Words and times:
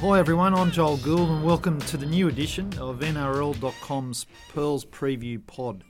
Hi 0.00 0.18
everyone, 0.18 0.52
I'm 0.52 0.70
Joel 0.70 0.98
Gould 0.98 1.30
and 1.30 1.42
welcome 1.42 1.80
to 1.80 1.96
the 1.96 2.04
new 2.04 2.28
edition 2.28 2.66
of 2.78 3.00
NRL.com's 3.00 4.26
Pearls 4.50 4.84
Preview 4.84 5.44
Pod. 5.46 5.84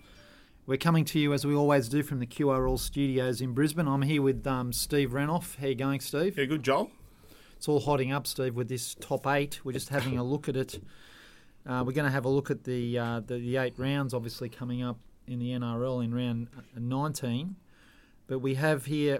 We're 0.64 0.78
coming 0.78 1.04
to 1.06 1.18
you 1.18 1.32
as 1.32 1.44
we 1.44 1.56
always 1.56 1.88
do 1.88 2.04
from 2.04 2.20
the 2.20 2.26
QRL 2.26 2.78
studios 2.78 3.40
in 3.40 3.52
Brisbane. 3.52 3.88
I'm 3.88 4.02
here 4.02 4.22
with 4.22 4.46
um, 4.46 4.72
Steve 4.72 5.10
Renouf. 5.10 5.56
How 5.56 5.66
you 5.66 5.74
going, 5.74 5.98
Steve? 5.98 6.38
Yeah, 6.38 6.44
good, 6.44 6.62
Joel. 6.62 6.92
It's 7.56 7.66
all 7.66 7.80
hotting 7.80 8.12
up, 8.12 8.28
Steve, 8.28 8.54
with 8.54 8.68
this 8.68 8.94
top 8.94 9.26
eight. 9.26 9.64
We're 9.64 9.72
just 9.72 9.88
having 9.88 10.16
a 10.16 10.22
look 10.22 10.48
at 10.48 10.54
it. 10.54 10.80
Uh, 11.66 11.82
we're 11.84 11.92
going 11.92 12.06
to 12.06 12.12
have 12.12 12.24
a 12.24 12.30
look 12.30 12.48
at 12.48 12.62
the, 12.62 12.96
uh, 12.96 13.20
the 13.26 13.38
the 13.38 13.56
eight 13.56 13.74
rounds, 13.76 14.14
obviously 14.14 14.48
coming 14.48 14.84
up 14.84 15.00
in 15.26 15.40
the 15.40 15.50
NRL 15.50 16.04
in 16.04 16.14
round 16.14 16.46
19. 16.76 17.56
But 18.28 18.38
we 18.38 18.54
have 18.54 18.84
here, 18.84 19.18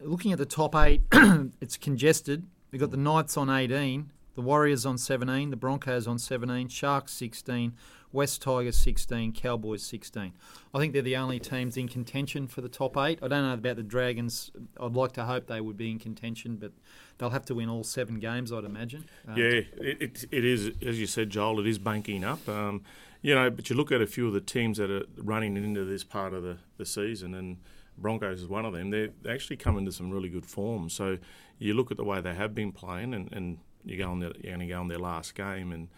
looking 0.00 0.32
at 0.32 0.38
the 0.38 0.46
top 0.46 0.74
eight, 0.74 1.02
it's 1.60 1.76
congested. 1.76 2.44
We've 2.70 2.80
got 2.80 2.90
the 2.90 2.96
Knights 2.96 3.36
on 3.36 3.50
18, 3.50 4.10
the 4.34 4.40
Warriors 4.40 4.86
on 4.86 4.96
17, 4.96 5.50
the 5.50 5.56
Broncos 5.56 6.06
on 6.06 6.18
17, 6.18 6.68
Sharks 6.68 7.12
16, 7.12 7.74
West 8.12 8.42
Tigers 8.42 8.76
16, 8.76 9.32
Cowboys 9.32 9.82
16. 9.82 10.32
I 10.72 10.78
think 10.78 10.92
they're 10.92 11.02
the 11.02 11.16
only 11.16 11.40
teams 11.40 11.76
in 11.76 11.88
contention 11.88 12.46
for 12.46 12.60
the 12.60 12.68
top 12.68 12.96
eight. 12.96 13.18
I 13.22 13.28
don't 13.28 13.42
know 13.42 13.54
about 13.54 13.76
the 13.76 13.82
Dragons. 13.82 14.52
I'd 14.80 14.94
like 14.94 15.12
to 15.12 15.24
hope 15.24 15.46
they 15.46 15.60
would 15.60 15.76
be 15.76 15.90
in 15.90 15.98
contention, 15.98 16.56
but 16.56 16.72
they'll 17.18 17.30
have 17.30 17.44
to 17.46 17.54
win 17.56 17.68
all 17.68 17.82
seven 17.82 18.20
games, 18.20 18.52
I'd 18.52 18.64
imagine. 18.64 19.04
Um, 19.26 19.36
yeah, 19.36 19.46
it, 19.46 19.66
it, 19.80 20.24
it 20.30 20.44
is, 20.44 20.70
as 20.86 21.00
you 21.00 21.06
said, 21.06 21.30
Joel, 21.30 21.60
it 21.60 21.66
is 21.66 21.78
banking 21.78 22.22
up. 22.22 22.48
Um, 22.48 22.82
you 23.22 23.34
know, 23.34 23.50
but 23.50 23.68
you 23.68 23.76
look 23.76 23.92
at 23.92 24.00
a 24.00 24.06
few 24.06 24.28
of 24.28 24.32
the 24.32 24.40
teams 24.40 24.78
that 24.78 24.90
are 24.90 25.04
running 25.16 25.56
into 25.56 25.84
this 25.84 26.04
part 26.04 26.34
of 26.34 26.42
the, 26.42 26.58
the 26.78 26.86
season, 26.86 27.34
and 27.34 27.58
Broncos 27.98 28.40
is 28.40 28.48
one 28.48 28.64
of 28.64 28.72
them. 28.72 28.90
They're, 28.90 29.10
they 29.22 29.30
actually 29.30 29.56
come 29.56 29.76
into 29.76 29.92
some 29.92 30.10
really 30.10 30.28
good 30.28 30.46
form. 30.46 30.88
So 30.88 31.18
you 31.60 31.74
look 31.74 31.92
at 31.92 31.96
the 31.96 32.04
way 32.04 32.20
they 32.20 32.34
have 32.34 32.54
been 32.54 32.72
playing, 32.72 33.14
and, 33.14 33.32
and 33.32 33.58
you 33.84 33.96
go 33.96 34.10
on 34.10 34.18
their, 34.18 34.32
going 34.42 34.58
to 34.60 34.66
go 34.66 34.80
on 34.80 34.88
their 34.88 34.98
last 34.98 35.34
game, 35.36 35.70
and 35.70 35.88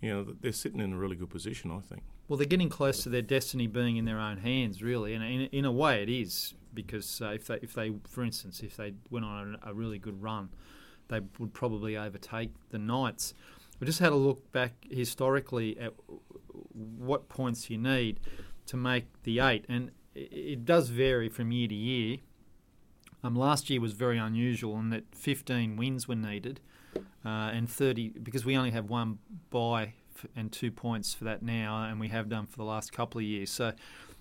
you 0.00 0.10
know 0.10 0.26
they're 0.40 0.52
sitting 0.52 0.80
in 0.80 0.92
a 0.92 0.96
really 0.96 1.16
good 1.16 1.30
position. 1.30 1.70
I 1.70 1.80
think. 1.80 2.02
Well, 2.28 2.36
they're 2.36 2.46
getting 2.46 2.68
close 2.68 3.02
to 3.04 3.08
their 3.08 3.22
destiny 3.22 3.66
being 3.66 3.96
in 3.96 4.04
their 4.04 4.18
own 4.18 4.38
hands, 4.38 4.82
really, 4.82 5.14
and 5.14 5.24
in, 5.24 5.42
in 5.52 5.64
a 5.64 5.72
way, 5.72 6.02
it 6.02 6.08
is 6.08 6.54
because 6.74 7.20
uh, 7.20 7.28
if 7.28 7.46
they, 7.46 7.58
if 7.62 7.74
they, 7.74 7.92
for 8.08 8.24
instance, 8.24 8.60
if 8.60 8.76
they 8.76 8.94
went 9.10 9.24
on 9.24 9.58
a, 9.62 9.70
a 9.70 9.74
really 9.74 9.98
good 9.98 10.22
run, 10.22 10.48
they 11.08 11.20
would 11.38 11.52
probably 11.52 11.96
overtake 11.96 12.50
the 12.70 12.78
Knights. 12.78 13.34
We 13.80 13.86
just 13.86 13.98
had 13.98 14.12
a 14.12 14.16
look 14.16 14.50
back 14.52 14.72
historically 14.90 15.78
at 15.78 15.92
what 16.72 17.28
points 17.28 17.68
you 17.68 17.78
need 17.78 18.20
to 18.66 18.76
make 18.76 19.06
the 19.24 19.40
eight, 19.40 19.64
and 19.68 19.90
it 20.14 20.64
does 20.64 20.88
vary 20.88 21.28
from 21.28 21.52
year 21.52 21.68
to 21.68 21.74
year. 21.74 22.18
Um, 23.24 23.36
last 23.36 23.70
year 23.70 23.80
was 23.80 23.92
very 23.92 24.18
unusual 24.18 24.78
in 24.78 24.90
that 24.90 25.04
15 25.14 25.76
wins 25.76 26.08
were 26.08 26.16
needed, 26.16 26.60
uh, 27.24 27.28
and 27.28 27.70
30 27.70 28.10
because 28.22 28.44
we 28.44 28.56
only 28.56 28.70
have 28.70 28.90
one 28.90 29.18
bye 29.50 29.94
and 30.36 30.52
two 30.52 30.70
points 30.70 31.14
for 31.14 31.24
that 31.24 31.42
now, 31.42 31.84
and 31.84 32.00
we 32.00 32.08
have 32.08 32.28
done 32.28 32.46
for 32.46 32.56
the 32.56 32.64
last 32.64 32.92
couple 32.92 33.18
of 33.18 33.24
years. 33.24 33.50
So 33.50 33.72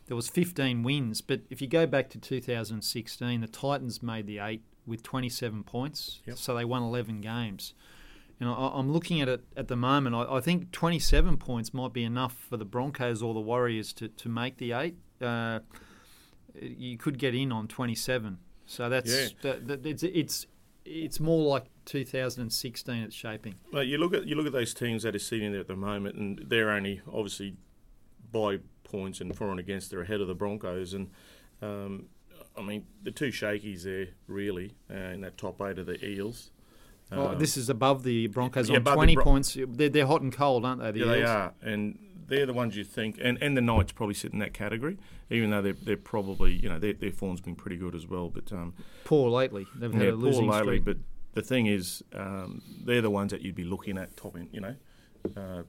there 0.07 0.15
was 0.15 0.27
15 0.29 0.83
wins, 0.83 1.21
but 1.21 1.41
if 1.49 1.61
you 1.61 1.67
go 1.67 1.85
back 1.85 2.09
to 2.11 2.19
2016, 2.19 3.41
the 3.41 3.47
Titans 3.47 4.03
made 4.03 4.27
the 4.27 4.39
eight 4.39 4.63
with 4.85 5.03
27 5.03 5.63
points, 5.63 6.21
yep. 6.25 6.37
so 6.37 6.55
they 6.55 6.65
won 6.65 6.83
11 6.83 7.21
games. 7.21 7.73
And 8.39 8.49
I, 8.49 8.79
am 8.79 8.91
looking 8.91 9.21
at 9.21 9.29
it 9.29 9.43
at 9.55 9.67
the 9.67 9.75
moment. 9.75 10.15
I, 10.15 10.37
I, 10.37 10.41
think 10.41 10.71
27 10.71 11.37
points 11.37 11.75
might 11.75 11.93
be 11.93 12.03
enough 12.03 12.35
for 12.49 12.57
the 12.57 12.65
Broncos 12.65 13.21
or 13.21 13.35
the 13.35 13.39
Warriors 13.39 13.93
to, 13.93 14.07
to 14.07 14.29
make 14.29 14.57
the 14.57 14.71
eight. 14.71 14.95
Uh, 15.21 15.59
you 16.59 16.97
could 16.97 17.19
get 17.19 17.35
in 17.35 17.51
on 17.51 17.67
27. 17.67 18.39
So 18.71 18.87
that's 18.87 19.11
yeah. 19.11 19.27
that, 19.41 19.67
that, 19.67 19.85
it's 19.85 20.01
it's 20.03 20.47
it's 20.85 21.19
more 21.19 21.45
like 21.49 21.65
2016 21.85 22.95
it's 22.95 23.13
shaping. 23.13 23.55
Well, 23.73 23.83
you 23.83 23.97
look 23.97 24.13
at 24.13 24.25
you 24.25 24.35
look 24.35 24.45
at 24.45 24.53
those 24.53 24.73
teams 24.73 25.03
that 25.03 25.13
are 25.13 25.19
sitting 25.19 25.51
there 25.51 25.59
at 25.59 25.67
the 25.67 25.75
moment, 25.75 26.15
and 26.15 26.41
they're 26.47 26.71
only 26.71 27.01
obviously 27.05 27.57
by 28.31 28.59
points 28.85 29.19
and 29.19 29.35
for 29.35 29.51
and 29.51 29.59
against 29.59 29.91
they're 29.91 30.01
ahead 30.01 30.21
of 30.21 30.29
the 30.29 30.35
Broncos, 30.35 30.93
and 30.93 31.09
um, 31.61 32.05
I 32.57 32.61
mean 32.61 32.85
the 33.03 33.11
two 33.11 33.27
shakies 33.27 33.83
there 33.83 34.07
really 34.27 34.73
uh, 34.89 34.95
in 34.95 35.21
that 35.21 35.37
top 35.37 35.61
eight 35.61 35.77
of 35.77 35.85
the 35.85 36.03
Eels. 36.05 36.51
Oh, 37.11 37.27
um, 37.27 37.39
this 37.39 37.57
is 37.57 37.69
above 37.69 38.03
the 38.03 38.27
Broncos 38.27 38.69
yeah, 38.69 38.77
on 38.77 38.83
20 38.85 39.15
Bro- 39.15 39.23
points. 39.25 39.57
They're, 39.67 39.89
they're 39.89 40.07
hot 40.07 40.21
and 40.21 40.31
cold, 40.31 40.63
aren't 40.63 40.81
they? 40.81 40.91
The 40.91 40.99
yeah, 40.99 41.05
Eels? 41.05 41.13
they 41.13 41.23
are. 41.23 41.53
And 41.61 41.99
they're 42.31 42.45
the 42.45 42.53
ones 42.53 42.77
you 42.77 42.85
think, 42.85 43.17
and, 43.21 43.37
and 43.43 43.57
the 43.57 43.61
Knights 43.61 43.91
probably 43.91 44.15
sit 44.15 44.31
in 44.31 44.39
that 44.39 44.53
category, 44.53 44.97
even 45.29 45.51
though 45.51 45.61
they're, 45.61 45.73
they're 45.73 45.97
probably, 45.97 46.53
you 46.53 46.69
know, 46.69 46.79
their, 46.79 46.93
their 46.93 47.11
form's 47.11 47.41
been 47.41 47.55
pretty 47.55 47.75
good 47.75 47.93
as 47.93 48.07
well. 48.07 48.29
But 48.29 48.53
um, 48.53 48.73
Poor 49.03 49.29
lately. 49.29 49.67
They've 49.75 49.93
had 49.93 50.07
a 50.07 50.15
losing 50.15 50.45
poor 50.49 50.53
lately, 50.53 50.77
streak. 50.77 50.85
But 50.85 50.97
the 51.33 51.41
thing 51.41 51.65
is, 51.67 52.01
um, 52.15 52.61
they're 52.85 53.01
the 53.01 53.09
ones 53.09 53.31
that 53.31 53.41
you'd 53.41 53.55
be 53.55 53.65
looking 53.65 53.97
at 53.97 54.15
topping, 54.15 54.47
you 54.53 54.61
know, 54.61 54.75
uh, 55.35 55.63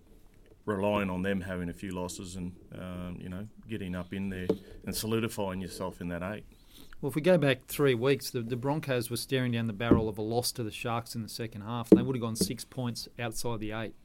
relying 0.65 1.11
on 1.11 1.23
them 1.23 1.41
having 1.41 1.69
a 1.69 1.73
few 1.73 1.91
losses 1.91 2.37
and, 2.37 2.53
um, 2.79 3.19
you 3.21 3.29
know, 3.29 3.49
getting 3.69 3.97
up 3.97 4.15
in 4.15 4.31
there 4.31 4.47
and 4.87 4.95
solidifying 4.95 5.61
yourself 5.61 6.01
in 6.01 6.09
that 6.09 6.23
eight. 6.23 6.45
Well, 7.01 7.11
if 7.11 7.17
we 7.17 7.23
go 7.23 7.39
back 7.39 7.67
three 7.67 7.95
weeks, 7.95 8.31
the, 8.31 8.41
the 8.43 8.55
Broncos 8.55 9.11
were 9.11 9.17
staring 9.17 9.51
down 9.51 9.67
the 9.67 9.73
barrel 9.73 10.09
of 10.09 10.17
a 10.17 10.23
loss 10.23 10.53
to 10.53 10.63
the 10.63 10.71
Sharks 10.71 11.17
in 11.17 11.23
the 11.25 11.29
second 11.29 11.63
half. 11.63 11.91
and 11.91 11.99
They 11.99 12.05
would 12.05 12.15
have 12.15 12.23
gone 12.23 12.37
six 12.37 12.65
points 12.65 13.09
outside 13.19 13.59
the 13.59 13.73
eight. 13.73 13.97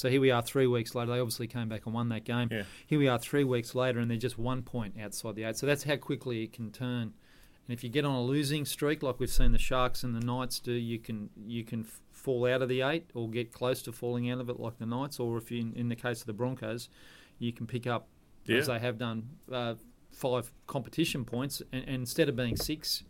So 0.00 0.08
here 0.08 0.22
we 0.22 0.30
are 0.30 0.40
three 0.40 0.66
weeks 0.66 0.94
later. 0.94 1.12
They 1.12 1.20
obviously 1.20 1.46
came 1.46 1.68
back 1.68 1.84
and 1.84 1.94
won 1.94 2.08
that 2.08 2.24
game. 2.24 2.48
Yeah. 2.50 2.62
Here 2.86 2.98
we 2.98 3.06
are 3.06 3.18
three 3.18 3.44
weeks 3.44 3.74
later, 3.74 3.98
and 3.98 4.10
they're 4.10 4.16
just 4.16 4.38
one 4.38 4.62
point 4.62 4.94
outside 4.98 5.34
the 5.34 5.44
eight. 5.44 5.58
So 5.58 5.66
that's 5.66 5.82
how 5.82 5.96
quickly 5.96 6.42
it 6.42 6.54
can 6.54 6.70
turn. 6.72 7.02
And 7.02 7.68
if 7.68 7.84
you 7.84 7.90
get 7.90 8.06
on 8.06 8.14
a 8.14 8.22
losing 8.22 8.64
streak, 8.64 9.02
like 9.02 9.20
we've 9.20 9.28
seen 9.28 9.52
the 9.52 9.58
Sharks 9.58 10.02
and 10.02 10.16
the 10.16 10.24
Knights 10.24 10.58
do, 10.58 10.72
you 10.72 10.98
can 10.98 11.28
you 11.46 11.64
can 11.64 11.80
f- 11.82 12.00
fall 12.12 12.46
out 12.46 12.62
of 12.62 12.70
the 12.70 12.80
eight 12.80 13.10
or 13.12 13.28
get 13.28 13.52
close 13.52 13.82
to 13.82 13.92
falling 13.92 14.30
out 14.30 14.40
of 14.40 14.48
it, 14.48 14.58
like 14.58 14.78
the 14.78 14.86
Knights. 14.86 15.20
Or 15.20 15.36
if 15.36 15.50
you, 15.50 15.60
in, 15.60 15.74
in 15.74 15.88
the 15.90 15.96
case 15.96 16.22
of 16.22 16.26
the 16.26 16.32
Broncos, 16.32 16.88
you 17.38 17.52
can 17.52 17.66
pick 17.66 17.86
up 17.86 18.08
yeah. 18.46 18.56
as 18.56 18.68
they 18.68 18.78
have 18.78 18.96
done 18.96 19.28
uh, 19.52 19.74
five 20.12 20.50
competition 20.66 21.26
points, 21.26 21.60
and, 21.72 21.84
and, 21.84 21.96
instead 21.96 22.30
of 22.30 22.36
being 22.36 22.56
six 22.56 23.04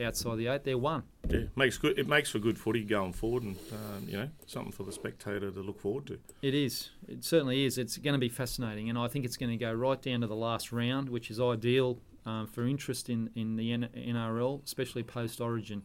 outside 0.00 0.36
the 0.36 0.48
eight, 0.48 0.64
they're 0.64 0.78
one. 0.78 1.04
Yeah, 1.28 1.44
makes 1.56 1.78
good. 1.78 1.98
It 1.98 2.08
makes 2.08 2.30
for 2.30 2.38
good 2.38 2.58
footy 2.58 2.84
going 2.84 3.12
forward, 3.12 3.42
and 3.42 3.56
um, 3.72 4.08
you 4.08 4.16
know 4.16 4.28
something 4.46 4.72
for 4.72 4.84
the 4.84 4.92
spectator 4.92 5.50
to 5.50 5.60
look 5.60 5.80
forward 5.80 6.06
to. 6.06 6.18
It 6.42 6.54
is. 6.54 6.90
It 7.08 7.24
certainly 7.24 7.64
is. 7.64 7.78
It's 7.78 7.96
going 7.98 8.14
to 8.14 8.18
be 8.18 8.28
fascinating, 8.28 8.88
and 8.88 8.98
I 8.98 9.08
think 9.08 9.24
it's 9.24 9.36
going 9.36 9.50
to 9.50 9.56
go 9.56 9.72
right 9.72 10.00
down 10.00 10.20
to 10.20 10.26
the 10.26 10.36
last 10.36 10.72
round, 10.72 11.08
which 11.08 11.30
is 11.30 11.40
ideal 11.40 11.98
um, 12.24 12.46
for 12.46 12.66
interest 12.66 13.08
in 13.08 13.30
in 13.34 13.56
the 13.56 13.72
NRL, 13.72 14.64
especially 14.64 15.02
post 15.02 15.40
Origin. 15.40 15.82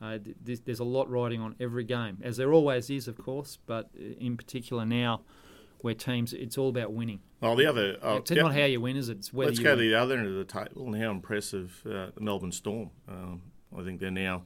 Uh, 0.00 0.18
there's 0.42 0.80
a 0.80 0.84
lot 0.84 1.08
riding 1.08 1.40
on 1.40 1.54
every 1.60 1.84
game, 1.84 2.18
as 2.24 2.36
there 2.36 2.52
always 2.52 2.90
is, 2.90 3.06
of 3.06 3.16
course, 3.16 3.58
but 3.66 3.88
in 3.94 4.36
particular 4.36 4.84
now 4.84 5.20
where 5.82 5.94
teams 5.94 6.32
it's 6.32 6.56
all 6.56 6.68
about 6.68 6.92
winning. 6.92 7.20
Well, 7.40 7.56
the 7.56 7.66
other 7.66 7.96
uh, 8.02 8.16
it's 8.16 8.30
not 8.30 8.54
how 8.54 8.64
you 8.64 8.80
win, 8.80 8.96
is 8.96 9.08
it? 9.08 9.18
It's 9.18 9.32
whether 9.32 9.50
let's 9.50 9.60
go 9.60 9.70
win. 9.70 9.78
to 9.78 9.84
the 9.84 9.94
other 9.94 10.16
end 10.18 10.26
of 10.26 10.34
the 10.34 10.44
table. 10.44 10.86
And 10.86 11.02
how 11.02 11.10
impressive 11.10 11.82
uh, 11.86 12.06
the 12.14 12.20
Melbourne 12.20 12.52
Storm. 12.52 12.90
Um, 13.08 13.42
I 13.76 13.82
think 13.82 14.00
they're 14.00 14.10
now 14.10 14.44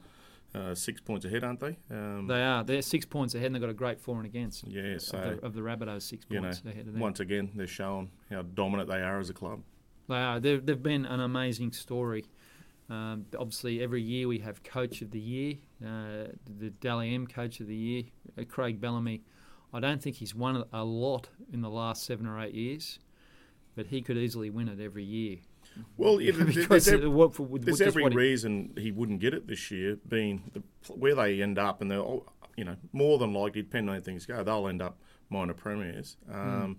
uh, 0.55 0.73
six 0.73 1.01
points 1.01 1.25
ahead, 1.25 1.43
aren't 1.43 1.59
they? 1.59 1.77
Um, 1.91 2.27
they 2.27 2.41
are. 2.41 2.63
They're 2.63 2.81
six 2.81 3.05
points 3.05 3.35
ahead, 3.35 3.47
and 3.47 3.55
they've 3.55 3.61
got 3.61 3.69
a 3.69 3.75
great 3.75 3.99
for 3.99 4.17
and 4.17 4.25
against. 4.25 4.67
Yeah, 4.67 4.97
so 4.97 5.17
of 5.17 5.23
the, 5.23 5.45
of 5.45 5.53
the 5.53 5.61
Rabbitohs, 5.61 6.03
six 6.03 6.25
points 6.25 6.63
know, 6.63 6.71
ahead 6.71 6.87
of 6.87 6.93
them. 6.93 7.01
Once 7.01 7.19
again, 7.19 7.51
they're 7.55 7.67
showing 7.67 8.09
how 8.29 8.41
dominant 8.41 8.89
they 8.89 9.01
are 9.01 9.19
as 9.19 9.29
a 9.29 9.33
club. 9.33 9.61
They 10.07 10.15
are. 10.15 10.39
They've, 10.39 10.65
they've 10.65 10.81
been 10.81 11.05
an 11.05 11.19
amazing 11.19 11.73
story. 11.73 12.25
Um, 12.89 13.25
obviously, 13.37 13.83
every 13.83 14.01
year 14.01 14.27
we 14.27 14.39
have 14.39 14.63
Coach 14.63 15.01
of 15.01 15.11
the 15.11 15.19
Year, 15.19 15.55
uh, 15.85 16.31
the 16.59 16.69
Dally 16.69 17.13
M 17.13 17.27
Coach 17.27 17.59
of 17.59 17.67
the 17.67 17.75
Year, 17.75 18.03
uh, 18.39 18.43
Craig 18.45 18.79
Bellamy 18.79 19.23
I 19.73 19.79
don't 19.79 20.01
think 20.01 20.17
he's 20.17 20.33
won 20.33 20.63
a 20.71 20.83
lot 20.83 21.29
in 21.51 21.61
the 21.61 21.69
last 21.69 22.03
seven 22.03 22.25
or 22.25 22.41
eight 22.41 22.53
years, 22.53 22.99
but 23.75 23.87
he 23.87 24.01
could 24.01 24.17
easily 24.17 24.49
win 24.49 24.69
it 24.69 24.79
every 24.79 25.03
year. 25.03 25.37
Well, 25.97 26.19
yeah, 26.21 26.31
there's, 26.35 26.87
every, 26.87 27.07
what, 27.07 27.35
there's 27.61 27.81
every 27.81 28.05
reason 28.05 28.71
he, 28.75 28.83
he, 28.83 28.91
wouldn't 28.91 29.19
get 29.19 29.33
it 29.33 29.47
this 29.47 29.69
year, 29.69 29.97
being 30.07 30.43
the, 30.53 30.63
where 30.93 31.15
they 31.15 31.41
end 31.41 31.59
up, 31.59 31.81
and 31.81 31.91
they're 31.91 32.03
you 32.55 32.63
know 32.63 32.75
more 32.93 33.19
than 33.19 33.33
likely, 33.33 33.61
depending 33.61 33.89
on 33.89 33.95
how 33.95 34.01
things 34.01 34.25
go, 34.25 34.43
they'll 34.43 34.67
end 34.67 34.81
up 34.81 34.97
minor 35.29 35.53
premiers. 35.53 36.17
Hmm. 36.29 36.39
Um, 36.39 36.75
mm 36.75 36.77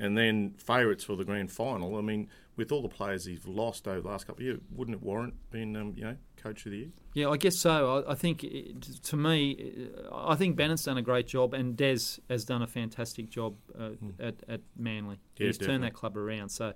and 0.00 0.16
then 0.16 0.54
favourites 0.56 1.04
for 1.04 1.14
the 1.14 1.24
grand 1.24 1.52
final. 1.52 1.96
I 1.96 2.00
mean, 2.00 2.28
with 2.56 2.72
all 2.72 2.82
the 2.82 2.88
players 2.88 3.26
he's 3.26 3.46
lost 3.46 3.86
over 3.86 4.00
the 4.00 4.08
last 4.08 4.26
couple 4.26 4.40
of 4.40 4.46
years, 4.46 4.60
wouldn't 4.74 4.96
it 4.96 5.02
warrant 5.02 5.34
being, 5.50 5.76
um, 5.76 5.92
you 5.94 6.02
know, 6.02 6.16
coach 6.36 6.64
of 6.64 6.72
the 6.72 6.78
year? 6.78 6.88
Yeah, 7.12 7.28
I 7.28 7.36
guess 7.36 7.56
so. 7.56 8.02
I, 8.08 8.12
I 8.12 8.14
think, 8.14 8.42
it, 8.42 8.82
to 9.04 9.16
me, 9.16 9.88
I 10.12 10.34
think 10.36 10.56
Bennett's 10.56 10.84
done 10.84 10.96
a 10.96 11.02
great 11.02 11.26
job, 11.26 11.52
and 11.52 11.76
Des 11.76 12.18
has 12.30 12.44
done 12.46 12.62
a 12.62 12.66
fantastic 12.66 13.28
job 13.28 13.56
uh, 13.78 13.90
mm. 14.02 14.12
at, 14.18 14.36
at 14.48 14.62
Manly. 14.76 15.18
Yeah, 15.36 15.46
He's 15.46 15.58
definitely. 15.58 15.74
turned 15.74 15.84
that 15.84 15.94
club 15.94 16.16
around. 16.16 16.48
So 16.48 16.72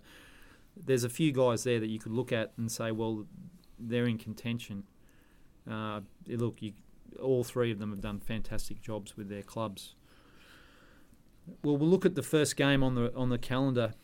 there's 0.76 1.04
a 1.04 1.08
few 1.08 1.32
guys 1.32 1.64
there 1.64 1.80
that 1.80 1.88
you 1.88 1.98
could 1.98 2.12
look 2.12 2.30
at 2.30 2.52
and 2.58 2.70
say, 2.70 2.92
well, 2.92 3.26
they're 3.78 4.06
in 4.06 4.18
contention. 4.18 4.84
Uh, 5.68 6.02
look, 6.28 6.60
you, 6.60 6.74
all 7.22 7.42
three 7.42 7.72
of 7.72 7.78
them 7.78 7.90
have 7.90 8.02
done 8.02 8.20
fantastic 8.20 8.82
jobs 8.82 9.16
with 9.16 9.30
their 9.30 9.42
clubs. 9.42 9.94
Well, 11.62 11.76
we'll 11.76 11.88
look 11.88 12.06
at 12.06 12.14
the 12.14 12.22
first 12.22 12.56
game 12.56 12.82
on 12.82 12.94
the 12.94 13.14
on 13.14 13.28
the 13.28 13.38
calendar 13.38 13.94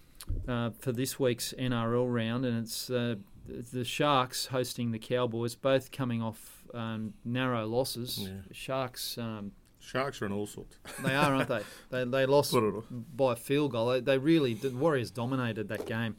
uh, 0.47 0.71
for 0.79 0.93
this 0.93 1.19
week's 1.19 1.55
NRL 1.59 2.13
round, 2.13 2.45
and 2.45 2.59
it's 2.63 2.91
uh, 2.91 3.17
the 3.47 3.85
Sharks 3.85 4.47
hosting 4.47 4.91
the 4.93 4.99
Cowboys, 4.99 5.55
both 5.55 5.91
coming 5.91 6.23
off 6.23 6.65
um, 6.75 7.15
narrow 7.25 7.67
losses. 7.67 8.19
Yeah. 8.19 8.29
Sharks 8.53 9.19
um, 9.19 9.53
Sharks 9.81 10.21
are 10.21 10.27
in 10.27 10.33
all 10.33 10.47
sorts. 10.47 10.77
They 11.03 11.15
are, 11.15 11.35
aren't 11.35 11.49
they? 11.49 11.63
They 11.91 12.05
they 12.05 12.27
lost 12.27 12.53
Put 12.53 12.65
it 12.65 12.75
on. 12.75 13.05
by 13.17 13.33
a 13.33 13.37
field 13.37 13.73
goal. 13.73 13.89
They, 13.89 14.01
they 14.01 14.19
really 14.19 14.55
the 14.55 14.71
Warriors 14.71 15.11
dominated 15.11 15.69
that 15.69 15.87
game. 15.87 16.17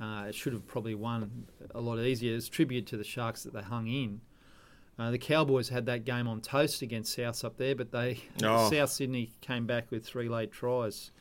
Uh, 0.00 0.26
it 0.28 0.34
should 0.34 0.52
have 0.52 0.66
probably 0.66 0.94
won 0.94 1.46
a 1.74 1.80
lot 1.80 1.98
easier. 1.98 2.36
It's 2.36 2.48
tribute 2.48 2.86
to 2.86 2.96
the 2.96 3.04
Sharks 3.04 3.42
that 3.42 3.52
they 3.52 3.62
hung 3.62 3.88
in. 3.88 4.20
Uh, 4.98 5.10
the 5.12 5.18
Cowboys 5.18 5.68
had 5.68 5.86
that 5.86 6.04
game 6.04 6.26
on 6.26 6.40
toast 6.40 6.82
against 6.82 7.14
South 7.14 7.44
up 7.44 7.56
there, 7.56 7.74
but 7.76 7.92
they 7.92 8.20
Oh. 8.42 8.68
South 8.70 8.90
Sydney 8.90 9.30
came 9.40 9.64
back 9.66 9.90
with 9.90 10.04
three 10.04 10.28
late 10.28 10.50
tries 10.50 11.12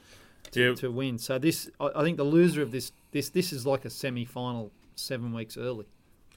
to, 0.52 0.76
to 0.78 0.90
win. 0.92 1.20
So 1.20 1.38
this, 1.38 1.70
I, 1.80 1.90
I 1.96 2.04
think, 2.04 2.18
the 2.18 2.24
loser 2.24 2.62
of 2.62 2.72
this 2.72 2.92
this 3.12 3.30
this 3.30 3.54
is 3.54 3.66
like 3.66 3.86
a 3.86 3.90
semi 3.90 4.26
final 4.26 4.72
seven 4.96 5.32
weeks 5.34 5.58
early. 5.58 5.86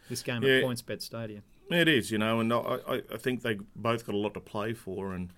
This 0.08 0.22
game 0.22 0.42
Yeah. 0.42 0.56
at 0.58 0.64
PointsBet 0.64 1.00
Stadium. 1.00 1.42
It 1.70 1.87
is, 1.88 2.10
you 2.10 2.19
know, 2.19 2.40
and 2.40 2.52
I, 2.52 2.56
I, 2.58 3.02
I 3.14 3.16
think 3.16 3.43
they 3.43 3.58
both 3.76 4.04
got 4.04 4.14
a 4.14 4.19
lot 4.19 4.34
to 4.34 4.40
play 4.40 4.72
for, 4.75 5.14
and 5.14 5.32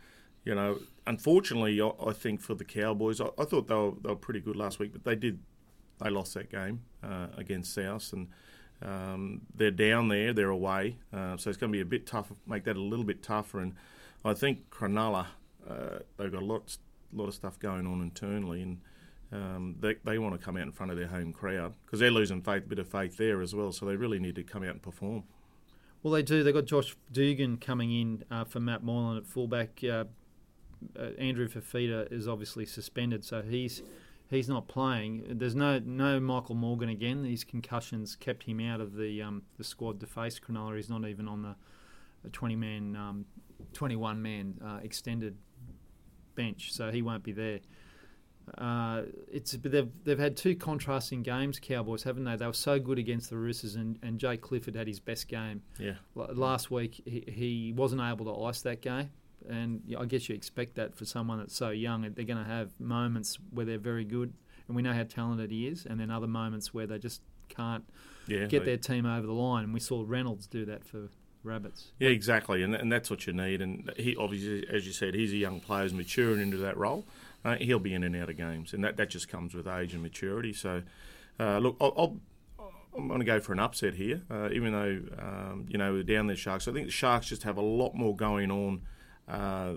you 0.44 0.55
know, 0.55 0.78
unfortunately, 1.06 1.81
I, 1.81 1.90
I 2.05 2.12
think 2.12 2.40
for 2.40 2.55
the 2.55 2.64
Cowboys, 2.64 3.20
I, 3.20 3.26
I 3.38 3.44
thought 3.44 3.69
they 3.69 3.75
were 3.75 3.93
they 4.02 4.08
were 4.08 4.16
pretty 4.16 4.40
good 4.40 4.56
last 4.56 4.78
week, 4.78 4.93
but 4.93 5.05
they 5.05 5.14
did 5.14 5.38
they 6.02 6.10
lost 6.10 6.34
that 6.34 6.50
game 6.50 6.81
uh, 7.02 7.26
against 7.37 7.75
South, 7.75 8.12
and 8.12 8.28
um, 8.82 9.43
they're 9.55 9.70
down 9.70 10.08
there, 10.08 10.32
they're 10.32 10.49
away, 10.49 10.96
uh, 11.12 11.37
so 11.37 11.50
it's 11.50 11.58
going 11.58 11.73
to 11.73 11.76
be 11.76 11.81
a 11.81 11.87
bit 11.87 12.06
tough, 12.06 12.32
make 12.46 12.64
that 12.64 12.76
a 12.76 12.81
little 12.81 13.05
bit 13.05 13.23
tougher, 13.23 13.61
and 13.61 13.75
I 14.25 14.34
think 14.34 14.70
Cronulla, 14.70 15.26
uh, 15.69 15.99
they've 16.17 16.32
got 16.32 16.43
a 16.43 16.46
lot 16.46 16.76
lot 17.12 17.29
of 17.29 17.34
stuff 17.34 17.58
going 17.58 17.87
on 17.87 18.02
internally, 18.02 18.62
and. 18.62 18.79
Um, 19.34 19.76
they, 19.81 19.94
they 20.05 20.19
want 20.19 20.38
to 20.38 20.44
come 20.44 20.58
out 20.58 20.64
in 20.64 20.73
front 20.73 20.93
of 20.93 20.99
their 20.99 21.06
home 21.06 21.32
crowd 21.32 21.73
because 21.87 22.00
they're 22.00 22.11
losing 22.11 22.43
faith, 22.43 22.64
a 22.64 22.69
bit 22.69 22.79
of 22.79 22.87
faith 22.87 23.17
there 23.17 23.40
as 23.40 23.55
well. 23.55 23.73
So 23.73 23.87
they 23.87 23.96
really 23.96 24.19
need 24.19 24.34
to 24.34 24.43
come 24.43 24.62
out 24.62 24.73
and 24.73 24.82
perform. 24.82 25.25
Well, 26.02 26.12
they 26.12 26.23
do. 26.23 26.43
They've 26.43 26.52
got 26.52 26.67
Josh 26.67 26.96
Dugan 27.12 27.56
coming 27.58 27.93
in 27.93 28.25
uh, 28.31 28.44
for 28.44 28.61
Matt 28.61 28.82
Moylan 28.82 29.17
at 29.17 29.26
fullback. 29.26 29.81
Uh, 29.82 30.05
uh, 30.99 31.11
Andrew 31.19 31.49
Fifita 31.49 32.12
is 32.12 32.26
obviously 32.26 32.67
suspended, 32.67 33.25
so 33.25 33.40
he's 33.40 33.82
he's 34.32 34.49
not 34.49 34.67
playing. 34.69 35.25
There's 35.38 35.55
no 35.55 35.79
no 35.79 36.19
Michael 36.19 36.55
Morgan 36.56 36.88
again. 36.88 37.23
These 37.23 37.44
concussions 37.44 38.17
kept 38.17 38.43
him 38.44 38.61
out 38.61 38.81
of 38.81 38.94
the 38.94 39.23
um, 39.23 39.43
the 39.58 39.64
squad 39.64 40.00
to 40.00 40.06
face 40.06 40.40
Cronulla. 40.40 40.76
He's 40.76 40.90
not 40.90 41.06
even 41.06 41.29
on 41.29 41.43
the 41.43 42.31
20 42.31 42.56
man, 42.56 42.96
um, 42.96 43.25
21 43.73 44.20
man 44.23 44.55
uh, 44.64 44.79
extended 44.82 45.37
bench, 46.34 46.73
so 46.73 46.90
he 46.90 47.02
won't 47.02 47.23
be 47.23 47.32
there. 47.32 47.61
Uh, 48.58 49.02
it's 49.31 49.55
but 49.56 49.70
they've 49.70 49.90
they've 50.05 50.19
had 50.19 50.37
two 50.37 50.56
contrasting 50.56 51.23
games, 51.23 51.61
Cowboys, 51.61 52.02
haven't 52.02 52.25
they? 52.25 52.34
They 52.37 52.46
were 52.46 52.52
so 52.52 52.79
good 52.81 52.99
against 52.99 53.31
the 53.31 53.37
Roosters, 53.37 53.76
and, 53.76 53.99
and 54.02 54.19
Jake 54.19 54.40
Clifford 54.40 54.75
had 54.75 54.88
his 54.88 54.99
best 54.99 55.29
game 55.29 55.62
Yeah. 55.79 55.94
L- 56.17 56.29
last 56.34 56.70
week. 56.70 57.00
He, 57.06 57.25
he 57.29 57.73
wasn't 57.76 58.02
able 58.02 58.25
to 58.26 58.44
ice 58.44 58.61
that 58.62 58.81
game, 58.82 59.11
and 59.49 59.83
I 59.99 60.05
guess 60.05 60.29
you 60.29 60.35
expect 60.35 60.75
that 60.77 60.94
for 60.94 61.05
someone 61.05 61.39
that's 61.39 61.55
so 61.56 61.71
young. 61.71 62.03
They're 62.03 62.25
going 62.25 62.43
to 62.43 62.50
have 62.50 62.71
moments 62.81 63.39
where 63.50 63.67
they're 63.67 63.79
very 63.79 64.05
good, 64.05 64.33
and 64.67 64.77
we 64.77 64.83
know 64.83 64.93
how 64.93 65.05
talented 65.05 65.50
he 65.50 65.67
is, 65.67 65.87
and 65.87 65.99
then 66.00 66.11
other 66.11 66.27
moments 66.27 66.73
where 66.75 66.87
they 66.87 66.99
just 66.99 67.21
can't 67.49 67.85
Yeah, 68.27 68.47
get 68.47 68.61
they- 68.61 68.67
their 68.67 68.77
team 68.77 69.06
over 69.06 69.27
the 69.27 69.33
line. 69.33 69.65
And 69.65 69.75
we 69.75 69.81
saw 69.81 70.05
Reynolds 70.06 70.47
do 70.47 70.65
that 70.67 70.85
for 70.85 71.09
Rabbits. 71.44 71.93
Yeah, 71.99 72.11
exactly, 72.11 72.62
and 72.62 72.75
and 72.75 72.91
that's 72.93 73.11
what 73.11 73.27
you 73.27 73.33
need. 73.33 73.61
And 73.61 73.93
he 73.97 74.15
obviously, 74.17 74.67
as 74.69 74.87
you 74.87 74.93
said, 74.93 75.15
he's 75.15 75.33
a 75.33 75.37
young 75.37 75.61
player, 75.61 75.83
he's 75.83 75.93
maturing 75.93 76.41
into 76.41 76.56
that 76.59 76.77
role. 76.77 77.05
Uh, 77.44 77.56
he'll 77.56 77.81
be 77.81 77.93
in 77.93 78.05
and 78.05 78.15
out 78.15 78.31
of 78.31 78.37
games, 78.37 78.73
and 78.73 78.85
that, 78.85 78.97
that 78.97 79.11
just 79.11 79.29
comes 79.29 79.53
with 79.53 79.67
age 79.67 79.93
and 79.94 80.03
maturity. 80.03 80.53
So, 80.53 80.83
uh, 81.41 81.59
look, 81.59 81.77
I'll, 81.81 81.93
I'll, 81.97 82.21
I'm 82.97 83.09
going 83.09 83.19
to 83.19 83.27
go 83.27 83.41
for 83.41 83.53
an 83.53 83.59
upset 83.59 83.94
here, 83.94 84.23
uh, 84.31 84.50
even 84.53 84.71
though 84.73 85.00
um, 85.21 85.67
you 85.69 85.77
know 85.79 85.93
we're 85.93 86.05
down 86.05 86.29
there, 86.29 86.37
Sharks. 86.37 86.69
I 86.69 86.73
think 86.73 86.87
the 86.87 86.93
Sharks 86.93 87.27
just 87.27 87.43
have 87.43 87.56
a 87.56 87.62
lot 87.62 87.94
more 87.97 88.15
going 88.15 88.53
on. 88.53 88.83
Uh, 89.28 89.74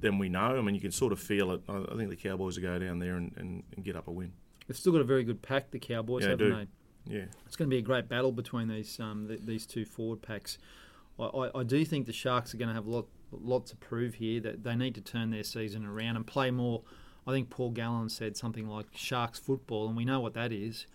than 0.00 0.18
we 0.18 0.28
know. 0.28 0.58
I 0.58 0.60
mean, 0.60 0.74
you 0.74 0.80
can 0.80 0.90
sort 0.90 1.12
of 1.12 1.20
feel 1.20 1.52
it. 1.52 1.60
I 1.68 1.94
think 1.96 2.10
the 2.10 2.16
Cowboys 2.16 2.56
will 2.56 2.62
go 2.64 2.78
down 2.78 2.98
there 2.98 3.14
and, 3.14 3.32
and, 3.36 3.62
and 3.76 3.84
get 3.84 3.94
up 3.94 4.08
a 4.08 4.10
win. 4.10 4.32
They've 4.66 4.76
still 4.76 4.92
got 4.92 5.00
a 5.00 5.04
very 5.04 5.22
good 5.22 5.42
pack, 5.42 5.70
the 5.70 5.78
Cowboys, 5.78 6.24
Yeah, 6.24 6.30
haven't 6.30 6.48
do. 6.48 6.54
they? 6.56 6.66
Yeah. 7.18 7.24
It's 7.46 7.56
going 7.56 7.68
to 7.70 7.74
be 7.74 7.78
a 7.78 7.82
great 7.82 8.08
battle 8.08 8.32
between 8.32 8.68
these 8.68 8.98
um, 9.00 9.28
th- 9.28 9.40
these 9.44 9.64
two 9.66 9.84
forward 9.84 10.20
packs. 10.22 10.58
I, 11.18 11.24
I, 11.24 11.60
I 11.60 11.62
do 11.62 11.84
think 11.84 12.06
the 12.06 12.12
Sharks 12.12 12.52
are 12.54 12.56
going 12.56 12.68
to 12.68 12.74
have 12.74 12.86
a 12.86 12.90
lot 12.90 13.06
lot 13.30 13.66
to 13.66 13.76
prove 13.76 14.14
here. 14.14 14.40
That 14.40 14.64
they 14.64 14.74
need 14.74 14.94
to 14.96 15.00
turn 15.00 15.30
their 15.30 15.44
season 15.44 15.84
around 15.86 16.16
and 16.16 16.26
play 16.26 16.50
more. 16.50 16.82
I 17.26 17.30
think 17.32 17.50
Paul 17.50 17.70
Gallen 17.70 18.08
said 18.08 18.36
something 18.36 18.66
like 18.68 18.86
Sharks 18.94 19.38
football, 19.38 19.86
and 19.88 19.96
we 19.96 20.04
know 20.04 20.20
what 20.20 20.34
that 20.34 20.52
is. 20.52 20.86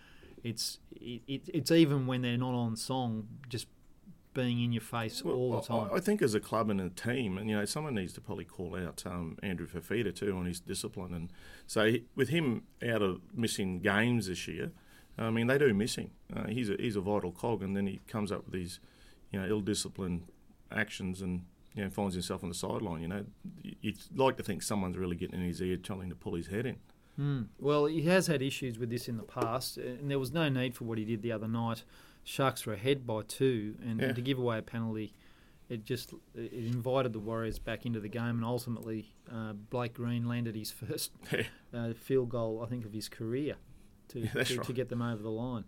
It's 0.44 0.80
it, 0.92 1.22
it, 1.28 1.42
it's 1.54 1.72
even 1.72 2.08
when 2.08 2.22
they're 2.22 2.38
not 2.38 2.54
on 2.54 2.76
song, 2.76 3.28
just 3.50 3.68
being 4.42 4.62
in 4.62 4.72
your 4.72 4.82
face 4.82 5.22
all 5.24 5.52
the 5.52 5.62
time. 5.62 5.90
I, 5.92 5.96
I 5.98 6.00
think 6.00 6.22
as 6.22 6.34
a 6.34 6.40
club 6.40 6.70
and 6.70 6.80
a 6.80 6.90
team, 6.90 7.38
and 7.38 7.50
you 7.50 7.56
know, 7.58 7.66
someone 7.66 7.96
needs 7.96 8.14
to 8.14 8.22
probably 8.22 8.46
call 8.46 8.76
out 8.76 9.04
um, 9.06 9.38
Andrew 9.44 9.68
Fifita 9.68 10.16
too 10.16 10.32
on 10.38 10.46
his 10.46 10.60
discipline. 10.62 11.14
And 11.14 11.28
so 11.66 11.82
with 12.16 12.30
him 12.30 12.64
out 12.94 13.02
of 13.02 13.22
missing 13.34 13.80
games 13.80 14.28
this 14.28 14.48
year, 14.48 14.72
I 15.18 15.30
mean, 15.32 15.48
they 15.48 15.58
do 15.58 15.74
miss 15.74 15.96
him. 15.96 16.12
Uh, 16.36 16.48
he's 16.48 16.70
a 16.70 16.76
he's 16.80 16.96
a 16.96 17.02
vital 17.02 17.32
cog, 17.32 17.64
and 17.64 17.76
then 17.76 17.88
he 17.88 18.00
comes 18.08 18.32
up 18.32 18.46
with 18.46 18.54
these, 18.54 18.80
you 19.32 19.40
know, 19.40 19.48
ill-disciplined 19.48 20.24
actions 20.72 21.22
and. 21.22 21.44
You 21.76 21.84
know, 21.84 21.92
finds 21.92 22.16
himself 22.16 22.42
on 22.42 22.50
the 22.50 22.56
sideline. 22.56 23.04
You 23.04 23.08
know, 23.08 23.26
You- 23.62 23.76
you'd 23.82 24.00
like 24.16 24.36
to 24.38 24.44
think 24.44 24.64
someone's 24.64 24.98
really 24.98 25.16
getting 25.16 25.40
in 25.40 25.46
his 25.46 25.62
ear, 25.62 25.78
telling 25.78 26.06
him 26.06 26.10
to 26.10 26.16
pull 26.16 26.34
his 26.34 26.48
head 26.48 26.66
in. 26.66 26.78
Hmm. 27.18 27.42
Well, 27.60 27.86
he 27.86 28.02
has 28.14 28.26
had 28.26 28.42
issues 28.42 28.80
with 28.80 28.90
this 28.90 29.08
in 29.08 29.18
the 29.18 29.22
past, 29.40 29.78
and 29.78 30.10
there 30.10 30.18
was 30.18 30.32
no 30.32 30.50
need 30.50 30.74
for 30.74 30.86
what 30.86 30.98
he 30.98 31.06
did 31.06 31.22
the 31.22 31.32
other 31.32 31.48
night. 31.48 31.84
Sharks 32.30 32.66
were 32.66 32.74
ahead 32.74 33.08
by 33.08 33.22
two, 33.22 33.76
and, 33.82 34.02
Yeah. 34.02 34.08
and 34.08 34.16
to 34.18 34.22
give 34.22 34.38
away 34.38 34.58
a 34.58 34.62
penalty, 34.62 35.14
it 35.70 35.86
just 35.86 36.14
it 36.36 36.52
invited 36.52 37.14
the 37.14 37.20
Warriors 37.20 37.58
back 37.58 37.86
into 37.86 38.02
the 38.02 38.10
game, 38.10 38.36
and 38.36 38.44
ultimately 38.44 39.14
uh, 39.32 39.54
Blake 39.54 39.94
Green 39.94 40.28
landed 40.28 40.54
his 40.54 40.70
first 40.84 41.12
uh, 41.74 41.94
field 41.94 42.28
goal, 42.30 42.62
I 42.62 42.68
think, 42.70 42.86
of 42.86 42.92
his 42.92 43.08
career 43.08 43.56
to, 44.10 44.20
Yeah, 44.20 44.44
to, 44.44 44.58
right. 44.58 44.66
to 44.68 44.74
get 44.74 44.90
them 44.90 45.02
over 45.02 45.24
the 45.24 45.32
line. 45.32 45.64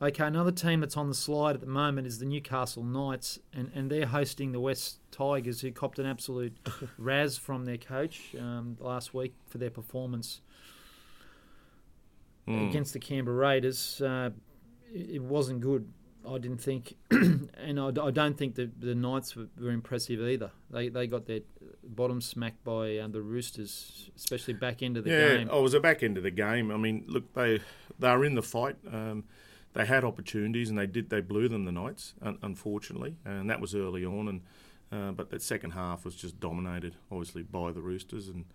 Okay, 0.00 0.24
another 0.26 0.52
team 0.52 0.80
that's 0.80 0.96
on 0.96 1.08
the 1.08 1.14
slide 1.14 1.54
at 1.56 1.60
the 1.62 1.66
moment 1.66 2.06
is 2.06 2.18
the 2.20 2.26
Newcastle 2.26 2.84
Knights, 2.84 3.38
and, 3.52 3.70
and 3.74 3.90
they're 3.90 4.06
hosting 4.06 4.52
the 4.52 4.60
West 4.60 5.00
Tigers, 5.10 5.62
who 5.62 5.72
copped 5.72 5.98
an 5.98 6.06
absolute 6.06 6.56
raz 6.98 7.38
from 7.38 7.64
their 7.64 7.78
coach 7.78 8.36
um, 8.38 8.76
last 8.78 9.14
week 9.14 9.34
for 9.48 9.58
their 9.58 9.70
performance 9.70 10.42
Mm. 12.48 12.68
against 12.68 12.92
the 12.92 13.00
Canberra 13.00 13.36
Raiders. 13.36 14.00
Uh, 14.00 14.30
it, 14.92 15.22
wasn't 15.22 15.60
good, 15.60 15.92
I 16.28 16.38
didn't 16.38 16.60
think, 16.60 16.96
and 17.10 17.80
I, 17.80 17.88
I 17.88 18.10
don't 18.10 18.36
think 18.36 18.54
the 18.54 18.70
the 18.78 18.94
Knights 18.94 19.36
were, 19.36 19.48
were 19.60 19.70
impressive 19.70 20.20
either. 20.20 20.50
They 20.70 20.88
they 20.88 21.06
got 21.06 21.26
their 21.26 21.40
bottom 21.84 22.20
smacked 22.20 22.64
by 22.64 22.98
uh, 22.98 23.08
the 23.08 23.22
Roosters, 23.22 24.10
especially 24.16 24.54
back 24.54 24.82
end 24.82 24.96
of 24.96 25.04
the 25.04 25.10
yeah, 25.10 25.36
game. 25.36 25.48
oh, 25.50 25.60
it 25.60 25.62
was 25.62 25.74
a 25.74 25.80
back 25.80 26.02
end 26.02 26.16
of 26.16 26.22
the 26.22 26.30
game. 26.30 26.70
I 26.70 26.76
mean, 26.76 27.04
look, 27.06 27.32
they 27.34 27.60
they 27.98 28.10
were 28.10 28.24
in 28.24 28.34
the 28.34 28.42
fight. 28.42 28.76
Um, 28.90 29.24
they 29.76 29.84
had 29.84 30.04
opportunities 30.04 30.70
and 30.70 30.78
they 30.78 30.86
did. 30.86 31.10
They 31.10 31.20
blew 31.20 31.48
them 31.48 31.66
the 31.66 31.72
Knights, 31.72 32.14
un- 32.22 32.38
unfortunately, 32.42 33.16
and 33.24 33.50
that 33.50 33.60
was 33.60 33.74
early 33.74 34.04
on. 34.04 34.28
And 34.28 34.40
uh, 34.90 35.12
but 35.12 35.30
that 35.30 35.42
second 35.42 35.72
half 35.72 36.04
was 36.04 36.16
just 36.16 36.40
dominated, 36.40 36.96
obviously, 37.10 37.42
by 37.42 37.72
the 37.72 37.82
Roosters. 37.82 38.28
And 38.28 38.46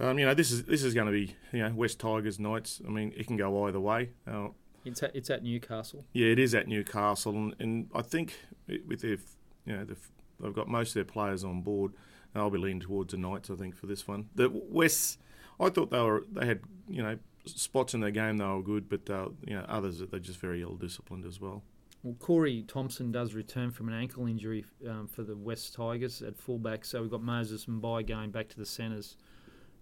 um, 0.00 0.18
you 0.18 0.26
know, 0.26 0.34
this 0.34 0.50
is 0.50 0.64
this 0.64 0.82
is 0.82 0.92
going 0.92 1.06
to 1.06 1.12
be 1.12 1.36
you 1.52 1.60
know 1.62 1.72
West 1.72 2.00
Tigers 2.00 2.38
Knights. 2.38 2.80
I 2.86 2.90
mean, 2.90 3.12
it 3.16 3.26
can 3.26 3.36
go 3.36 3.66
either 3.66 3.80
way. 3.80 4.10
Uh, 4.26 4.48
It's 4.84 5.02
at, 5.02 5.14
it's 5.14 5.30
at 5.30 5.42
Newcastle. 5.42 6.04
yeah, 6.12 6.28
it 6.28 6.38
is 6.38 6.54
at 6.54 6.68
Newcastle, 6.68 7.32
and, 7.32 7.54
and 7.58 7.90
I 7.94 8.02
think 8.02 8.38
with 8.86 9.02
their, 9.02 9.18
you 9.66 9.76
know, 9.76 9.84
they've, 9.84 10.08
they've 10.40 10.54
got 10.54 10.68
most 10.68 10.90
of 10.90 10.94
their 10.94 11.04
players 11.04 11.44
on 11.44 11.62
board. 11.62 11.92
I'll 12.34 12.50
be 12.50 12.58
leaning 12.58 12.80
towards 12.80 13.12
the 13.12 13.18
Knights, 13.18 13.50
I 13.50 13.56
think, 13.56 13.74
for 13.76 13.86
this 13.86 14.06
one. 14.06 14.28
The 14.34 14.48
West, 14.52 15.18
I 15.58 15.70
thought 15.70 15.90
they 15.90 16.00
were 16.00 16.24
they 16.30 16.46
had 16.46 16.60
you 16.88 17.02
know 17.02 17.18
spots 17.44 17.94
in 17.94 18.00
their 18.00 18.10
game 18.10 18.36
they 18.36 18.44
were 18.44 18.62
good, 18.62 18.88
but 18.88 19.08
uh, 19.10 19.28
you 19.46 19.56
know 19.56 19.64
others 19.68 19.98
that 19.98 20.10
they're 20.10 20.20
just 20.20 20.38
very 20.38 20.62
ill 20.62 20.76
disciplined 20.76 21.24
as 21.24 21.40
well. 21.40 21.62
Well, 22.02 22.14
Corey 22.20 22.64
Thompson 22.68 23.10
does 23.10 23.34
return 23.34 23.72
from 23.72 23.88
an 23.88 23.94
ankle 23.94 24.26
injury 24.28 24.64
um, 24.88 25.08
for 25.08 25.24
the 25.24 25.36
West 25.36 25.74
Tigers 25.74 26.22
at 26.22 26.36
fullback, 26.36 26.84
so 26.84 27.02
we've 27.02 27.10
got 27.10 27.22
Moses 27.22 27.66
and 27.66 27.82
Mbye 27.82 28.06
going 28.06 28.30
back 28.30 28.48
to 28.50 28.56
the 28.56 28.66
centres, 28.66 29.16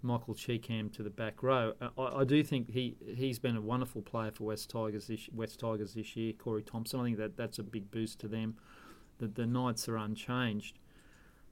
Michael 0.03 0.35
Chee-Kam 0.35 0.91
to 0.91 1.03
the 1.03 1.11
back 1.11 1.43
row. 1.43 1.73
Uh, 1.81 1.88
I, 1.99 2.21
I 2.21 2.25
do 2.25 2.43
think 2.43 2.71
he 2.71 2.97
he's 3.15 3.38
been 3.38 3.57
a 3.57 3.61
wonderful 3.61 4.03
player 4.03 4.31
for 4.31 4.45
West 4.45 4.71
Tigers 4.71 5.07
this 5.07 5.29
West 5.33 5.61
Tigers 5.61 5.95
this 5.95 6.17
year. 6.17 6.33
Corey 6.33 6.62
Thompson, 6.62 7.00
I 7.00 7.05
think 7.05 7.19
that 7.19 7.37
that's 7.37 7.59
a 7.59 7.62
big 7.62 7.91
boost 7.91 8.21
to 8.21 8.29
them. 8.29 8.57
The 9.19 9.29
the 9.29 9.47
Knights 9.47 9.88
are 9.88 9.97
unchanged. 9.97 10.79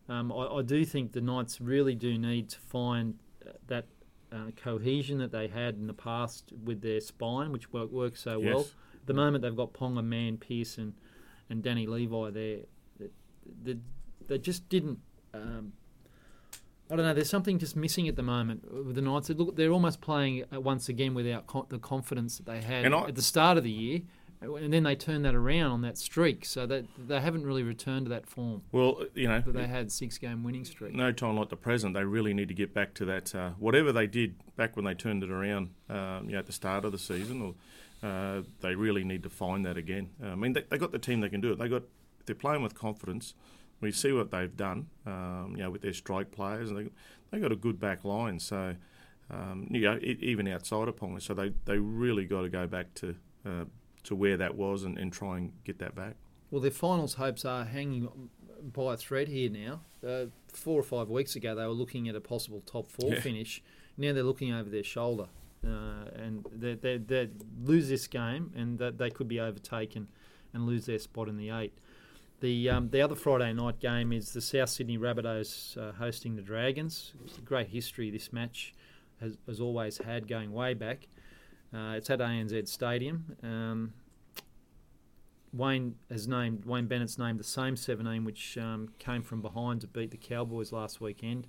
Um, 0.09 0.31
I, 0.31 0.59
I 0.59 0.63
do 0.63 0.85
think 0.85 1.13
the 1.13 1.21
Knights 1.21 1.61
really 1.61 1.95
do 1.95 2.19
need 2.19 2.51
to 2.51 2.61
find 2.61 3.15
uh, 3.47 3.53
that 3.69 3.87
uh, 4.31 4.51
cohesion 4.57 5.19
that 5.19 5.33
they 5.33 5.49
had 5.49 5.77
in 5.77 5.87
the 5.87 5.95
past 5.95 6.53
with 6.65 6.83
their 6.83 7.01
spine, 7.01 7.53
which 7.53 7.73
work, 7.73 7.91
works 7.91 8.21
so 8.21 8.39
well. 8.39 8.61
At 8.61 9.07
the 9.07 9.15
moment, 9.15 9.43
they've 9.43 9.57
got 9.57 9.73
Ponga, 9.73 10.05
Man, 10.05 10.37
Pearson, 10.39 10.95
and 11.49 11.63
Danny 11.63 11.87
Levi 11.87 12.31
there. 12.31 12.59
They, 12.99 13.09
they, 13.63 13.77
they 14.27 14.39
just 14.39 14.69
didn't. 14.69 14.99
Um, 15.33 15.73
I 16.95 16.97
don't 16.97 17.07
know. 17.07 17.15
There's 17.15 17.29
something 17.29 17.59
just 17.59 17.75
missing 17.75 18.07
at 18.07 18.15
the 18.15 18.23
moment 18.23 18.73
with 18.73 18.95
the 18.95 19.03
Knights. 19.03 19.29
Look, 19.31 19.57
they're 19.57 19.73
almost 19.73 20.01
playing 20.01 20.45
once 20.53 20.89
again 20.89 21.13
without 21.13 21.49
con- 21.49 21.67
the 21.69 21.79
confidence 21.79 22.37
that 22.39 22.47
they 22.47 22.61
had 22.63 22.93
I- 22.93 23.09
at 23.09 23.17
the 23.17 23.23
start 23.23 23.59
of 23.59 23.65
the 23.65 23.71
year, 23.71 24.03
and 24.41 24.73
then 24.73 24.85
they 24.85 24.95
turned 24.95 25.25
that 25.25 25.35
around 25.35 25.73
on 25.73 25.81
that 25.83 25.99
streak. 25.99 26.45
So 26.45 26.67
that 26.67 26.85
they 27.09 27.21
haven't 27.21 27.45
really 27.45 27.65
returned 27.65 28.07
to 28.07 28.11
that 28.11 28.27
form 28.29 28.63
Well, 28.71 29.05
you 29.15 29.27
know, 29.27 29.41
that 29.41 29.53
they 29.55 29.67
had 29.67 29.91
six 29.91 30.19
game 30.19 30.45
winning 30.45 30.65
streak. 30.65 30.95
no 30.95 31.11
time 31.11 31.37
like 31.37 31.49
the 31.49 31.57
present. 31.57 31.95
They 31.95 32.05
really 32.05 32.33
need 32.33 32.47
to 32.49 32.55
get 32.55 32.73
back 32.73 32.95
to 32.95 33.05
that. 33.07 33.35
Uh, 33.35 33.51
whatever 33.59 33.91
they 33.91 34.07
did 34.07 34.37
back 34.55 34.77
when 34.77 34.85
they 34.85 34.95
turned 34.95 35.25
it 35.25 35.31
around, 35.33 35.71
um, 35.91 36.27
you 36.27 36.33
know, 36.35 36.39
at 36.39 36.47
the 36.47 36.53
start 36.53 36.85
of 36.85 36.93
the 36.93 36.99
season, 36.99 37.43
or 37.43 37.55
uh, 38.09 38.43
they 38.61 38.77
really 38.77 39.03
need 39.03 39.25
to 39.25 39.31
find 39.31 39.67
that 39.67 39.77
again. 39.77 40.11
Uh, 40.23 40.29
I 40.29 40.35
mean, 40.37 40.53
they, 40.53 40.63
they 40.69 40.79
got 40.79 40.93
the 40.93 40.99
team 41.01 41.21
They 41.23 41.29
can 41.29 41.41
do 41.41 41.51
it. 41.53 41.59
They 41.59 41.69
got 41.69 41.83
they're 42.27 42.37
playing 42.37 42.63
with 42.63 42.75
confidence. 42.75 43.35
We 43.81 43.93
see 43.93 44.13
what 44.13 44.31
they've 44.31 44.57
done, 44.57 44.87
um, 45.07 45.55
you 45.57 45.63
know, 45.63 45.71
with 45.71 45.83
their 45.83 45.93
strike 45.93 46.31
players, 46.31 46.71
and 46.71 46.79
they 46.79 46.91
they 47.31 47.39
got 47.39 47.53
a 47.53 47.57
good 47.57 47.79
back 47.79 48.05
line. 48.05 48.39
So, 48.39 48.77
um, 49.31 49.67
you 49.71 49.81
know, 49.83 49.97
e 49.97 50.17
even 50.21 50.49
outside 50.49 50.89
of 50.89 50.97
Ponga, 50.97 51.21
so 51.21 51.35
they 51.35 51.53
they 51.65 51.79
really 51.79 52.25
got 52.25 52.43
to 52.43 52.49
go 52.49 52.67
back 52.67 52.95
to 52.95 53.15
uh, 53.45 53.65
to 54.05 54.15
where 54.15 54.37
that 54.37 54.55
was 54.55 54.85
and, 54.85 54.99
and 54.99 55.13
try 55.13 55.39
and 55.39 55.53
get 55.65 55.79
that 55.81 55.95
back. 55.95 56.17
Well, 56.51 56.61
their 56.61 56.71
finals 56.71 57.15
hopes 57.15 57.45
are 57.45 57.65
hanging 57.65 58.09
by 58.63 58.95
a 58.95 58.97
thread 58.97 59.29
here 59.29 59.51
now. 59.51 59.81
Uh, 60.07 60.27
four 60.53 60.79
or 60.79 60.83
five 60.83 61.09
weeks 61.11 61.37
ago, 61.37 61.55
they 61.55 61.67
were 61.67 61.73
looking 61.73 62.09
at 62.09 62.15
a 62.15 62.21
possible 62.21 62.63
top 62.65 62.91
four 62.91 63.11
Yeah. 63.13 63.21
finish. 63.21 63.63
Now 63.97 64.13
they're 64.13 64.23
looking 64.23 64.53
over 64.53 64.71
their 64.71 64.85
shoulder, 64.85 65.29
uh, 65.67 66.05
and 66.15 66.47
they 66.53 66.75
they 66.75 66.99
they 66.99 67.29
lose 67.63 67.89
this 67.89 68.07
game, 68.07 68.53
and 68.55 68.79
that 68.79 68.99
they 68.99 69.11
could 69.11 69.29
be 69.29 69.41
overtaken 69.41 70.09
and 70.53 70.65
lose 70.67 70.87
their 70.87 70.99
spot 71.01 71.29
in 71.29 71.37
the 71.37 71.51
eight. 71.51 71.73
The 72.41 72.69
um, 72.69 72.91
the 72.91 73.01
other 73.01 73.15
Friday 73.15 73.53
night 73.53 73.81
game 73.81 74.13
is 74.13 74.33
the 74.33 74.41
South 74.41 74.69
Sydney 74.69 74.99
Rabbitohs 74.99 75.79
uh, 75.79 75.93
hosting 75.93 76.37
the 76.37 76.43
Dragons. 76.43 77.15
It's 77.25 77.39
a 77.39 77.41
great 77.41 77.69
history 77.69 78.11
this 78.11 78.33
match 78.33 78.75
has, 79.21 79.39
has 79.47 79.61
always 79.61 79.99
had, 79.99 80.29
going 80.29 80.53
way 80.53 80.75
back. 80.75 81.09
Uh, 81.73 81.95
it's 81.97 82.11
at 82.11 82.21
ANZ 82.21 82.69
Stadium. 82.69 83.37
Um, 83.43 83.95
Wayne 85.53 85.95
has 86.11 86.27
named 86.27 86.65
Wayne 86.65 86.87
Bennett's 86.87 87.19
named 87.19 87.39
the 87.39 87.45
same 87.45 87.77
17 87.77 88.25
which 88.25 88.59
um, 88.59 88.89
came 88.99 89.23
from 89.23 89.41
behind 89.41 89.81
to 89.83 89.87
beat 89.87 90.11
the 90.11 90.17
Cowboys 90.17 90.73
last 90.73 91.01
weekend. 91.01 91.47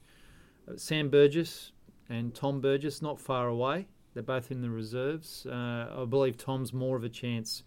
Uh, 0.67 0.77
Sam 0.77 1.09
Burgess 1.09 1.71
and 2.09 2.33
Tom 2.33 2.61
Burgess 2.61 3.01
not 3.01 3.19
far 3.19 3.47
away. 3.47 3.87
They're 4.13 4.23
both 4.23 4.51
in 4.51 4.61
the 4.61 4.69
reserves. 4.69 5.45
Uh, 5.45 6.01
I 6.01 6.05
believe 6.07 6.37
Tom's 6.37 6.71
more 6.71 6.95
of 6.95 7.03
a 7.03 7.09
chance 7.09 7.63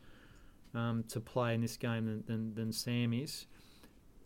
um, 0.74 1.04
to 1.08 1.20
play 1.20 1.54
in 1.54 1.60
this 1.60 1.76
game 1.76 2.06
than, 2.06 2.24
than, 2.26 2.54
than 2.54 2.72
Sam 2.72 3.12
is. 3.12 3.46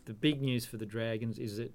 The 0.05 0.13
big 0.13 0.41
news 0.41 0.65
for 0.65 0.75
the 0.75 0.85
Dragons 0.85 1.39
is 1.39 1.55
that 1.57 1.71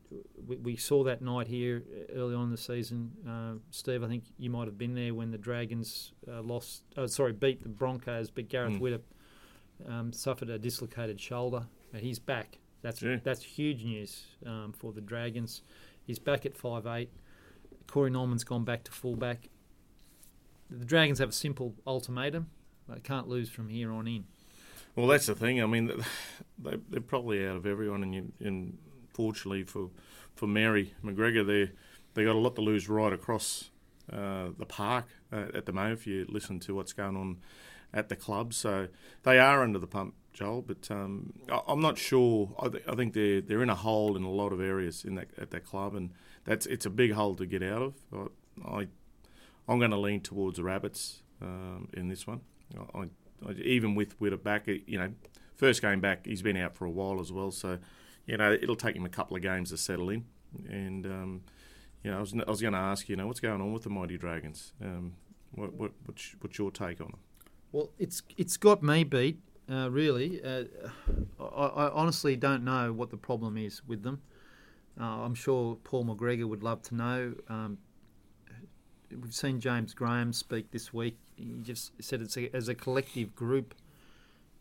we, 0.47 0.57
we 0.57 0.77
saw 0.77 1.03
that 1.05 1.23
night 1.23 1.47
here 1.49 1.83
early 2.15 2.35
on 2.35 2.45
in 2.45 2.51
the 2.51 2.59
season. 2.59 3.13
Uh, 3.27 3.55
Steve, 3.71 4.05
I 4.05 4.09
think 4.09 4.25
you 4.39 4.51
might 4.51 4.67
have 4.67 4.77
been 4.77 4.95
there 4.95 5.15
when 5.15 5.31
the 5.31 5.39
Dragons 5.39 6.13
uh, 6.31 6.43
lost. 6.43 6.83
Oh, 6.99 7.07
sorry, 7.07 7.33
beat 7.33 7.63
the 7.63 7.71
Broncos, 7.71 8.31
but 8.31 8.49
Gareth 8.49 8.75
Mm. 8.75 8.81
Widdop 8.81 9.91
um, 9.91 10.13
suffered 10.13 10.51
a 10.51 10.59
dislocated 10.59 11.19
shoulder. 11.19 11.67
And 11.95 12.03
he's 12.03 12.19
back. 12.19 12.59
That's 12.83 13.01
Yeah. 13.01 13.17
that's 13.25 13.43
huge 13.43 13.83
news 13.83 14.27
um, 14.45 14.75
for 14.77 14.93
the 14.93 15.01
Dragons. 15.01 15.63
He's 16.05 16.19
back 16.19 16.45
at 16.45 16.55
five 16.55 16.87
eight. 16.87 17.11
Corey 17.87 18.11
Norman's 18.11 18.45
gone 18.45 18.65
back 18.65 18.85
to 18.85 18.93
fullback. 18.93 19.49
The 20.71 20.85
Dragons 20.85 21.19
have 21.19 21.31
a 21.31 21.33
simple 21.33 21.75
ultimatum: 21.87 22.51
they 22.89 23.01
can't 23.01 23.27
lose 23.27 23.49
from 23.49 23.71
here 23.71 23.91
on 23.91 24.07
in. 24.07 24.25
Well, 24.99 25.07
that's 25.07 25.27
the 25.27 25.37
thing. 25.37 25.63
I 25.63 25.67
mean, 25.67 25.93
they, 26.59 26.77
they're 26.91 27.01
probably 27.01 27.47
out 27.47 27.55
of 27.55 27.67
everyone, 27.67 28.03
and, 28.03 28.13
you, 28.13 28.33
and 28.41 28.79
fortunately 29.15 29.63
for 29.63 29.91
for 30.35 30.49
Mary 30.49 30.93
McGregor, 31.05 31.47
they 31.47 31.71
they 32.15 32.25
got 32.25 32.35
a 32.35 32.39
lot 32.41 32.57
to 32.57 32.63
lose 32.63 32.89
right 32.89 33.13
across 33.13 33.71
uh, 34.13 34.49
the 34.59 34.67
park 34.67 35.07
uh, 35.33 35.47
at 35.55 35.67
the 35.67 35.73
moment. 35.73 36.01
If 36.01 36.09
you 36.09 36.27
listen 36.29 36.59
to 36.61 36.75
what's 36.75 36.93
going 36.93 37.17
on 37.17 37.37
at 37.95 38.09
the 38.09 38.17
club, 38.17 38.53
so 38.53 38.89
they 39.23 39.39
are 39.39 39.63
under 39.63 39.79
the 39.79 39.87
pump, 39.87 40.15
Joel. 40.33 40.63
But 40.63 40.91
um, 40.91 41.33
I, 41.49 41.61
I'm 41.69 41.81
not 41.81 41.97
sure. 41.97 42.51
I, 42.59 42.67
th- 42.67 42.83
I 42.89 42.97
think 42.97 43.15
they're 43.15 43.41
they're 43.41 43.63
in 43.63 43.71
a 43.71 43.77
hole 43.77 44.17
in 44.17 44.25
a 44.25 44.31
lot 44.31 44.53
of 44.53 44.61
areas 44.61 45.05
in 45.05 45.15
that 45.15 45.29
at 45.41 45.53
that 45.53 45.65
club, 45.65 45.95
and 45.95 46.11
that's 46.43 46.67
it's 46.67 46.87
a 46.87 46.91
big 46.91 47.13
hole 47.13 47.37
to 47.37 47.47
get 47.47 47.63
out 47.63 47.83
of. 47.83 47.95
I, 48.67 48.79
I 48.81 48.87
I'm 49.69 49.79
going 49.79 49.93
to 49.93 49.97
lean 49.97 50.23
towards 50.23 50.57
the 50.57 50.65
Rabbits 50.65 51.23
um, 51.41 51.89
in 51.93 52.09
this 52.09 52.27
one. 52.27 52.41
I, 52.77 52.99
I 52.99 53.05
even 53.63 53.95
with 53.95 54.19
Widdop 54.21 54.43
back, 54.43 54.67
you 54.67 54.99
know, 54.99 55.13
first 55.57 55.83
game 55.83 56.01
back, 56.01 56.27
he's 56.27 56.43
been 56.43 56.57
out 56.57 56.75
for 56.75 56.85
a 56.85 56.91
while 56.91 57.21
as 57.21 57.33
well. 57.33 57.51
So, 57.51 57.79
you 58.27 58.37
know, 58.37 58.53
it'll 58.53 58.77
take 58.77 58.97
him 58.97 59.05
a 59.05 59.09
couple 59.11 59.37
of 59.37 59.43
games 59.43 59.71
to 59.71 59.77
settle 59.77 60.11
in. 60.11 60.25
And, 60.69 61.07
um, 61.07 61.43
you 62.03 62.11
know, 62.11 62.19
I 62.19 62.21
was, 62.21 62.35
I 62.35 62.51
was 62.51 62.61
going 62.61 62.75
to 62.75 62.79
ask, 62.79 63.09
you 63.09 63.17
know, 63.17 63.27
what's 63.27 63.41
going 63.41 63.61
on 63.61 63.73
with 63.73 63.83
the 63.83 63.91
Mighty 63.91 64.17
Dragons? 64.17 64.73
Um, 64.83 65.15
what, 65.53 65.75
what, 65.75 65.93
what's, 66.05 66.35
what's 66.41 66.59
your 66.59 66.71
take 66.71 67.01
on 67.01 67.09
them? 67.09 67.21
Well, 67.73 67.91
it's 67.99 68.23
it's 68.39 68.57
got 68.57 68.83
me 68.83 69.05
beat. 69.05 69.41
Uh, 69.71 69.91
really, 69.91 70.43
uh, 70.43 70.65
I, 71.39 71.67
I 71.67 71.91
honestly 71.91 72.35
don't 72.37 72.65
know 72.65 72.93
what 72.95 73.11
the 73.11 73.19
problem 73.19 73.59
is 73.59 73.83
with 73.87 74.03
them. 74.03 74.23
Uh, 74.99 75.05
I'm 75.05 75.35
sure 75.35 75.77
Paul 75.85 76.07
McGregor 76.07 76.49
would 76.49 76.63
love 76.63 76.81
to 76.85 76.95
know. 76.95 77.35
Um, 77.51 77.77
we've 79.11 79.35
seen 79.35 79.61
James 79.61 79.93
Graham 79.93 80.33
speak 80.33 80.71
this 80.71 80.95
week. 80.95 81.19
He 81.39 81.63
just 81.63 81.93
said 82.03 82.21
it's 82.21 82.37
a, 82.37 82.55
as 82.55 82.69
a 82.69 82.75
collective 82.75 83.35
group, 83.35 83.75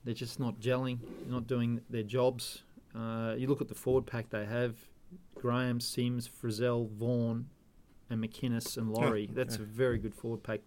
they're 0.03 0.13
just 0.13 0.39
not 0.39 0.59
gelling, 0.59 0.99
not 1.27 1.47
doing 1.47 1.81
their 1.89 2.03
jobs. 2.03 2.63
Uh, 2.95 3.35
you 3.37 3.47
look 3.47 3.61
at 3.61 3.67
the 3.67 3.75
forward 3.75 4.05
pack 4.05 4.29
they 4.29 4.45
have: 4.45 4.75
Graham, 5.35 5.79
Sims, 5.79 6.29
Frizell, 6.29 6.89
Vaughan, 6.89 7.49
and 8.09 8.23
McInnes 8.23 8.77
and 8.77 8.91
Lawrie. 8.91 9.29
That's 9.33 9.57
yeah. 9.57 9.63
a 9.63 9.65
very 9.65 9.97
good 9.97 10.13
forward 10.13 10.43
pack. 10.43 10.61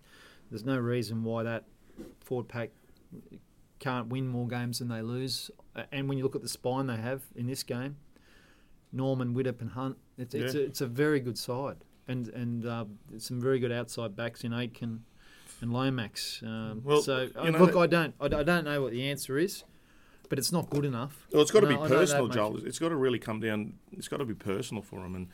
There's 0.51 0.65
no 0.65 0.77
reason 0.77 1.23
why 1.23 1.45
that 1.45 1.65
forward 2.21 2.49
pack 2.49 2.71
can't 3.79 4.09
win 4.09 4.27
more 4.29 4.47
games 4.47 4.81
than 4.81 4.89
they 4.89 5.01
lose. 5.01 5.51
And 5.93 6.09
when 6.09 6.19
you 6.19 6.25
look 6.25 6.37
at 6.37 6.43
the 6.43 6.49
spine 6.49 6.87
they 6.87 6.97
have 6.97 7.23
in 7.35 7.47
this 7.47 7.63
game, 7.63 7.97
Norman, 8.93 9.35
Widdop, 9.35 9.61
and 9.61 9.71
Hunt, 9.71 9.97
it's 10.19 10.35
it's, 10.35 10.55
a, 10.55 10.65
it's 10.65 10.81
a 10.81 10.87
very 10.87 11.21
good 11.21 11.39
side, 11.39 11.77
and 12.09 12.29
and 12.29 12.67
uh, 12.67 12.85
some 13.19 13.41
very 13.41 13.59
good 13.59 13.73
outside 13.73 14.17
backs 14.17 14.45
in 14.45 14.53
Aitken 14.53 15.05
and 15.61 15.73
Lomax. 15.73 16.43
Um, 16.45 16.83
Well, 16.85 17.03
so 17.03 17.29
you 17.45 17.51
know 17.51 17.59
look, 17.59 17.77
I 17.77 17.87
don't 17.87 18.15
I, 18.21 18.27
I 18.27 18.43
don't 18.43 18.65
know 18.65 18.83
what 18.83 18.93
the 18.93 19.09
answer 19.11 19.39
is, 19.39 19.65
but 20.29 20.39
it's 20.39 20.53
not 20.53 20.71
good 20.71 20.85
enough. 20.85 21.27
Well, 21.33 21.43
it's 21.43 21.51
got 21.51 21.61
to 21.61 21.67
I 21.67 21.71
be 21.71 21.75
know- 21.77 21.85
I 21.85 21.89
know 21.89 21.99
that 21.99 22.07
personal. 22.07 22.29
Joel. 22.29 22.67
It's 22.67 22.79
got 22.79 22.89
to 22.91 22.97
really 22.97 23.19
come 23.19 23.41
down. 23.41 23.75
It's 23.93 24.09
got 24.09 24.19
to 24.19 24.25
be 24.25 24.35
personal 24.35 24.83
for 24.83 25.01
them. 25.01 25.15
And 25.15 25.29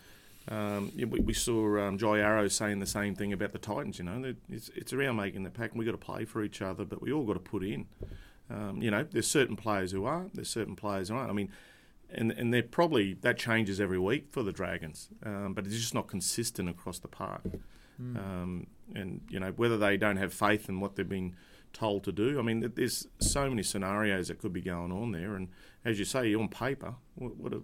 um, 0.49 0.93
we, 0.97 1.21
we 1.21 1.33
saw 1.35 1.79
um, 1.87 1.99
Jai 1.99 2.21
Arrow 2.21 2.49
saying 2.49 2.79
the 2.81 2.87
same 2.87 3.15
thing 3.15 3.33
about 3.33 3.53
the 3.53 3.59
Titans. 3.59 3.99
You 3.99 4.05
know, 4.05 4.35
it's, 4.49 4.71
it's 4.75 4.93
around 4.93 5.17
making 5.17 5.43
the 5.43 5.51
pack. 5.51 5.71
And 5.73 5.79
we 5.79 5.85
got 5.85 5.93
to 5.93 5.99
play 5.99 6.25
for 6.25 6.43
each 6.45 6.63
other, 6.63 6.85
but 6.85 7.03
we 7.03 7.13
all 7.13 7.25
got 7.25 7.35
to 7.35 7.41
put 7.41 7.65
in. 7.65 7.87
Um, 8.49 8.81
you 8.81 8.91
know, 8.93 9.05
there's 9.11 9.27
certain 9.27 9.57
players 9.57 9.91
who 9.91 10.05
are. 10.05 10.27
There's 10.33 10.49
certain 10.51 10.77
players 10.77 11.09
who 11.09 11.17
aren't. 11.17 11.31
I 11.31 11.33
mean, 11.33 11.51
and 12.09 12.31
and 12.31 12.55
they're 12.55 12.63
probably 12.63 13.15
that 13.15 13.37
changes 13.39 13.81
every 13.81 13.99
week 13.99 14.29
for 14.31 14.45
the 14.45 14.53
Dragons, 14.53 15.09
um, 15.25 15.53
but 15.53 15.67
it's 15.67 15.75
just 15.75 15.95
not 15.95 16.07
consistent 16.07 16.69
across 16.69 17.01
the 17.01 17.09
park. 17.09 17.43
Hmm. 17.97 18.17
Um, 18.17 18.67
and 18.95 19.21
you 19.29 19.41
know 19.41 19.53
whether 19.53 19.77
they 19.79 19.97
don't 19.97 20.17
have 20.17 20.33
faith 20.33 20.69
in 20.69 20.81
what 20.81 20.97
they've 20.97 21.09
been 21.09 21.35
told 21.73 22.05
to 22.05 22.13
do. 22.13 22.39
I 22.39 22.43
mean, 22.43 22.73
there's 22.75 23.07
so 23.21 23.49
many 23.49 23.63
scenarios 23.63 24.29
that 24.29 24.39
could 24.39 24.53
be 24.53 24.61
going 24.61 24.93
on 24.93 25.13
there, 25.13 25.35
and 25.35 25.49
as 25.85 25.99
you 25.99 26.05
say, 26.05 26.35
on 26.35 26.49
paper, 26.49 26.95
what, 27.15 27.37
what 27.37 27.53
a 27.53 27.63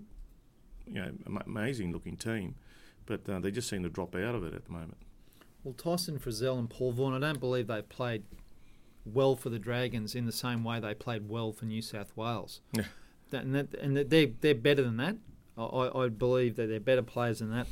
you 0.86 1.00
know 1.00 1.12
amazing 1.46 1.92
looking 1.92 2.16
team, 2.16 2.54
but 3.06 3.28
uh, 3.28 3.38
they 3.40 3.50
just 3.50 3.68
seem 3.68 3.82
to 3.82 3.88
drop 3.88 4.14
out 4.14 4.34
of 4.34 4.44
it 4.44 4.54
at 4.54 4.64
the 4.64 4.72
moment. 4.72 4.98
Well, 5.64 5.74
Tyson 5.74 6.18
Frizell 6.18 6.58
and 6.58 6.68
Paul 6.68 6.92
Vaughan, 6.92 7.14
I 7.14 7.26
don't 7.26 7.38
believe 7.38 7.68
they've 7.68 7.88
played 7.88 8.24
well 9.04 9.36
for 9.36 9.48
the 9.48 9.58
Dragons 9.58 10.14
in 10.14 10.26
the 10.26 10.32
same 10.32 10.64
way 10.64 10.80
they 10.80 10.94
played 10.94 11.28
well 11.28 11.52
for 11.52 11.64
New 11.64 11.82
South 11.82 12.16
Wales. 12.16 12.60
Yeah. 12.72 12.84
That, 13.30 13.44
and 13.44 13.54
that, 13.54 13.74
and 13.74 13.96
that 13.96 14.10
they're 14.10 14.28
they're 14.40 14.54
better 14.54 14.82
than 14.82 14.96
that. 14.98 15.16
I 15.56 15.90
I 15.94 16.08
believe 16.08 16.56
that 16.56 16.68
they're 16.68 16.80
better 16.80 17.02
players 17.02 17.38
than 17.38 17.50
that. 17.50 17.66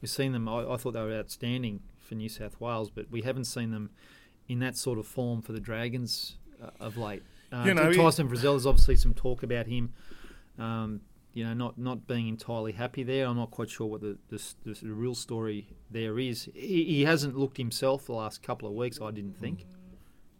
We've 0.00 0.10
seen 0.10 0.32
them. 0.32 0.48
I, 0.48 0.72
I 0.72 0.76
thought 0.76 0.92
they 0.92 1.02
were 1.02 1.14
outstanding 1.14 1.80
for 1.98 2.14
New 2.14 2.28
South 2.28 2.60
Wales, 2.60 2.90
but 2.90 3.10
we 3.10 3.22
haven't 3.22 3.44
seen 3.44 3.70
them 3.70 3.90
in 4.48 4.58
that 4.60 4.76
sort 4.76 4.98
of 4.98 5.06
form 5.06 5.42
for 5.42 5.52
the 5.52 5.60
Dragons 5.60 6.36
uh, 6.62 6.70
of 6.80 6.96
late. 6.96 7.22
Uh, 7.52 7.64
You 7.66 7.74
know, 7.74 7.92
Tyson 7.92 8.28
Frizell. 8.28 8.52
There's 8.52 8.66
obviously 8.66 8.96
some 8.96 9.14
talk 9.14 9.42
about 9.42 9.66
him. 9.66 9.92
Um, 10.58 11.00
you 11.32 11.44
know, 11.44 11.52
not, 11.52 11.76
not 11.76 12.06
being 12.06 12.28
entirely 12.28 12.72
happy 12.72 13.02
there. 13.02 13.26
I'm 13.26 13.36
not 13.36 13.50
quite 13.50 13.68
sure 13.68 13.86
what 13.86 14.00
the 14.00 14.16
the, 14.28 14.42
the, 14.64 14.72
the 14.72 14.92
real 14.92 15.14
story 15.14 15.68
there 15.90 16.18
is. 16.18 16.48
He, 16.54 16.84
he 16.84 17.04
hasn't 17.04 17.36
looked 17.36 17.58
himself 17.58 18.06
the 18.06 18.12
last 18.12 18.42
couple 18.42 18.66
of 18.68 18.74
weeks. 18.74 19.00
I 19.02 19.10
didn't 19.10 19.36
think. 19.38 19.66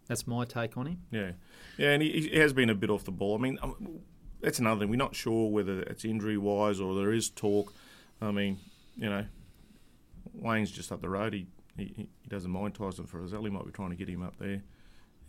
That's 0.07 0.25
my 0.25 0.45
take 0.45 0.77
on 0.77 0.87
him. 0.87 1.01
Yeah, 1.11 1.31
yeah, 1.77 1.89
and 1.91 2.01
he, 2.01 2.29
he 2.31 2.39
has 2.39 2.53
been 2.53 2.69
a 2.69 2.75
bit 2.75 2.89
off 2.89 3.03
the 3.03 3.11
ball. 3.11 3.37
I 3.37 3.41
mean, 3.41 3.59
um, 3.61 3.99
that's 4.41 4.57
another 4.57 4.79
thing. 4.79 4.89
We're 4.89 4.95
not 4.95 5.15
sure 5.15 5.51
whether 5.51 5.81
it's 5.81 6.05
injury 6.05 6.37
wise 6.37 6.79
or 6.79 6.95
there 6.95 7.11
is 7.11 7.29
talk. 7.29 7.73
I 8.21 8.31
mean, 8.31 8.57
you 8.95 9.09
know, 9.09 9.25
Wayne's 10.37 10.71
just 10.71 10.91
up 10.91 11.01
the 11.01 11.09
road. 11.09 11.33
He 11.33 11.47
he, 11.77 12.09
he 12.21 12.27
doesn't 12.27 12.49
mind 12.49 12.75
Tyson 12.75 13.05
Frizell. 13.05 13.43
He 13.43 13.49
might 13.49 13.65
be 13.65 13.71
trying 13.71 13.91
to 13.91 13.95
get 13.95 14.09
him 14.09 14.23
up 14.23 14.37
there. 14.39 14.63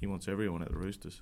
He 0.01 0.07
wants 0.07 0.29
everyone 0.29 0.63
at 0.63 0.71
the 0.71 0.77
Roosters. 0.77 1.21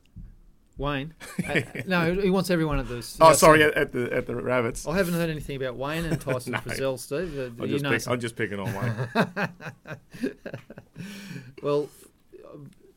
Wayne. 0.78 1.14
uh, 1.48 1.62
no, 1.86 2.14
he 2.14 2.30
wants 2.30 2.50
everyone 2.50 2.78
at 2.78 2.88
the. 2.88 2.96
Oh, 3.20 3.32
sorry, 3.32 3.62
at, 3.62 3.74
at 3.74 3.92
the 3.92 4.12
at 4.12 4.26
the 4.26 4.36
Rabbits. 4.36 4.86
I 4.86 4.96
haven't 4.96 5.14
heard 5.14 5.30
anything 5.30 5.56
about 5.56 5.76
Wayne 5.76 6.04
and 6.04 6.20
Tyson 6.20 6.52
No. 6.52 6.58
Frizell, 6.58 6.98
Steve. 6.98 7.38
Uh, 7.38 7.42
I'm 7.42 7.60
you 7.62 7.78
just, 7.78 7.84
know 7.84 7.90
pick, 7.90 8.08
I'm 8.08 8.20
just 8.20 8.36
picking 8.36 8.60
on 8.60 8.74
Wayne. 8.74 9.48
Well, 11.62 11.88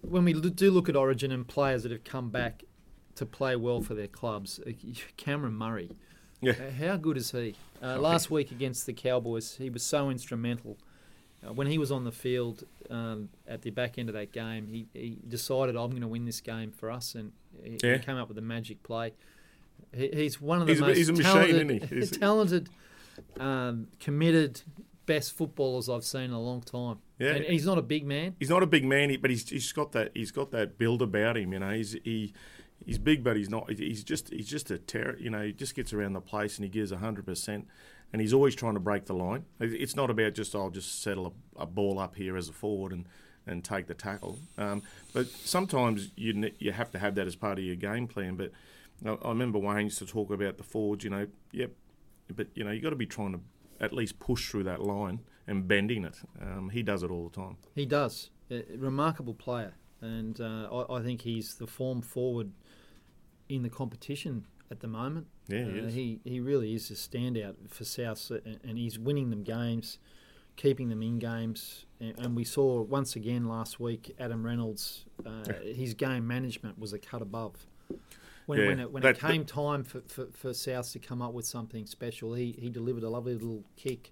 when 0.02 0.26
we 0.26 0.34
do 0.34 0.72
look 0.72 0.90
at 0.90 0.96
Origin 0.96 1.32
and 1.32 1.48
players 1.48 1.84
that 1.84 1.92
have 1.92 2.04
come 2.04 2.30
back 2.30 2.64
to 3.16 3.26
play 3.26 3.56
well 3.56 3.82
for 3.82 3.94
their 3.94 4.08
clubs, 4.08 4.60
uh, 4.66 4.72
Cameron 5.18 5.54
Murray. 5.54 5.92
Yeah. 6.42 6.54
How 6.72 6.96
good 6.98 7.18
is 7.18 7.32
he? 7.32 7.56
Uh, 7.82 8.00
last 8.00 8.30
week 8.32 8.52
against 8.52 8.86
the 8.86 8.94
Cowboys, 8.94 9.56
he 9.56 9.70
was 9.70 9.84
so 9.84 10.10
instrumental. 10.10 10.78
Uh, 11.46 11.54
when 11.54 11.68
he 11.68 11.78
was 11.78 11.92
on 11.92 12.04
the 12.04 12.12
field 12.12 12.64
um, 12.90 13.30
at 13.48 13.62
the 13.62 13.70
back 13.70 13.98
end 13.98 14.10
of 14.10 14.16
that 14.16 14.32
game, 14.32 14.68
he, 14.68 14.88
he 14.94 15.18
decided, 15.28 15.76
I'm 15.76 15.90
going 15.92 16.02
to 16.02 16.08
win 16.08 16.26
this 16.26 16.42
game 16.42 16.72
for 16.72 16.92
us, 16.92 17.16
and 17.16 17.32
he, 17.64 17.72
he 17.82 18.00
came 18.00 18.18
up 18.18 18.28
with 18.28 18.38
a 18.38 18.42
magic 18.42 18.84
play. 18.84 19.14
He, 19.94 20.10
he's 20.14 20.42
one 20.42 20.62
of 20.62 20.68
the 20.68 20.74
He's 20.74 20.82
a- 20.82 20.86
most 20.88 20.98
he's 20.98 21.10
a 21.10 21.14
machine, 21.14 21.26
talented, 21.32 21.56
isn't 21.56 21.90
he? 21.90 21.96
He's- 21.96 22.12
talented 22.12 22.70
um, 23.40 23.88
committed, 24.00 24.62
best 25.06 25.34
footballers 25.36 25.90
I've 25.90 26.04
seen 26.04 26.24
in 26.26 26.32
a 26.32 26.42
long 26.42 26.62
time. 26.62 26.98
Yeah. 27.18 27.32
And 27.36 27.46
he's 27.46 27.66
not 27.66 27.78
a 27.78 27.82
big 27.82 28.06
man. 28.06 28.36
He's 28.40 28.50
not 28.50 28.64
a 28.64 28.68
big 28.68 28.86
man, 28.86 29.16
but 29.22 29.30
he's 29.30 29.50
he's 29.50 29.72
got 29.74 29.92
that 29.94 30.12
he's 30.14 30.32
got 30.32 30.52
that 30.52 30.78
build 30.78 31.02
about 31.02 31.36
him. 31.38 31.52
You 31.54 31.60
know, 31.60 31.72
he's 31.72 31.98
he. 32.04 32.34
He's 32.86 32.98
big, 32.98 33.24
but 33.24 33.36
he's 33.36 33.50
not. 33.50 33.70
He's 33.72 34.04
just 34.04 34.30
he's 34.30 34.48
just 34.48 34.72
a 34.72 34.78
terror. 34.78 35.18
You 35.20 35.30
know, 35.30 35.42
he 35.44 35.52
just 35.52 35.76
gets 35.76 35.94
around 35.94 36.14
the 36.14 36.22
place 36.22 36.58
and 36.58 36.64
he 36.64 36.70
gives 36.70 36.92
hundred 36.92 37.26
percent, 37.26 37.68
and 38.12 38.22
he's 38.22 38.34
always 38.34 38.56
trying 38.56 38.76
to 38.76 38.80
break 38.80 39.06
the 39.06 39.14
line. 39.14 39.46
It's 39.60 39.96
not 39.96 40.10
about 40.10 40.34
just 40.34 40.56
I'll 40.56 40.70
just 40.70 41.02
settle 41.02 41.34
a, 41.58 41.64
a 41.64 41.66
ball 41.66 42.00
up 42.00 42.16
here 42.16 42.38
as 42.38 42.50
a 42.50 42.54
forward 42.54 42.92
and, 42.92 43.06
and 43.46 43.64
take 43.64 43.88
the 43.88 43.94
tackle. 43.94 44.40
Um, 44.58 44.82
but 45.14 45.28
sometimes 45.28 46.12
you 46.16 46.52
you 46.60 46.72
have 46.72 46.92
to 46.92 47.00
have 47.00 47.16
that 47.16 47.28
as 47.28 47.36
part 47.36 47.60
of 47.60 47.66
your 47.66 47.76
game 47.76 48.08
plan. 48.08 48.36
But 48.36 48.52
I, 49.06 49.30
remember 49.30 49.60
Wayne 49.60 49.86
used 49.86 50.00
to 50.00 50.06
talk 50.06 50.32
about 50.32 50.58
the 50.58 50.64
forwards. 50.64 51.04
You 51.04 51.10
know, 51.10 51.28
yep, 51.52 51.72
but 52.34 52.48
you 52.56 52.64
know 52.64 52.72
you 52.72 52.82
got 52.82 52.92
to 52.92 52.96
be 52.96 53.06
trying 53.06 53.34
to 53.34 53.40
at 53.82 53.94
least 53.94 54.20
push 54.20 54.50
through 54.50 54.64
that 54.64 54.82
line 54.82 55.20
and 55.48 55.68
bending 55.68 56.06
it. 56.06 56.16
Um, 56.42 56.70
he 56.70 56.84
does 56.84 57.04
it 57.04 57.12
all 57.12 57.30
the 57.30 57.36
time. 57.36 57.58
He 57.76 57.86
does. 57.86 58.30
A 58.52 58.64
remarkable 58.78 59.34
player. 59.34 59.74
And 60.02 60.40
uh, 60.40 60.68
I, 60.72 60.98
I 60.98 61.02
think 61.02 61.22
he's 61.22 61.56
the 61.56 61.68
form 61.68 62.02
forward 62.02 62.52
in 63.50 63.64
the 63.64 63.70
competition 63.70 64.46
at 64.72 64.80
the 64.80 64.88
moment. 64.88 65.28
Yeah, 65.48 65.66
he 65.66 65.80
Uh, 65.82 65.90
he, 65.90 66.20
he 66.24 66.40
really 66.40 66.74
is 66.76 66.90
a 66.92 66.94
standout 66.94 67.56
for 67.68 67.84
South, 67.84 68.32
and, 68.32 68.60
and 68.64 68.78
he's 68.78 68.98
winning 69.00 69.30
them 69.32 69.44
games, 69.44 69.98
keeping 70.56 70.90
them 70.90 71.02
in 71.02 71.18
games. 71.20 71.86
And, 72.00 72.18
and 72.20 72.36
we 72.36 72.44
saw 72.44 72.82
once 72.84 73.16
again 73.16 73.48
last 73.48 73.80
week 73.80 74.16
Adam 74.20 74.46
Reynolds, 74.46 75.06
uh, 75.26 75.52
his 75.64 75.94
game 75.96 76.28
management 76.28 76.78
was 76.80 76.94
a 76.94 77.00
cut 77.00 77.22
above. 77.22 77.56
When, 78.46 78.60
Yeah, 78.60 78.68
when, 78.68 78.80
it, 78.80 78.92
when 78.92 79.04
that- 79.04 79.18
it 79.18 79.20
came 79.20 79.44
time 79.46 79.84
for, 79.84 80.02
for, 80.08 80.28
for 80.32 80.54
South 80.54 80.92
to 80.94 81.00
come 81.00 81.22
up 81.22 81.34
with 81.34 81.46
something 81.46 81.86
special, 81.86 82.34
he, 82.36 82.56
he 82.60 82.70
delivered 82.70 83.04
a 83.04 83.10
lovely 83.10 83.34
little 83.34 83.64
kick 83.76 84.12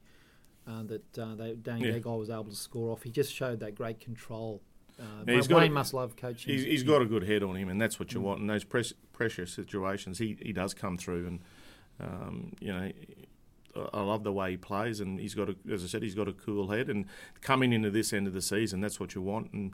uh, 0.68 0.84
that 0.84 1.18
uh, 1.20 1.36
they, 1.36 1.54
Danny 1.56 1.88
Yeah. 1.88 2.00
Gagai 2.00 2.18
was 2.20 2.30
able 2.30 2.46
to 2.46 2.56
score 2.56 2.92
off. 2.92 3.04
He 3.04 3.10
just 3.12 3.34
showed 3.34 3.60
that 3.62 3.74
great 3.76 4.00
control. 4.00 4.62
Uh, 5.00 5.04
Yeah, 5.28 5.36
he's 5.36 5.48
Wayne 5.50 5.58
got 5.58 5.64
a- 5.68 5.70
must 5.72 5.94
love 5.94 6.16
coaching. 6.16 6.54
He's, 6.54 6.64
he's 6.64 6.84
got 6.84 7.02
a 7.02 7.06
good 7.06 7.24
head 7.24 7.44
on 7.44 7.56
him, 7.56 7.70
and 7.70 7.80
that's 7.80 8.00
what 8.00 8.14
you 8.14 8.22
want. 8.22 8.42
In 8.42 8.48
those 8.48 8.64
press, 8.64 8.94
pressure 9.14 9.46
situations, 9.46 10.18
he, 10.18 10.38
he 10.42 10.54
does 10.54 10.74
come 10.74 10.98
through, 10.98 11.28
and 11.28 11.40
um, 12.00 12.54
you 12.60 12.74
know, 12.74 12.92
I 13.94 14.02
love 14.02 14.24
the 14.24 14.34
way 14.34 14.52
he 14.52 14.58
plays, 14.58 15.00
and 15.00 15.20
he's 15.20 15.36
got 15.36 15.50
a, 15.50 15.56
as 15.72 15.84
I 15.84 15.88
said, 15.88 16.02
he's 16.04 16.16
got 16.16 16.28
a 16.28 16.34
cool 16.34 16.70
head. 16.70 16.90
And 16.90 17.06
coming 17.42 17.74
into 17.74 17.92
this 17.92 18.12
end 18.14 18.28
of 18.28 18.34
the 18.34 18.42
season, 18.42 18.82
that's 18.82 19.00
what 19.00 19.14
you 19.16 19.22
want, 19.22 19.52
and 19.54 19.74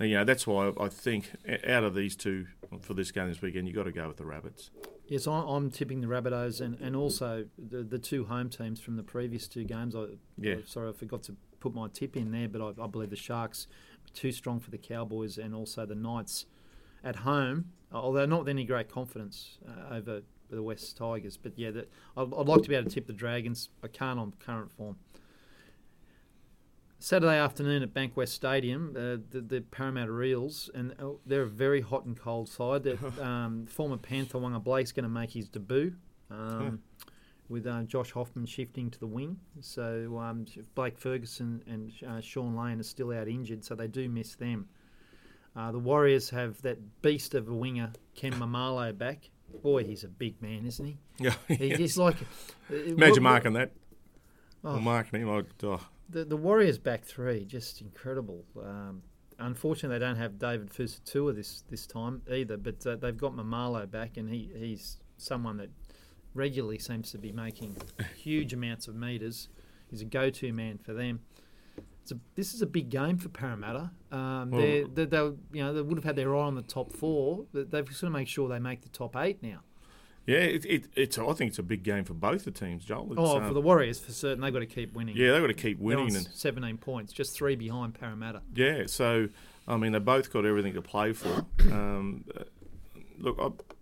you 0.00 0.14
know 0.14 0.24
that's 0.24 0.46
why 0.46 0.72
I 0.80 0.88
think 0.88 1.30
out 1.66 1.84
of 1.84 1.94
these 1.94 2.16
two 2.16 2.46
for 2.80 2.94
this 2.94 3.12
game 3.12 3.28
this 3.28 3.40
weekend, 3.42 3.68
you've 3.68 3.76
got 3.76 3.84
to 3.84 3.92
go 3.92 4.08
with 4.08 4.16
the 4.16 4.24
Rabbits. 4.26 4.70
Yes, 5.06 5.26
I'm, 5.26 5.46
I'm 5.46 5.70
tipping 5.70 6.00
the 6.00 6.06
Rabbitohs 6.06 6.62
and, 6.62 6.80
and 6.80 6.96
also 6.96 7.44
the, 7.58 7.82
the 7.82 7.98
two 7.98 8.24
home 8.24 8.48
teams 8.48 8.80
from 8.80 8.96
the 8.96 9.02
previous 9.02 9.46
two 9.46 9.64
games. 9.64 9.94
I, 9.94 10.06
Yeah. 10.38 10.54
Sorry, 10.66 10.88
I 10.88 10.92
forgot 10.92 11.22
to 11.24 11.36
put 11.60 11.74
my 11.74 11.88
tip 11.92 12.16
in 12.16 12.32
there, 12.32 12.48
but 12.48 12.62
I, 12.62 12.82
I 12.82 12.86
believe 12.86 13.10
the 13.10 13.16
Sharks 13.16 13.66
too 14.12 14.32
strong 14.32 14.60
for 14.60 14.70
the 14.70 14.78
Cowboys 14.78 15.38
and 15.38 15.54
also 15.54 15.86
the 15.86 15.94
Knights 15.94 16.46
at 17.02 17.16
home, 17.16 17.66
although 17.92 18.26
not 18.26 18.40
with 18.40 18.48
any 18.48 18.64
great 18.64 18.88
confidence 18.88 19.58
uh, 19.68 19.94
over 19.94 20.22
the 20.50 20.62
West 20.62 20.96
Tigers. 20.96 21.36
But 21.36 21.52
yeah, 21.56 21.70
that, 21.72 21.90
I'd, 22.16 22.32
I'd 22.34 22.46
like 22.46 22.62
to 22.62 22.68
be 22.68 22.74
able 22.74 22.88
to 22.88 22.94
tip 22.94 23.06
the 23.06 23.12
Dragons. 23.12 23.68
I 23.82 23.88
can't 23.88 24.18
on 24.18 24.32
current 24.38 24.72
form. 24.72 24.96
Saturday 27.04 27.36
afternoon 27.36 27.82
at 27.82 27.92
Bankwest 27.92 28.28
Stadium, 28.28 28.94
uh, 28.96 29.20
the, 29.30 29.42
the 29.42 29.60
Parramatta 29.60 30.22
Eels, 30.22 30.70
and 30.74 30.94
uh, 30.98 31.10
they're 31.26 31.42
a 31.42 31.46
very 31.46 31.82
hot 31.82 32.06
and 32.06 32.18
cold 32.18 32.48
side. 32.48 32.82
That 32.84 32.98
um, 33.20 33.66
former 33.66 33.98
Panther 33.98 34.38
Waqa 34.38 34.62
Blake's 34.64 34.90
going 34.90 35.02
to 35.02 35.10
make 35.10 35.30
his 35.30 35.46
debut, 35.46 35.94
um, 36.30 36.80
with 37.54 37.66
uh, 37.66 37.82
Josh 37.84 38.10
Hoffman 38.10 38.44
shifting 38.46 38.90
to 38.90 38.98
the 38.98 39.06
wing. 39.06 39.38
So 39.60 40.18
um, 40.18 40.44
Blake 40.74 40.98
Ferguson 40.98 41.62
and 41.66 41.92
uh, 42.06 42.20
Shaun 42.20 42.56
Lane 42.56 42.80
are 42.80 42.82
still 42.82 43.12
out 43.12 43.28
injured, 43.28 43.64
so 43.64 43.74
they 43.76 43.86
do 43.86 44.08
miss 44.08 44.34
them. 44.34 44.66
Uh, 45.56 45.70
the 45.70 45.78
Warriors 45.78 46.28
have 46.30 46.60
that 46.62 46.78
beast 47.00 47.34
of 47.34 47.48
a 47.48 47.54
winger, 47.54 47.92
Ken 48.16 48.32
Maumalo, 48.32 48.96
back. 48.98 49.30
Boy, 49.62 49.84
he's 49.84 50.02
a 50.02 50.08
big 50.08 50.42
man, 50.42 50.66
isn't 50.66 50.84
he? 50.84 50.96
Yeah, 51.18 51.34
He, 51.48 51.70
he's 51.76 51.96
like. 51.96 52.16
uh, 52.70 52.74
imagine 52.74 53.22
what- 53.22 53.30
marking 53.30 53.52
that. 53.52 53.70
Oh. 54.64 54.78
Marking 54.80 55.20
him, 55.20 55.30
I'd, 55.30 55.46
oh, 55.62 55.80
The, 56.10 56.24
the 56.24 56.36
Warriors 56.36 56.78
back 56.78 57.04
three, 57.04 57.44
just 57.44 57.80
incredible. 57.82 58.44
Um, 58.60 59.02
unfortunately, 59.38 59.98
they 59.98 60.04
don't 60.04 60.16
have 60.16 60.38
David 60.38 60.70
Fusitu'a 60.70 61.34
this 61.36 61.62
this 61.70 61.86
time 61.86 62.22
either, 62.32 62.56
but 62.56 62.84
uh, 62.86 62.96
they've 62.96 63.16
got 63.16 63.36
Maumalo 63.36 63.88
back, 63.88 64.16
and 64.16 64.28
he, 64.28 64.50
he's 64.56 64.98
someone 65.18 65.58
that 65.58 65.68
regularly 66.34 66.78
seems 66.78 67.10
to 67.12 67.18
be 67.18 67.32
making 67.32 67.76
huge 68.16 68.52
amounts 68.52 68.88
of 68.88 68.94
meters. 68.94 69.48
He's 69.90 70.02
a 70.02 70.04
go-to 70.06 70.52
man 70.52 70.78
for 70.78 70.92
them. 70.92 71.20
It's 72.02 72.12
a, 72.12 72.18
this 72.34 72.52
is 72.52 72.60
a 72.60 72.66
big 72.66 72.90
game 72.90 73.16
for 73.16 73.28
Parramatta. 73.30 73.90
Um, 74.12 74.50
Well- 74.50 74.60
they're, 74.60 74.86
they 74.86 75.04
they 75.06 75.16
you 75.52 75.62
know 75.64 75.72
they 75.72 75.82
would 75.82 75.96
have 75.96 76.04
had 76.04 76.16
their 76.16 76.36
eye 76.36 76.42
on 76.42 76.54
the 76.54 76.62
top 76.62 76.92
four, 76.92 77.46
but 77.52 77.70
they've 77.70 77.84
got 77.84 77.94
to 77.96 78.10
make 78.10 78.28
sure 78.28 78.48
they 78.48 78.58
make 78.58 78.82
the 78.82 78.88
top 78.90 79.16
eight 79.16 79.42
now. 79.42 79.60
yeah, 80.26 80.38
it, 80.38 80.64
it, 80.66 80.84
it's. 80.96 81.18
I 81.18 81.32
think 81.32 81.50
it's 81.50 81.58
a 81.58 81.62
big 81.62 81.82
game 81.82 82.04
for 82.04 82.14
both 82.14 82.44
the 82.44 82.50
teams, 82.50 82.84
Joel. 82.84 83.06
It's, 83.12 83.14
Oh, 83.18 83.38
um, 83.38 83.48
for 83.48 83.54
the 83.54 83.60
Warriors, 83.62 84.00
for 84.00 84.12
certain, 84.12 84.40
they've 84.42 84.52
got 84.52 84.58
to 84.60 84.66
keep 84.66 84.92
winning. 84.94 85.16
yeah, 85.16 85.32
they've 85.32 85.40
got 85.42 85.46
to 85.48 85.54
keep 85.54 85.78
winning, 85.78 86.14
and 86.14 86.26
17 86.32 86.76
points, 86.78 87.12
just 87.12 87.34
three 87.34 87.56
behind 87.56 87.94
Parramatta. 87.94 88.42
Yeah, 88.54 88.84
so 88.86 89.28
I 89.66 89.76
mean, 89.78 89.92
they've 89.92 90.04
both 90.04 90.30
got 90.32 90.44
everything 90.44 90.74
to 90.74 90.82
play 90.82 91.12
for. 91.14 91.46
Um, 91.70 92.24
uh, 92.38 92.44
look, 93.18 93.38
I, 93.40 93.73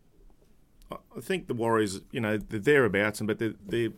I 1.17 1.21
think 1.21 1.49
the 1.49 1.55
Warriors, 1.55 2.01
you 2.11 2.21
know, 2.21 2.37
they're 2.37 2.61
thereabouts, 2.61 3.21
and 3.21 3.27
but 3.27 3.39
they're, 3.39 3.55
they're 3.67 3.93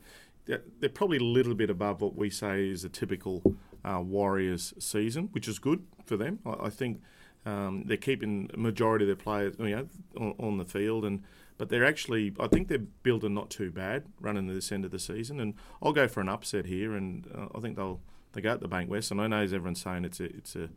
they're 0.80 0.90
probably 0.90 1.18
a 1.18 1.24
little 1.24 1.54
bit 1.54 1.70
above 1.70 2.00
what 2.00 2.16
we 2.16 2.30
say 2.30 2.68
is 2.68 2.84
a 2.84 2.88
typical 2.88 3.42
uh, 3.84 4.00
Warriors 4.00 4.74
season, 4.78 5.28
which 5.32 5.48
is 5.48 5.58
good 5.58 5.84
for 6.04 6.16
them. 6.16 6.38
I, 6.44 6.66
I 6.66 6.70
think 6.70 7.00
um, 7.46 7.84
they're 7.86 7.96
keeping 7.96 8.50
majority 8.56 9.04
of 9.04 9.08
their 9.08 9.16
players, 9.16 9.54
you 9.58 9.76
know, 9.76 9.88
on, 10.18 10.34
on 10.38 10.58
the 10.58 10.64
field, 10.64 11.04
and 11.04 11.22
but 11.56 11.68
they're 11.68 11.84
actually, 11.84 12.34
I 12.40 12.48
think 12.48 12.68
they're 12.68 12.78
building 12.78 13.32
not 13.32 13.48
too 13.48 13.70
bad 13.70 14.06
running 14.20 14.48
to 14.48 14.54
this 14.54 14.72
end 14.72 14.84
of 14.84 14.90
the 14.90 14.98
season, 14.98 15.40
and 15.40 15.54
I'll 15.82 15.92
go 15.92 16.08
for 16.08 16.20
an 16.20 16.28
upset 16.28 16.66
here, 16.66 16.94
and 16.94 17.26
uh, 17.34 17.46
I 17.54 17.60
think 17.60 17.76
they'll 17.76 18.00
they 18.32 18.40
go 18.40 18.50
at 18.50 18.60
the 18.60 18.68
Bank 18.68 18.90
West, 18.90 19.10
and 19.10 19.20
I 19.20 19.28
know 19.28 19.38
as 19.38 19.52
everyone's 19.52 19.80
saying 19.80 20.04
it's 20.04 20.20
a 20.20 20.24
it's 20.24 20.56
a 20.56 20.68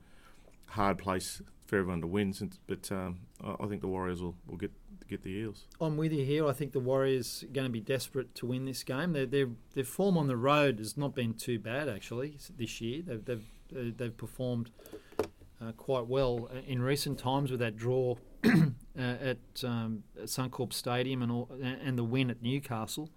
hard 0.67 0.97
place 0.97 1.41
for 1.65 1.77
everyone 1.77 2.01
to 2.01 2.07
win, 2.07 2.33
since, 2.33 2.59
but 2.67 2.91
um, 2.91 3.19
I 3.43 3.55
I 3.63 3.67
think 3.67 3.81
the 3.81 3.87
Warriors 3.87 4.21
will, 4.21 4.35
will 4.47 4.57
get 4.57 4.71
get 5.07 5.23
the 5.23 5.31
Eels. 5.31 5.65
I'm 5.79 5.97
with 5.97 6.11
you 6.11 6.23
here. 6.23 6.47
I 6.47 6.53
think 6.53 6.71
the 6.71 6.79
Warriors 6.79 7.43
are 7.43 7.53
going 7.53 7.65
to 7.65 7.71
be 7.71 7.81
desperate 7.81 8.35
to 8.35 8.45
win 8.45 8.65
this 8.65 8.83
game. 8.83 9.13
Their 9.13 9.25
their, 9.25 9.47
their 9.73 9.83
form 9.83 10.17
on 10.17 10.27
the 10.27 10.37
road 10.37 10.79
has 10.79 10.97
not 10.97 11.15
been 11.15 11.33
too 11.33 11.59
bad 11.59 11.89
actually 11.89 12.37
this 12.57 12.81
year. 12.81 13.01
They've 13.05 13.25
they've 13.25 13.45
uh, 13.75 13.91
they've 13.97 14.15
performed 14.15 14.71
uh, 15.61 15.71
quite 15.73 16.07
well 16.07 16.49
in 16.67 16.81
recent 16.81 17.19
times 17.19 17.51
with 17.51 17.59
that 17.59 17.75
draw 17.75 18.15
uh, 18.45 18.67
at 18.97 19.37
um, 19.63 20.03
Suncorp 20.23 20.73
Stadium 20.73 21.21
and 21.21 21.31
all, 21.31 21.49
and 21.61 21.97
the 21.97 22.03
win 22.03 22.29
at 22.29 22.41
Newcastle. 22.41 23.09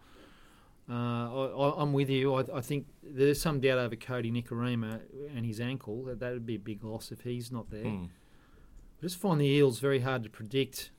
Uh, 0.89 1.47
I, 1.57 1.83
I'm 1.83 1.93
with 1.93 2.11
you. 2.11 2.35
I, 2.35 2.45
I 2.53 2.61
think 2.61 2.87
there's 3.03 3.41
some 3.41 3.61
doubt 3.61 3.79
over 3.79 3.95
Kodi 3.95 4.33
Nikorima 4.33 5.01
and 5.35 5.47
his 5.47 5.61
ankle. 5.61 6.05
That 6.05 6.33
would 6.33 6.47
be 6.47 6.57
a 6.57 6.59
big 6.59 6.83
loss 6.83 7.13
if 7.13 7.21
he's 7.21 7.53
not 7.53 7.71
there. 7.71 7.85
Mm. 7.85 8.07
I 8.07 9.03
just 9.03 9.17
find 9.17 9.41
the 9.41 9.47
Eels 9.47 9.79
very 9.79 10.01
hard 10.01 10.25
to 10.25 10.31
predict 10.31 10.91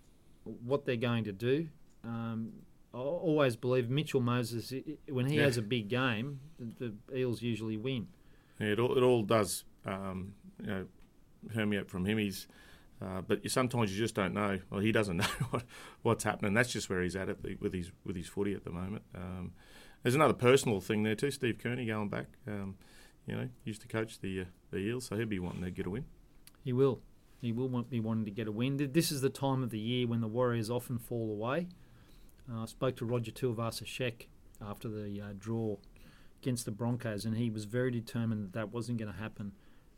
what 0.43 0.85
they're 0.85 0.95
going 0.95 1.23
to 1.25 1.31
do. 1.31 1.67
Um, 2.03 2.51
I 2.93 2.97
always 2.97 3.55
believe 3.55 3.89
Mitchell 3.89 4.21
Moses, 4.21 4.73
when 5.07 5.27
he 5.27 5.37
Yeah. 5.37 5.43
has 5.43 5.57
a 5.57 5.61
big 5.61 5.87
game, 5.87 6.39
the, 6.59 6.93
the 7.07 7.17
Eels 7.17 7.41
usually 7.41 7.77
win. 7.77 8.07
Yeah, 8.59 8.67
it 8.73 8.79
all, 8.79 8.97
it 8.97 9.01
all 9.01 9.23
does, 9.23 9.63
um, 9.85 10.33
you 10.59 10.67
know, 10.67 10.85
permeate 11.53 11.89
from 11.89 12.05
him. 12.05 12.17
He's, 12.17 12.47
uh, 13.01 13.21
but 13.21 13.43
you, 13.43 13.49
sometimes 13.49 13.91
you 13.91 13.97
just 13.97 14.13
don't 14.13 14.33
know. 14.33 14.59
Well, 14.69 14.81
he 14.81 14.91
doesn't 14.91 15.17
know 15.17 15.25
what, 15.51 15.63
what's 16.01 16.23
happening. 16.23 16.53
That's 16.53 16.71
just 16.71 16.89
where 16.89 17.01
he's 17.01 17.15
at, 17.15 17.29
at 17.29 17.41
the, 17.43 17.55
with 17.61 17.73
his 17.73 17.91
with 18.05 18.15
his 18.15 18.27
footy 18.27 18.53
at 18.53 18.63
the 18.65 18.71
moment. 18.71 19.03
Um, 19.15 19.53
there's 20.03 20.15
another 20.15 20.33
personal 20.33 20.81
thing 20.81 21.03
there 21.03 21.15
too. 21.15 21.31
Steve 21.31 21.57
Kearney 21.59 21.85
going 21.85 22.09
back. 22.09 22.27
Um, 22.47 22.75
you 23.27 23.35
know, 23.35 23.47
used 23.63 23.81
to 23.81 23.87
coach 23.87 24.19
the 24.19 24.41
uh, 24.41 24.45
the 24.71 24.77
Eels, 24.79 25.05
so 25.05 25.15
he'll 25.15 25.25
be 25.27 25.39
wanting 25.39 25.63
to 25.63 25.71
get 25.71 25.85
a 25.87 25.89
win. 25.89 26.05
He 26.63 26.73
will. 26.73 27.01
He 27.41 27.51
will 27.51 27.67
want, 27.69 27.89
be 27.89 27.99
wanting 27.99 28.25
to 28.25 28.31
get 28.31 28.47
a 28.47 28.51
win. 28.51 28.77
This 28.93 29.11
is 29.11 29.21
the 29.21 29.29
time 29.29 29.63
of 29.63 29.71
the 29.71 29.79
year 29.79 30.07
when 30.07 30.21
the 30.21 30.27
Warriors 30.27 30.69
often 30.69 30.97
fall 30.99 31.31
away. 31.31 31.67
Uh, 32.51 32.63
I 32.63 32.65
spoke 32.65 32.95
to 32.97 33.05
Roger 33.05 33.31
Tuivasa-Sheck 33.31 34.27
after 34.61 34.87
the 34.87 35.19
uh, 35.21 35.33
draw 35.37 35.77
against 36.41 36.65
the 36.65 36.71
Broncos, 36.71 37.25
and 37.25 37.35
he 37.37 37.49
was 37.49 37.65
very 37.65 37.89
determined 37.91 38.43
that 38.45 38.53
that 38.53 38.71
wasn't 38.71 38.99
going 38.99 39.11
to 39.11 39.17
happen 39.19 39.53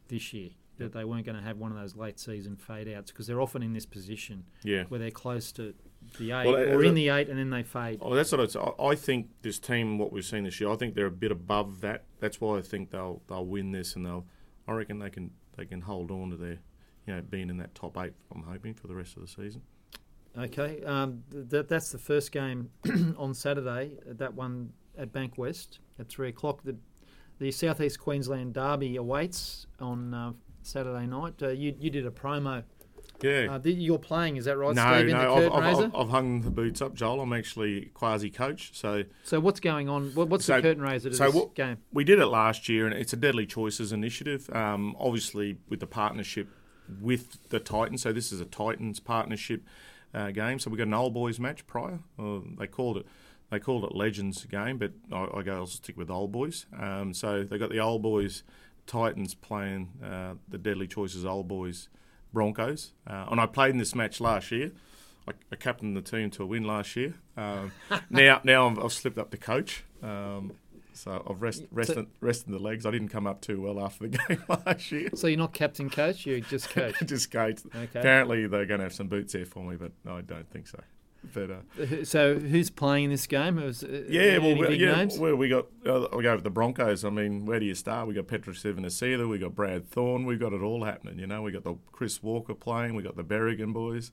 this 0.07 0.33
year. 0.33 0.51
that 0.77 0.91
they 0.93 1.03
weren't 1.03 1.25
going 1.25 1.37
to 1.37 1.43
have 1.43 1.57
one 1.57 1.71
of 1.71 1.77
those 1.77 1.95
late 1.95 2.19
season 2.19 2.55
fade 2.55 2.87
outs 2.91 3.11
because 3.11 3.27
they're 3.27 3.39
often 3.41 3.61
in 3.61 3.73
this 3.73 3.85
position 3.85 4.43
Yeah. 4.63 4.83
where 4.85 4.99
they're 4.99 5.11
close 5.11 5.51
to 5.53 5.73
the 6.17 6.31
eight 6.31 6.47
Well, 6.47 6.55
or 6.55 6.77
uh, 6.83 6.87
in 6.87 6.95
the 6.95 7.09
eight 7.09 7.29
and 7.29 7.37
then 7.37 7.49
they 7.51 7.61
fade. 7.63 7.99
Oh, 8.01 8.15
that's 8.15 8.31
what. 8.31 8.55
I- 8.55 8.83
I 8.91 8.95
think 8.95 9.27
this 9.43 9.59
team, 9.59 9.97
what 9.99 10.11
we've 10.11 10.25
seen 10.25 10.45
this 10.45 10.59
year, 10.59 10.69
I 10.71 10.75
think 10.75 10.95
they're 10.95 11.05
a 11.05 11.11
bit 11.11 11.31
above 11.31 11.81
that. 11.81 12.05
That's 12.19 12.41
why 12.41 12.57
I 12.57 12.61
think 12.61 12.89
they'll 12.91 13.21
they'll 13.27 13.45
win 13.45 13.71
this, 13.71 13.95
and 13.95 14.05
they'll. 14.05 14.25
I 14.67 14.73
reckon 14.73 14.97
they 14.99 15.09
can 15.11 15.31
they 15.57 15.65
can 15.65 15.81
hold 15.81 16.09
on 16.09 16.31
to 16.31 16.37
their, 16.37 16.57
you 17.07 17.15
know, 17.15 17.21
being 17.21 17.49
in 17.49 17.57
that 17.57 17.73
top 17.75 17.97
eight. 17.97 18.13
I'm 18.33 18.43
hoping 18.43 18.73
for 18.73 18.87
the 18.87 18.95
rest 18.95 19.15
of 19.17 19.21
the 19.23 19.27
season. 19.27 19.61
Okay, 20.37 20.81
um, 20.85 21.23
th- 21.49 21.67
that's 21.67 21.91
the 21.91 21.97
first 21.97 22.31
game 22.31 22.69
on 23.17 23.33
Saturday. 23.33 23.91
That 24.05 24.33
one 24.33 24.71
at 24.97 25.11
Bank 25.13 25.37
West 25.37 25.79
at 25.99 26.09
three 26.09 26.29
o'clock. 26.29 26.63
The 26.63 26.75
the 27.39 27.51
Southeast 27.51 27.99
Queensland 27.99 28.53
Derby 28.53 28.95
awaits 28.95 29.67
on 29.79 30.13
uh, 30.13 30.31
Saturday 30.63 31.05
night. 31.05 31.33
Uh, 31.41 31.49
you 31.49 31.75
you 31.79 31.89
did 31.89 32.05
a 32.07 32.11
promo. 32.11 32.63
Yeah. 33.21 33.47
Uh, 33.51 33.59
th- 33.59 33.77
you're 33.77 33.99
playing, 33.99 34.35
is 34.37 34.45
that 34.45 34.57
right, 34.57 34.75
no, 34.75 34.97
Steve? 34.97 35.07
No, 35.11 35.35
I've, 35.35 35.53
I've. 35.53 35.79
I've, 35.85 35.95
I've 35.95 36.09
hung 36.09 36.41
the 36.41 36.49
boots 36.49 36.81
up, 36.81 36.93
Joel. 36.93 37.21
I'm 37.21 37.31
actually 37.31 37.91
quasi 37.93 38.29
coach, 38.29 38.71
so 38.73 39.03
so 39.23 39.39
what's 39.39 39.59
going 39.59 39.87
on? 39.87 40.09
What, 40.15 40.29
what's 40.29 40.45
So- 40.45 40.55
the 40.55 40.61
curtain 40.63 40.81
raiser 40.83 41.09
to 41.11 41.15
so 41.15 41.25
this 41.25 41.35
what- 41.35 41.53
game? 41.55 41.77
we 41.93 42.03
did 42.03 42.19
it 42.19 42.25
last 42.25 42.67
year, 42.67 42.85
and 42.87 42.93
it's 42.95 43.13
a 43.13 43.17
Deadly 43.17 43.45
Choices 43.45 43.91
initiative. 43.93 44.49
Um, 44.51 44.95
obviously, 44.99 45.57
with 45.69 45.79
the 45.79 45.87
partnership 45.87 46.49
with 47.01 47.49
the 47.49 47.59
Titans. 47.59 48.01
So 48.01 48.11
this 48.11 48.31
is 48.31 48.41
a 48.41 48.45
Titans 48.45 48.99
partnership 48.99 49.63
uh, 50.13 50.31
game. 50.31 50.59
So 50.59 50.69
we 50.69 50.77
got 50.77 50.87
an 50.87 50.93
old 50.93 51.13
boys 51.13 51.39
match 51.39 51.65
prior. 51.67 51.99
They 52.17 52.67
called 52.67 52.97
it 52.97 53.05
they 53.49 53.59
called 53.59 53.83
it 53.83 53.93
Legends 53.95 54.45
game, 54.45 54.79
but 54.79 54.93
I, 55.11 55.27
I 55.37 55.43
go 55.43 55.57
I'll 55.57 55.67
stick 55.67 55.95
with 55.95 56.09
old 56.09 56.31
boys. 56.31 56.65
Um, 56.77 57.13
so 57.13 57.43
they 57.43 57.57
got 57.57 57.69
the 57.69 57.79
old 57.79 58.01
boys 58.01 58.43
Titans 58.87 59.35
playing 59.35 59.89
uh, 60.03 60.33
the 60.47 60.57
Deadly 60.57 60.87
Choices 60.87 61.25
old 61.25 61.47
boys 61.47 61.89
Broncos, 62.33 62.93
uh, 63.05 63.27
and 63.29 63.39
I 63.39 63.45
played 63.45 63.71
in 63.71 63.77
this 63.77 63.93
match 63.93 64.19
last 64.19 64.51
year. 64.51 64.71
I, 65.27 65.33
I 65.51 65.55
captained 65.55 65.95
the 65.95 66.01
team 66.01 66.31
to 66.31 66.43
a 66.43 66.45
win 66.45 66.63
last 66.63 66.95
year. 66.95 67.13
Um, 67.37 67.71
now, 68.09 68.41
now 68.43 68.67
I've, 68.67 68.79
I've 68.79 68.93
slipped 68.93 69.17
up 69.17 69.29
to 69.31 69.37
coach. 69.37 69.83
Um, 70.01 70.53
so 70.93 71.25
I've 71.29 71.41
rest, 71.41 71.63
rested, 71.71 72.07
rested 72.21 72.53
the 72.53 72.59
legs. 72.59 72.85
I 72.85 72.91
didn't 72.91 73.09
come 73.09 73.27
up 73.27 73.41
too 73.41 73.61
well 73.61 73.79
after 73.83 74.07
the 74.07 74.17
game 74.27 74.43
last 74.47 74.91
year. 74.91 75.09
So 75.15 75.27
you're 75.27 75.37
not 75.37 75.53
captain 75.53 75.89
coach, 75.89 76.25
you're 76.25 76.39
just 76.39 76.69
coach. 76.71 76.95
Just 77.05 77.31
coach. 77.31 77.59
Okay. 77.75 77.99
Apparently 77.99 78.47
they're 78.47 78.65
going 78.65 78.79
to 78.79 78.85
have 78.85 78.93
some 78.93 79.07
boots 79.07 79.33
there 79.33 79.45
for 79.45 79.63
me, 79.63 79.75
but 79.75 79.91
no, 80.05 80.17
I 80.17 80.21
don't 80.21 80.49
think 80.49 80.67
so. 80.67 80.79
But 81.33 81.51
uh, 81.51 82.03
So 82.03 82.37
who's 82.37 82.69
playing 82.69 83.09
this 83.09 83.27
game? 83.27 83.55
Was, 83.55 83.81
uh, 83.83 84.03
yeah, 84.09 84.39
well, 84.39 84.57
we- 84.57 84.75
yeah, 84.75 84.95
names? 84.97 85.17
well, 85.17 85.37
we 85.37 85.47
got. 85.47 85.67
Uh, 85.85 86.07
we 86.13 86.21
go 86.23 86.35
with 86.35 86.43
the 86.43 86.49
Broncos. 86.49 87.05
I 87.05 87.09
mean, 87.09 87.45
where 87.45 87.61
do 87.61 87.65
you 87.65 87.75
start? 87.75 88.09
We 88.09 88.13
got 88.13 88.27
Petero 88.27 88.53
Civoniceva, 88.53 89.29
we 89.29 89.37
got 89.39 89.55
Brad 89.55 89.89
Thorn, 89.89 90.25
we've 90.25 90.39
got 90.39 90.51
it 90.51 90.61
all 90.61 90.83
happening. 90.83 91.19
You 91.19 91.27
know, 91.27 91.41
we 91.41 91.53
got 91.53 91.63
the 91.63 91.75
Chris 91.93 92.21
Walker 92.21 92.53
playing, 92.53 92.95
we 92.95 93.03
got 93.03 93.15
the 93.15 93.23
Berrigan 93.23 93.71
boys. 93.71 94.11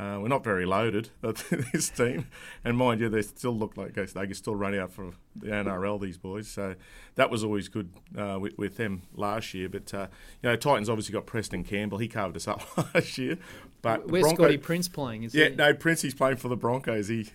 Uh, 0.00 0.18
we're 0.18 0.28
not 0.28 0.42
very 0.42 0.64
loaded 0.64 1.10
this 1.22 1.90
team, 1.90 2.26
and 2.64 2.74
mind 2.74 3.02
you, 3.02 3.08
they 3.10 3.20
still 3.20 3.54
look 3.54 3.76
like 3.76 3.92
they 3.92 4.06
can 4.06 4.34
still 4.34 4.54
run 4.54 4.74
out 4.78 4.90
for 4.90 5.10
the 5.36 5.48
NRL. 5.48 6.00
These 6.00 6.16
boys, 6.16 6.48
so 6.48 6.74
that 7.16 7.28
was 7.28 7.44
always 7.44 7.68
good 7.68 7.90
uh, 8.16 8.38
with, 8.40 8.56
with 8.56 8.78
them 8.78 9.02
last 9.14 9.52
year. 9.52 9.68
But 9.68 9.92
uh, 9.92 10.06
you 10.42 10.48
know, 10.48 10.56
Titans 10.56 10.88
obviously 10.88 11.12
got 11.12 11.26
Preston 11.26 11.64
Campbell. 11.64 11.98
He 11.98 12.08
carved 12.08 12.34
us 12.34 12.48
up 12.48 12.62
last 12.94 13.18
year. 13.18 13.36
But 13.82 14.08
Where's 14.08 14.22
Bronco- 14.22 14.44
Scotty 14.44 14.56
Prince 14.56 14.88
playing? 14.88 15.24
Is 15.24 15.34
yeah, 15.34 15.50
he? 15.50 15.56
no, 15.56 15.74
Princey's 15.74 16.14
playing 16.14 16.38
for 16.38 16.48
the 16.48 16.56
Broncos. 16.56 17.08
He 17.08 17.28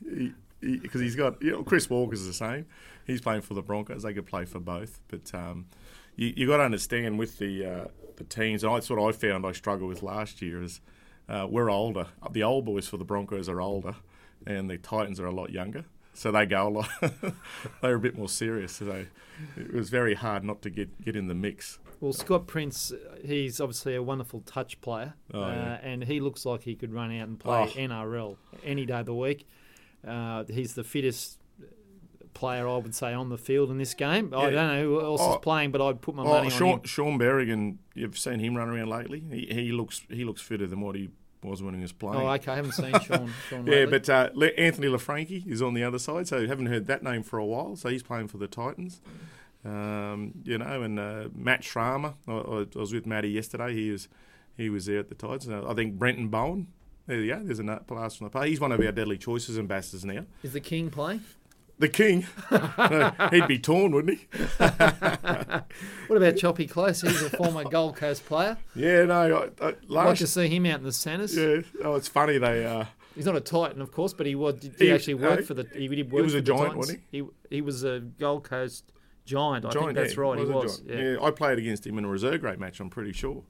because 0.60 1.02
he, 1.02 1.06
has 1.06 1.16
got 1.16 1.40
you 1.44 1.52
know 1.52 1.64
Chris 1.64 1.88
Walker's 1.88 2.26
the 2.26 2.34
same. 2.34 2.66
He's 3.06 3.22
playing 3.22 3.42
for 3.42 3.54
the 3.54 3.62
Broncos. 3.62 4.02
They 4.02 4.14
could 4.14 4.26
play 4.26 4.46
for 4.46 4.60
both, 4.60 5.02
but 5.08 5.32
um, 5.36 5.68
you 6.16 6.34
you 6.36 6.48
got 6.48 6.58
to 6.58 6.64
understand 6.64 7.20
with 7.20 7.38
the 7.38 7.64
uh, 7.64 7.86
the 8.16 8.24
teams. 8.24 8.64
And 8.64 8.74
that's 8.74 8.90
what 8.90 9.00
I 9.00 9.12
found 9.12 9.46
I 9.46 9.52
struggled 9.52 9.88
with 9.88 10.02
last 10.02 10.42
year 10.42 10.64
is 10.64 10.82
uh, 11.30 11.48
we're 11.50 11.70
older. 11.70 12.08
The 12.32 12.44
old 12.44 12.66
boys 12.66 12.88
for 12.88 12.98
the 12.98 13.06
Broncos 13.06 13.50
are 13.50 13.62
older, 13.62 13.96
and 14.46 14.70
the 14.70 14.78
Titans 14.78 15.20
are 15.20 15.26
a 15.26 15.32
lot 15.32 15.52
younger. 15.52 15.86
So 16.14 16.32
they 16.32 16.46
go 16.46 16.68
a 16.68 16.70
lot. 16.70 16.90
They're 17.82 17.96
a 17.96 18.00
bit 18.00 18.18
more 18.18 18.30
serious. 18.30 18.74
So 18.74 19.06
it 19.58 19.74
was 19.74 19.90
very 19.90 20.14
hard 20.14 20.44
not 20.46 20.62
to 20.62 20.70
get, 20.70 21.04
get 21.04 21.16
in 21.16 21.28
the 21.28 21.36
mix. 21.36 21.78
Well, 22.00 22.14
Scott 22.14 22.48
Prince, 22.48 22.94
he's 23.24 23.60
obviously 23.60 23.96
a 23.96 24.04
wonderful 24.04 24.42
touch 24.42 24.80
player, 24.82 25.14
Oh, 25.34 25.42
uh, 25.44 25.48
yeah. 25.50 25.80
and 25.82 26.04
he 26.04 26.20
looks 26.20 26.46
like 26.46 26.62
he 26.64 26.76
could 26.76 26.94
run 26.94 27.12
out 27.20 27.28
and 27.28 27.40
play 27.40 27.64
Oh. 27.64 27.80
NRL 27.80 28.38
any 28.64 28.86
day 28.86 29.00
of 29.00 29.06
the 29.08 29.16
week. 29.16 29.48
Uh, 30.08 30.44
he's 30.48 30.74
the 30.76 30.84
fittest 30.84 31.40
player, 32.36 32.68
I 32.68 32.78
would 32.78 32.94
say, 32.94 33.14
on 33.14 33.30
the 33.30 33.38
field 33.38 33.72
in 33.72 33.80
this 33.80 33.96
game. 33.96 34.32
I 34.36 34.52
don't 34.52 34.54
know 34.54 34.84
who 34.84 35.02
else 35.02 35.22
is 35.22 35.28
Oh. 35.28 35.38
playing, 35.40 35.72
but 35.72 35.82
I'd 35.82 36.02
put 36.02 36.14
my 36.14 36.22
Oh, 36.24 36.28
money 36.28 36.46
on 36.46 36.52
Sean, 36.52 36.74
him. 36.80 36.84
Shaun 36.84 37.18
Berrigan, 37.18 37.78
you've 37.96 38.18
seen 38.18 38.40
him 38.40 38.56
run 38.56 38.70
around 38.70 38.90
lately. 38.90 39.24
He, 39.32 39.48
he 39.52 39.72
looks 39.72 40.04
he 40.10 40.24
looks 40.24 40.42
fitter 40.42 40.68
than 40.68 40.82
what 40.82 40.96
he 40.96 41.10
was 41.42 41.64
when 41.64 41.74
he 41.76 41.82
was 41.82 41.92
playing. 41.92 42.16
Oh, 42.22 42.28
okay, 42.30 42.52
I 42.52 42.56
haven't 42.58 42.74
seen 42.74 42.92
Sean. 43.04 43.32
Sean 43.50 43.66
Yeah, 43.68 43.86
but 43.86 44.08
uh, 44.10 44.30
Le- 44.34 44.48
Anthony 44.58 44.88
Laffranchi 44.88 45.48
is 45.48 45.62
on 45.62 45.74
the 45.74 45.84
other 45.84 45.98
side, 46.00 46.28
so 46.28 46.46
haven't 46.48 46.68
heard 46.68 46.86
that 46.88 47.02
name 47.04 47.24
for 47.24 47.40
a 47.40 47.46
while. 47.46 47.76
So 47.76 47.90
he's 47.90 48.04
playing 48.04 48.28
for 48.28 48.38
the 48.38 48.48
Titans. 48.48 49.02
Um, 49.64 50.34
you 50.44 50.58
know, 50.60 50.82
and 50.84 51.00
uh, 51.00 51.30
Matt 51.34 51.62
Schramer, 51.64 52.14
I, 52.28 52.32
I 52.32 52.66
was 52.80 52.94
with 52.94 53.06
Matty 53.08 53.30
yesterday. 53.30 53.74
He 53.74 53.90
was 53.92 54.08
he 54.58 54.70
was 54.70 54.86
there 54.86 55.00
at 55.00 55.10
the 55.10 55.16
Titans. 55.16 55.50
Uh, 55.50 55.68
I 55.68 55.74
think 55.74 55.96
Brenton 55.96 56.28
Bowen. 56.28 56.68
There 57.08 57.20
you 57.22 57.34
go. 57.36 57.42
There's 57.44 57.60
a 57.60 57.64
blast 57.88 58.18
from 58.18 58.26
the 58.26 58.32
play. 58.32 58.50
He's 58.50 58.60
one 58.60 58.72
of 58.72 58.80
our 58.80 58.92
deadly 58.92 59.18
choices 59.20 59.60
ambassadors 59.60 60.04
now. 60.06 60.26
is 60.44 60.54
the 60.54 60.60
King 60.60 60.90
playing? 60.90 61.22
The 61.78 61.90
king. 61.90 62.26
He'd 63.32 63.48
be 63.48 63.60
torn, 63.60 63.94
wouldn't 63.94 64.20
he? 64.20 64.28
What 66.08 66.18
about 66.18 66.38
Choppy 66.38 66.68
Close? 66.68 67.02
He's 67.02 67.22
a 67.24 67.32
former 67.32 67.64
Gold 67.64 67.96
Coast 67.96 68.26
player. 68.26 68.58
Yeah, 68.76 69.06
no. 69.06 69.50
I, 69.60 69.66
I, 69.66 69.68
I'd 69.70 69.90
like 69.90 70.18
to 70.20 70.28
see 70.28 70.48
him 70.48 70.68
out 70.68 70.78
in 70.80 70.86
the 70.86 70.92
centres. 70.92 71.36
yeah. 71.36 71.62
Oh, 71.84 71.96
it's 71.96 72.08
funny 72.08 72.38
they. 72.38 72.64
Uh, 72.64 72.86
He's 73.16 73.26
not 73.26 73.36
a 73.36 73.42
Titan, 73.42 73.82
of 73.82 73.92
course, 73.92 74.14
but 74.14 74.28
he 74.28 74.36
was. 74.36 74.56
Did 74.56 74.76
he, 74.78 74.86
He- 74.86 74.92
actually 74.92 75.16
work 75.16 75.40
uh, 75.40 75.44
for 75.44 75.54
the? 75.56 75.68
He 75.74 75.88
did 75.88 76.12
work 76.12 76.20
He 76.20 76.24
was 76.24 76.36
a 76.36 76.42
giant, 76.42 76.76
wasn't 76.78 77.02
he? 77.12 77.20
He 77.20 77.28
He 77.50 77.62
was 77.62 77.84
a 77.84 78.02
Gold 78.02 78.44
Coast 78.44 78.92
giant. 79.26 79.66
I 79.66 79.72
think 79.72 79.96
that's 79.96 80.16
yeah, 80.16 80.22
right. 80.22 80.40
He 80.40 80.46
was. 80.46 80.80
giant. 80.82 81.04
Yeah. 81.20 81.26
I 81.26 81.32
played 81.32 81.58
against 81.58 81.88
him 81.88 81.98
in 81.98 82.06
a 82.06 82.10
reserve 82.10 82.42
grade 82.42 82.60
match. 82.60 82.80
I'm 82.80 82.90
pretty 82.92 83.14
sure 83.14 83.42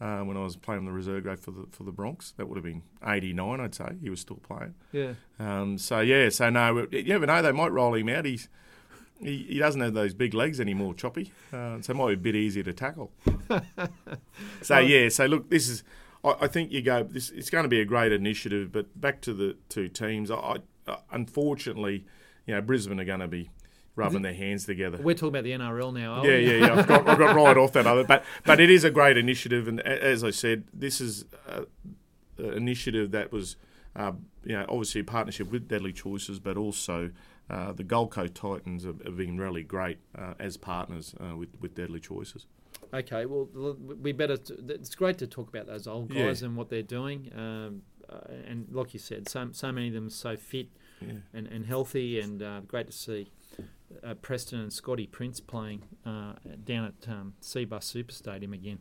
uh, 0.00 0.20
when 0.20 0.36
I 0.36 0.40
was 0.40 0.56
playing 0.56 0.80
on 0.80 0.84
the 0.86 0.92
reserve 0.92 1.22
grade 1.22 1.40
for 1.40 1.50
the 1.50 1.66
for 1.70 1.84
the 1.84 1.92
Bronx. 1.92 2.32
That 2.36 2.48
would 2.48 2.56
have 2.56 2.64
been 2.64 2.82
'89, 3.06 3.60
I'd 3.60 3.74
say. 3.74 3.96
He 4.00 4.10
was 4.10 4.20
still 4.20 4.40
playing. 4.42 4.74
yeah. 4.92 5.12
Um, 5.38 5.78
so 5.78 6.00
yeah, 6.00 6.28
so 6.28 6.50
no, 6.50 6.86
you 6.90 7.04
never 7.04 7.26
know. 7.26 7.42
They 7.42 7.52
might 7.52 7.72
roll 7.72 7.94
him 7.94 8.08
out. 8.08 8.24
He's 8.24 8.48
he, 9.20 9.46
he 9.48 9.58
doesn't 9.58 9.80
have 9.80 9.94
those 9.94 10.14
big 10.14 10.34
legs 10.34 10.60
anymore, 10.60 10.94
Choppy. 10.94 11.32
Uh, 11.52 11.80
so 11.80 11.92
it 11.92 11.96
might 11.96 12.08
be 12.08 12.14
a 12.14 12.16
bit 12.16 12.34
easier 12.34 12.64
to 12.64 12.72
tackle. 12.72 13.12
so 14.62 14.78
yeah, 14.78 15.08
so 15.08 15.26
look, 15.26 15.50
this 15.50 15.68
is. 15.68 15.84
I, 16.24 16.34
I 16.42 16.46
think 16.48 16.72
you 16.72 16.82
go. 16.82 17.04
This 17.04 17.30
it's 17.30 17.50
going 17.50 17.64
to 17.64 17.68
be 17.68 17.80
a 17.80 17.84
great 17.84 18.12
initiative. 18.12 18.72
But 18.72 19.00
back 19.00 19.20
to 19.22 19.32
the 19.32 19.56
two 19.68 19.88
teams. 19.88 20.30
I, 20.30 20.58
I 20.88 20.96
unfortunately, 21.12 22.04
you 22.46 22.54
know, 22.54 22.60
Brisbane 22.60 22.98
are 23.00 23.04
going 23.04 23.20
to 23.20 23.28
be 23.28 23.50
rubbing 23.96 24.22
their 24.22 24.34
hands 24.34 24.64
together. 24.64 24.98
We're 24.98 25.14
talking 25.14 25.28
about 25.28 25.44
the 25.44 25.52
NRL 25.52 25.92
now. 25.94 26.22
Yeah, 26.24 26.30
we? 26.36 26.46
yeah, 26.46 26.66
yeah. 26.66 26.74
I've 26.78 26.86
got, 26.86 27.08
I've 27.08 27.18
got 27.18 27.36
right 27.44 27.56
off 27.56 27.72
that 27.72 27.86
other, 27.86 28.04
but 28.04 28.24
but 28.44 28.60
it 28.60 28.70
is 28.70 28.84
a 28.84 28.90
great 28.90 29.16
initiative, 29.16 29.68
and 29.68 29.80
as 29.80 30.24
I 30.24 30.30
said, 30.30 30.64
this 30.72 31.00
is 31.00 31.24
an 31.46 31.66
initiative 32.38 33.10
that 33.12 33.32
was, 33.32 33.56
uh, 33.96 34.12
you 34.44 34.52
know, 34.54 34.64
obviously 34.68 35.00
a 35.00 35.04
partnership 35.04 35.50
with 35.50 35.68
Deadly 35.68 35.92
Choices, 35.92 36.38
but 36.38 36.56
also 36.56 37.10
uh, 37.50 37.72
the 37.72 37.84
Gold 37.84 38.10
Coast 38.10 38.34
Titans 38.34 38.84
have, 38.84 39.02
have 39.04 39.16
been 39.16 39.38
really 39.38 39.62
great 39.62 39.98
uh, 40.16 40.34
as 40.38 40.56
partners 40.56 41.14
uh, 41.20 41.36
with 41.36 41.50
with 41.60 41.74
Deadly 41.74 42.00
Choices. 42.00 42.46
Okay. 42.94 43.26
Well, 43.26 43.48
we 44.00 44.12
better. 44.12 44.36
T- 44.36 44.54
it's 44.68 44.94
great 44.94 45.18
to 45.18 45.26
talk 45.26 45.48
about 45.48 45.66
those 45.66 45.86
old 45.86 46.10
Yeah. 46.12 46.26
guys 46.26 46.42
and 46.42 46.56
what 46.56 46.68
they're 46.70 46.82
doing. 46.82 47.30
Um, 47.36 47.82
uh, 48.08 48.18
and 48.46 48.66
like 48.70 48.92
you 48.92 49.00
said, 49.00 49.28
so 49.28 49.48
so 49.52 49.72
many 49.72 49.88
of 49.88 49.94
them 49.94 50.06
are 50.08 50.10
so 50.10 50.36
fit 50.36 50.68
Yeah. 51.00 51.12
and, 51.32 51.46
and 51.46 51.64
healthy, 51.66 52.20
and 52.20 52.42
uh, 52.42 52.60
great 52.60 52.86
to 52.86 52.92
see 52.92 53.30
uh, 54.04 54.14
Preston 54.14 54.60
and 54.60 54.72
Scotty 54.72 55.06
Prince 55.06 55.40
playing 55.40 55.82
uh, 56.04 56.34
down 56.64 56.86
at 56.86 57.08
um, 57.08 57.34
Cbus 57.40 57.84
Super 57.84 58.12
Stadium 58.12 58.52
again, 58.52 58.78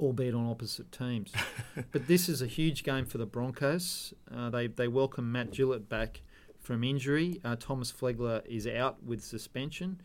albeit 0.00 0.34
on 0.34 0.48
opposite 0.48 0.90
teams. 0.92 1.32
but 1.92 2.06
this 2.06 2.28
is 2.28 2.42
a 2.42 2.46
huge 2.46 2.84
game 2.84 3.06
for 3.06 3.18
the 3.18 3.26
Broncos. 3.26 4.14
Uh, 4.34 4.50
they 4.50 4.66
they 4.66 4.88
welcome 4.88 5.30
Matt 5.30 5.52
Gillett 5.52 5.88
back 5.88 6.22
from 6.60 6.84
injury. 6.84 7.40
Uh, 7.44 7.56
Thomas 7.56 7.92
Flegler 7.92 8.44
is 8.46 8.66
out 8.66 9.02
with 9.02 9.22
suspension. 9.22 10.00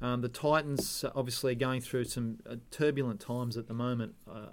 Um, 0.00 0.20
the 0.20 0.28
Titans 0.28 1.04
obviously 1.14 1.52
are 1.52 1.56
going 1.56 1.80
through 1.80 2.04
some 2.04 2.38
uh, 2.48 2.56
turbulent 2.70 3.20
times 3.20 3.56
at 3.56 3.66
the 3.66 3.74
moment. 3.74 4.14
Uh, 4.30 4.50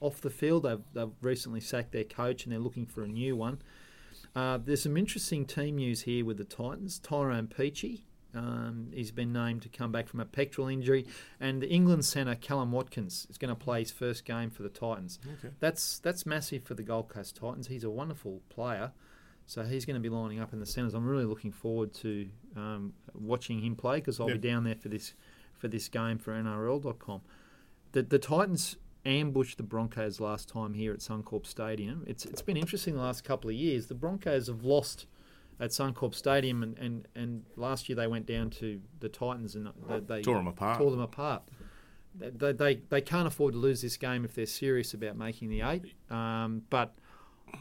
off 0.00 0.20
the 0.20 0.30
field, 0.30 0.64
they've, 0.64 0.80
they've 0.94 1.12
recently 1.20 1.60
sacked 1.60 1.92
their 1.92 2.04
coach 2.04 2.44
and 2.44 2.52
they're 2.52 2.60
looking 2.60 2.86
for 2.86 3.04
a 3.04 3.08
new 3.08 3.36
one. 3.36 3.60
Uh, 4.34 4.58
there's 4.58 4.82
some 4.82 4.96
interesting 4.96 5.44
team 5.44 5.76
news 5.76 6.02
here 6.02 6.24
with 6.24 6.38
the 6.38 6.44
Titans. 6.44 6.98
Tyrone 6.98 7.46
Peachey, 7.46 8.02
um, 8.34 8.88
he's 8.92 9.10
been 9.10 9.32
named 9.32 9.62
to 9.62 9.68
come 9.68 9.92
back 9.92 10.08
from 10.08 10.20
a 10.20 10.24
pectoral 10.24 10.68
injury, 10.68 11.06
and 11.40 11.60
the 11.62 11.68
England 11.68 12.04
centre 12.04 12.34
Kallum 12.34 12.70
Watkins 12.70 13.26
is 13.30 13.38
going 13.38 13.48
to 13.50 13.54
play 13.54 13.80
his 13.80 13.90
first 13.90 14.24
game 14.24 14.50
for 14.50 14.62
the 14.62 14.68
Titans. 14.68 15.18
Okay. 15.38 15.54
That's 15.60 15.98
that's 15.98 16.24
massive 16.26 16.64
for 16.64 16.74
the 16.74 16.82
Gold 16.82 17.08
Coast 17.08 17.36
Titans. 17.36 17.66
He's 17.68 17.84
a 17.84 17.90
wonderful 17.90 18.40
player, 18.48 18.92
so 19.46 19.62
he's 19.64 19.84
going 19.84 19.94
to 19.94 20.00
be 20.00 20.08
lining 20.08 20.40
up 20.40 20.52
in 20.52 20.60
the 20.60 20.66
centres. 20.66 20.94
I'm 20.94 21.06
really 21.06 21.24
looking 21.26 21.52
forward 21.52 21.92
to 21.94 22.28
um, 22.56 22.94
watching 23.14 23.60
him 23.60 23.76
play 23.76 23.96
because 23.98 24.18
I'll 24.20 24.28
Yeah. 24.28 24.34
be 24.36 24.48
down 24.48 24.64
there 24.64 24.76
for 24.76 24.88
this 24.88 25.14
for 25.58 25.68
this 25.68 25.88
game 25.88 26.18
for 26.18 26.32
NRL.com. 26.32 27.20
The 27.92 28.02
the 28.02 28.18
Titans 28.18 28.76
ambushed 29.04 29.56
the 29.56 29.64
Broncos 29.64 30.20
last 30.20 30.48
time 30.48 30.74
here 30.74 30.92
at 30.92 31.00
Suncorp 31.00 31.44
Stadium. 31.46 32.04
It's 32.06 32.24
it's 32.24 32.40
been 32.42 32.56
interesting 32.56 32.94
the 32.94 33.00
last 33.02 33.24
couple 33.24 33.50
of 33.50 33.56
years. 33.56 33.88
The 33.88 33.94
Broncos 33.94 34.46
have 34.46 34.64
lost 34.64 35.06
at 35.60 35.70
Suncorp 35.70 36.14
Stadium, 36.14 36.62
and, 36.62 36.78
and, 36.78 37.08
and 37.14 37.44
last 37.56 37.88
year 37.88 37.96
they 37.96 38.06
went 38.06 38.26
down 38.26 38.50
to 38.50 38.80
the 39.00 39.08
Titans 39.08 39.54
and 39.54 39.68
they, 39.88 40.00
they 40.00 40.22
Tore 40.22 40.38
'em 40.38 40.48
apart. 40.48 40.78
Tore 40.78 40.90
them 40.90 41.00
apart. 41.00 41.42
They, 42.14 42.52
they, 42.52 42.74
they 42.90 43.00
can't 43.00 43.26
afford 43.26 43.54
to 43.54 43.58
lose 43.58 43.80
this 43.80 43.96
game 43.96 44.24
if 44.24 44.34
they're 44.34 44.44
serious 44.46 44.92
about 44.92 45.16
making 45.16 45.48
the 45.48 45.62
eight. 45.62 45.94
Um, 46.10 46.62
but 46.68 46.94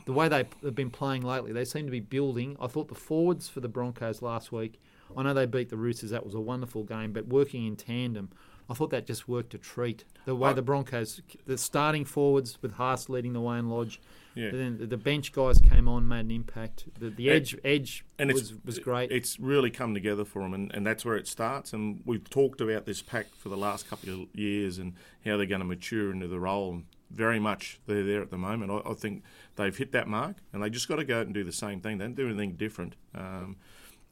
the 0.06 0.14
way 0.14 0.28
they've 0.28 0.76
been 0.76 0.90
playing 0.90 1.22
lately, 1.22 1.54
they 1.54 1.66
seem 1.66 1.86
to 1.86 1.92
be 1.92 2.00
building. 2.00 2.58
I 2.60 2.68
thought 2.68 2.88
the 2.90 2.96
forwards 2.96 3.48
for 3.48 3.62
the 3.62 3.70
Broncos 3.70 4.22
last 4.22 4.52
week, 4.52 4.82
I 5.16 5.24
know 5.24 5.34
they 5.34 5.46
beat 5.46 5.70
the 5.70 5.78
Roosters, 5.78 6.12
that 6.12 6.26
was 6.26 6.34
a 6.34 6.40
wonderful 6.40 6.84
game, 6.84 7.14
but 7.14 7.28
working 7.28 7.66
in 7.66 7.76
tandem, 7.76 8.30
I 8.70 8.74
thought 8.74 8.90
that 8.92 9.06
just 9.06 9.28
worked 9.28 9.54
a 9.54 9.58
treat. 9.58 10.04
The 10.26 10.36
way 10.36 10.52
I- 10.52 10.54
the 10.54 10.62
Broncos, 10.62 11.22
the 11.46 11.58
starting 11.58 12.06
forwards 12.06 12.58
with 12.62 12.74
Haas 12.74 13.10
leading 13.10 13.34
the 13.34 13.42
way 13.42 13.58
in 13.60 13.70
Lodge, 13.70 14.00
Yeah. 14.36 14.52
then 14.52 14.88
the, 14.88 14.98
bench 14.98 15.34
guys 15.34 15.60
came 15.60 15.88
on, 15.90 16.08
made 16.08 16.22
an 16.22 16.32
impact. 16.32 16.86
The, 17.00 17.10
the 17.10 17.28
And- 17.30 17.36
edge 17.38 17.58
edge 17.66 18.06
and 18.18 18.32
was, 18.32 18.52
it's 18.52 18.66
was 18.66 18.80
great. 18.80 19.12
It's 19.12 19.40
really 19.40 19.70
come 19.72 19.94
together 19.94 20.24
for 20.24 20.42
them, 20.44 20.54
and, 20.54 20.72
and 20.74 20.86
that's 20.88 21.04
where 21.04 21.16
it 21.18 21.28
starts. 21.28 21.74
And 21.74 22.02
we've 22.06 22.30
talked 22.30 22.62
about 22.62 22.86
this 22.86 23.02
pack 23.02 23.28
for 23.36 23.50
the 23.50 23.58
last 23.58 23.90
couple 23.90 24.14
of 24.24 24.28
years 24.34 24.78
and 24.78 24.94
how 25.26 25.36
they're 25.38 25.46
going 25.46 25.60
to 25.62 25.66
mature 25.68 26.12
into 26.12 26.28
the 26.28 26.40
role. 26.40 26.84
Very 27.10 27.40
much 27.42 27.82
they're 27.88 28.06
there 28.06 28.22
at 28.22 28.30
the 28.32 28.38
moment. 28.38 28.72
I, 28.72 28.90
I 28.90 28.94
think 28.94 29.24
they've 29.58 29.76
hit 29.76 29.92
that 29.92 30.08
mark, 30.08 30.38
and 30.54 30.64
they 30.64 30.70
just 30.70 30.88
got 30.88 30.96
to 30.96 31.04
go 31.04 31.20
out 31.20 31.26
and 31.26 31.34
do 31.34 31.44
the 31.44 31.52
same 31.52 31.82
thing. 31.82 31.98
They 31.98 32.06
don't 32.06 32.16
do 32.16 32.28
anything 32.30 32.54
different. 32.54 32.96
Um, 33.14 33.58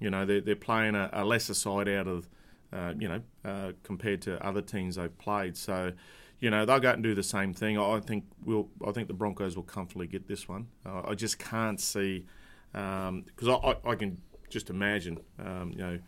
you 0.02 0.10
know, 0.10 0.26
they're, 0.26 0.42
they're 0.42 0.56
playing 0.58 0.96
a, 0.96 1.10
a 1.14 1.24
lesser 1.24 1.54
side 1.54 1.88
out 1.88 2.08
of, 2.08 2.28
uh, 2.72 2.94
you 2.98 3.08
know, 3.08 3.22
uh, 3.46 3.72
compared 3.84 4.22
to 4.24 4.46
other 4.46 4.62
teams 4.62 4.96
they've 4.96 5.18
played. 5.18 5.58
So, 5.58 5.94
you 6.40 6.50
know, 6.50 6.66
they'll 6.66 6.80
go 6.80 6.90
out 6.90 6.96
and 6.96 7.04
do 7.04 7.16
the 7.16 7.24
same 7.24 7.54
thing. 7.54 7.78
I 7.78 8.00
think 8.00 8.26
we'll. 8.46 8.70
I 8.86 8.92
think 8.92 9.08
the 9.08 9.14
Broncos 9.14 9.56
will 9.56 9.64
comfortably 9.64 10.08
get 10.08 10.28
this 10.28 10.48
one. 10.48 10.68
Uh, 10.86 11.02
I 11.06 11.16
just 11.16 11.40
can't 11.40 11.80
see 11.80 12.26
because 12.72 13.48
I, 13.48 13.54
I, 13.54 13.92
I 13.92 13.96
can 13.96 14.22
just 14.50 14.70
imagine, 14.70 15.20
um, 15.40 15.72
you 15.72 15.80
know, 15.80 16.00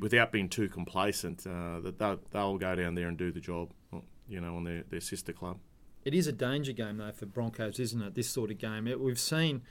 without 0.00 0.32
being 0.32 0.48
too 0.48 0.68
complacent, 0.68 1.46
uh, 1.46 1.80
that 1.80 1.98
they'll, 1.98 2.20
they'll 2.30 2.58
go 2.58 2.74
down 2.74 2.94
there 2.94 3.08
and 3.08 3.16
do 3.16 3.30
the 3.30 3.40
job, 3.40 3.70
you 4.28 4.40
know, 4.40 4.56
on 4.56 4.64
their, 4.64 4.84
their 4.90 5.00
sister 5.00 5.32
club. 5.32 5.58
It 6.04 6.14
is 6.14 6.26
a 6.26 6.32
danger 6.32 6.72
game 6.72 6.98
though 6.98 7.12
for 7.12 7.26
Broncos, 7.26 7.78
isn't 7.78 8.00
it? 8.00 8.14
This 8.14 8.28
sort 8.28 8.50
of 8.50 8.58
game. 8.58 8.86
It, 8.86 9.00
we've 9.00 9.18
seen 9.18 9.62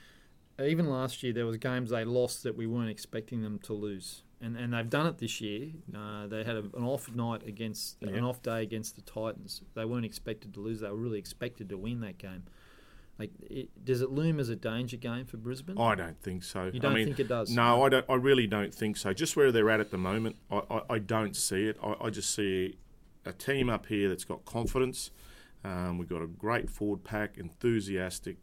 even 0.62 0.88
last 0.88 1.24
year 1.24 1.34
there 1.34 1.46
was 1.46 1.58
games 1.58 1.90
they 1.90 2.04
lost 2.04 2.44
that 2.44 2.56
we 2.56 2.68
weren't 2.68 2.90
expecting 2.90 3.42
them 3.42 3.60
to 3.60 3.74
lose, 3.74 4.24
and 4.42 4.56
and 4.56 4.74
they've 4.74 4.90
done 4.90 5.08
it 5.08 5.18
this 5.18 5.42
year. 5.42 5.70
Uh, 5.96 6.28
they 6.28 6.44
had 6.44 6.56
a, 6.56 6.64
an 6.76 6.84
off 6.84 7.10
night 7.14 7.48
against 7.48 8.02
an 8.02 8.24
off 8.24 8.42
day 8.42 8.62
against 8.62 8.96
the 8.96 9.02
Titans. 9.02 9.62
They 9.74 9.86
weren't 9.86 10.06
expected 10.06 10.54
to 10.56 10.60
lose. 10.60 10.82
They 10.82 10.90
were 10.90 10.96
really 10.96 11.20
expected 11.20 11.70
to 11.70 11.78
win 11.78 12.02
that 12.02 12.18
game. 12.18 12.44
Like, 13.20 13.32
it, 13.42 13.70
does 13.84 14.02
it 14.02 14.12
loom 14.12 14.40
as 14.40 14.50
a 14.50 14.56
danger 14.56 14.98
game 14.98 15.26
for 15.26 15.38
Brisbane? 15.38 15.80
I 15.80 15.96
don't 15.96 16.22
think 16.22 16.44
so. 16.44 16.70
you 16.72 16.80
don't 16.80 16.92
I 16.92 16.96
mean, 16.96 17.06
think 17.06 17.20
it 17.20 17.28
does? 17.28 17.50
No, 17.50 17.84
I 17.84 17.90
don't. 17.90 18.06
I 18.08 18.14
really 18.14 18.46
don't 18.46 18.74
think 18.74 18.96
so. 18.96 19.12
Just 19.12 19.36
where 19.36 19.52
they're 19.52 19.70
at 19.72 19.80
at 19.80 19.90
the 19.90 19.98
moment, 19.98 20.36
I, 20.52 20.62
I, 20.70 20.82
I 20.92 21.00
don't 21.00 21.36
see 21.36 21.66
it. 21.66 21.78
I, 21.84 21.96
I 22.00 22.10
just 22.12 22.34
see 22.36 22.78
a 23.26 23.34
team 23.34 23.70
up 23.70 23.88
here 23.88 24.08
that's 24.08 24.24
got 24.24 24.46
confidence. 24.46 25.12
Um, 25.64 25.98
we've 25.98 26.08
got 26.08 26.22
a 26.22 26.28
great 26.28 26.70
forward 26.70 27.04
pack, 27.04 27.38
enthusiastic. 27.38 28.38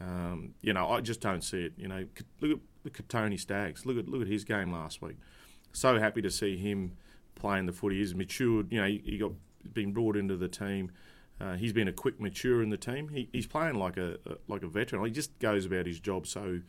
Um, 0.00 0.54
you 0.62 0.72
know, 0.72 0.88
I 0.88 1.02
just 1.02 1.20
don't 1.20 1.44
see 1.44 1.64
it. 1.64 1.74
You 1.76 1.88
know, 1.88 2.06
look 2.40 2.52
at 2.52 2.58
look 2.84 3.00
at 3.00 3.08
Tony 3.08 3.36
Staggs. 3.36 3.84
Look 3.86 3.98
at 3.98 4.08
look 4.08 4.22
at 4.22 4.28
his 4.28 4.44
game 4.44 4.72
last 4.72 5.02
week. 5.02 5.16
So 5.72 5.98
happy 5.98 6.22
to 6.22 6.30
see 6.30 6.56
him 6.56 6.96
playing 7.34 7.66
the 7.66 7.72
footy. 7.72 7.98
He's 7.98 8.14
matured. 8.14 8.70
You 8.70 8.80
know, 8.80 8.86
he, 8.86 9.02
he 9.04 9.18
got 9.18 9.32
been 9.72 9.92
brought 9.92 10.16
into 10.16 10.36
the 10.36 10.48
team. 10.48 10.90
Uh, 11.40 11.54
he's 11.54 11.72
been 11.72 11.88
a 11.88 11.92
quick 11.92 12.20
mature 12.20 12.62
in 12.62 12.70
the 12.70 12.76
team. 12.76 13.08
He, 13.08 13.28
he's 13.32 13.46
playing 13.46 13.74
like 13.74 13.96
a, 13.96 14.18
a 14.26 14.36
like 14.46 14.62
a 14.62 14.68
veteran. 14.68 15.04
He 15.04 15.10
just 15.10 15.36
goes 15.38 15.66
about 15.66 15.86
his 15.86 15.98
job 15.98 16.26
so 16.26 16.60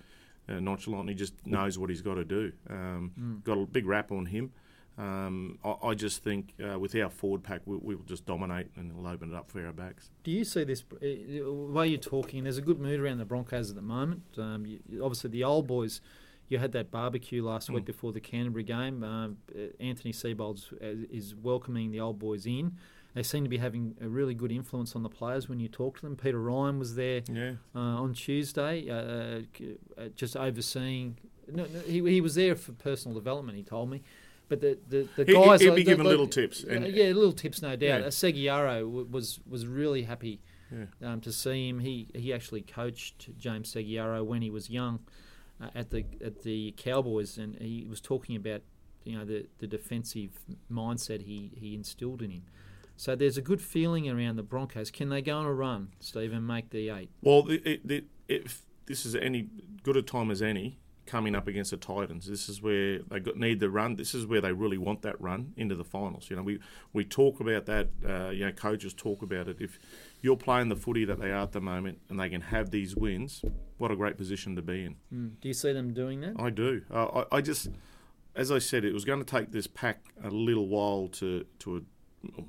uh, 0.49 0.59
nonchalant. 0.59 1.09
He 1.09 1.15
just 1.15 1.33
knows 1.45 1.77
what 1.77 1.89
he's 1.89 2.01
got 2.01 2.15
to 2.15 2.25
do. 2.25 2.51
Um, 2.69 3.41
Got 3.43 3.57
a 3.57 3.65
big 3.65 3.85
rap 3.85 4.11
on 4.11 4.25
him. 4.25 4.51
Um, 4.97 5.59
I, 5.63 5.75
I 5.87 5.93
just 5.93 6.23
think 6.23 6.53
uh, 6.63 6.79
with 6.79 6.95
our 6.95 7.09
forward 7.09 7.43
pack, 7.43 7.61
we, 7.65 7.77
we'll 7.77 7.97
just 8.05 8.25
dominate 8.25 8.67
and 8.75 8.95
we'll 8.95 9.11
open 9.11 9.31
it 9.31 9.35
up 9.35 9.51
for 9.51 9.65
our 9.65 9.73
backs. 9.73 10.09
Do 10.23 10.31
you 10.31 10.45
see 10.45 10.63
this 10.63 10.83
uh, 10.93 11.51
way 11.51 11.87
you're 11.87 11.97
talking? 11.97 12.43
There's 12.43 12.57
a 12.57 12.61
good 12.61 12.79
mood 12.79 12.99
around 12.99 13.17
the 13.17 13.25
Broncos 13.25 13.69
at 13.69 13.75
the 13.75 13.81
moment. 13.81 14.23
Um, 14.37 14.65
you, 14.65 14.79
obviously, 15.03 15.29
the 15.29 15.43
old 15.43 15.67
boys. 15.67 16.01
You 16.47 16.59
had 16.59 16.73
that 16.73 16.91
barbecue 16.91 17.43
last 17.43 17.71
week 17.71 17.85
before 17.85 18.11
the 18.11 18.19
Canterbury 18.19 18.63
game. 18.63 19.03
Um, 19.03 19.37
uh, 19.51 19.61
Anthony 19.79 20.13
Seibold 20.13 20.61
is 21.11 21.33
welcoming 21.33 21.89
the 21.89 21.99
old 21.99 22.19
boys 22.19 22.45
in. 22.45 22.77
They 23.15 23.23
seem 23.23 23.43
to 23.45 23.49
be 23.49 23.57
having 23.57 23.95
a 23.99 24.07
really 24.07 24.35
good 24.35 24.51
influence 24.51 24.95
on 24.95 25.01
the 25.01 25.09
players 25.09 25.49
when 25.49 25.59
you 25.59 25.69
talk 25.69 25.95
to 25.95 26.01
them. 26.03 26.15
Peter 26.15 26.39
Ryan 26.39 26.77
was 26.77 26.93
there 26.93 27.21
Yeah, 27.27 27.53
uh, 27.73 27.79
on 27.79 28.13
Tuesday, 28.13 28.87
uh, 28.89 29.41
uh, 29.97 30.09
just 30.15 30.37
overseeing. 30.37 31.17
No, 31.51 31.63
no, 31.63 31.79
he, 31.79 32.03
he 32.11 32.21
was 32.21 32.35
there 32.35 32.55
for 32.55 32.73
personal 32.73 33.15
development. 33.15 33.57
He 33.57 33.63
told 33.63 33.89
me, 33.89 34.03
but 34.49 34.61
the 34.61 34.77
the, 34.89 35.07
the 35.15 35.25
He- 35.25 35.33
guys 35.33 35.61
he'd 35.61 35.69
like- 35.69 35.75
be 35.77 35.83
the- 35.83 35.91
giving 35.91 36.03
the- 36.03 36.09
little 36.09 36.27
tips, 36.27 36.63
and- 36.63 36.87
yeah, 36.87 37.05
little 37.07 37.33
tips, 37.33 37.61
no 37.61 37.75
doubt. 37.75 38.01
Yeah. 38.01 38.07
Segeyaro 38.07 38.79
w- 38.81 39.07
was 39.09 39.39
was 39.47 39.65
really 39.65 40.03
happy 40.03 40.41
yeah. 40.71 40.85
um, 41.13 41.21
to 41.21 41.31
see 41.31 41.69
him. 41.69 41.79
He 41.79 42.07
he 42.15 42.33
actually 42.33 42.61
coached 42.61 43.29
James 43.37 43.73
Segeyaro 43.73 44.23
when 44.25 44.41
he 44.41 44.49
was 44.49 44.69
young 44.69 44.99
uh, 45.61 45.69
at 45.75 45.89
the 45.89 46.05
at 46.23 46.43
the 46.43 46.73
Cowboys, 46.77 47.37
and 47.37 47.55
he 47.59 47.85
was 47.89 48.01
talking 48.01 48.35
about 48.35 48.61
you 49.03 49.17
know 49.17 49.25
the 49.25 49.47
the 49.59 49.67
defensive 49.67 50.31
mindset 50.71 51.21
he 51.23 51.51
he 51.55 51.73
instilled 51.75 52.21
in 52.21 52.31
him. 52.31 52.43
So 52.97 53.13
there's 53.15 53.37
a 53.37 53.41
good 53.41 53.59
feeling 53.61 54.09
around 54.09 54.37
the 54.37 54.43
Broncos. 54.43 54.89
Can 54.89 55.09
they 55.09 55.21
go 55.21 55.35
on 55.37 55.45
a 55.45 55.51
run, 55.53 55.89
Steve, 55.99 56.31
and 56.31 56.47
make 56.47 56.69
the 56.69 56.89
eight? 56.89 57.09
Well, 57.21 57.43
the, 57.43 57.81
the, 57.83 58.05
if 58.29 58.61
this 58.85 59.05
is 59.05 59.15
any 59.15 59.49
good 59.83 59.97
a 59.97 60.01
time 60.01 60.31
as 60.31 60.41
any, 60.41 60.79
coming 61.05 61.35
up 61.35 61.47
against 61.47 61.71
the 61.71 61.77
Titans, 61.77 62.27
this 62.27 62.49
is 62.49 62.61
where 62.61 62.99
they 62.99 63.19
got, 63.19 63.37
need 63.37 63.59
the 63.59 63.69
run. 63.69 63.95
This 63.95 64.13
is 64.13 64.25
where 64.25 64.41
they 64.41 64.51
really 64.51 64.77
want 64.77 65.01
that 65.03 65.19
run 65.21 65.53
into 65.55 65.75
the 65.75 65.83
finals. 65.83 66.29
You 66.29 66.35
know, 66.35 66.43
we 66.43 66.59
we 66.93 67.03
talk 67.05 67.39
about 67.39 67.65
that. 67.65 67.89
Uh, 68.07 68.29
you 68.29 68.45
know, 68.45 68.51
coaches 68.51 68.93
talk 68.93 69.21
about 69.21 69.47
it. 69.47 69.57
If 69.59 69.79
you're 70.21 70.37
playing 70.37 70.69
the 70.69 70.75
footy 70.75 71.05
that 71.05 71.19
they 71.19 71.31
are 71.31 71.43
at 71.43 71.51
the 71.51 71.61
moment, 71.61 71.99
and 72.09 72.19
they 72.19 72.29
can 72.29 72.41
have 72.41 72.71
these 72.71 72.95
wins, 72.95 73.43
what 73.77 73.91
a 73.91 73.95
great 73.95 74.17
position 74.17 74.55
to 74.55 74.61
be 74.61 74.85
in. 74.85 74.95
Mm. 75.13 75.31
Do 75.41 75.47
you 75.47 75.53
see 75.53 75.73
them 75.73 75.93
doing 75.93 76.21
that? 76.21 76.33
I 76.39 76.49
do. 76.49 76.81
Uh, 76.91 77.23
I, 77.31 77.37
I 77.37 77.41
just, 77.41 77.69
as 78.35 78.51
I 78.51 78.59
said, 78.59 78.83
it 78.85 78.93
was 78.93 79.05
going 79.05 79.19
to 79.19 79.25
take 79.25 79.51
this 79.51 79.67
pack 79.67 80.03
a 80.23 80.29
little 80.29 80.67
while 80.67 81.07
to 81.13 81.45
to 81.59 81.85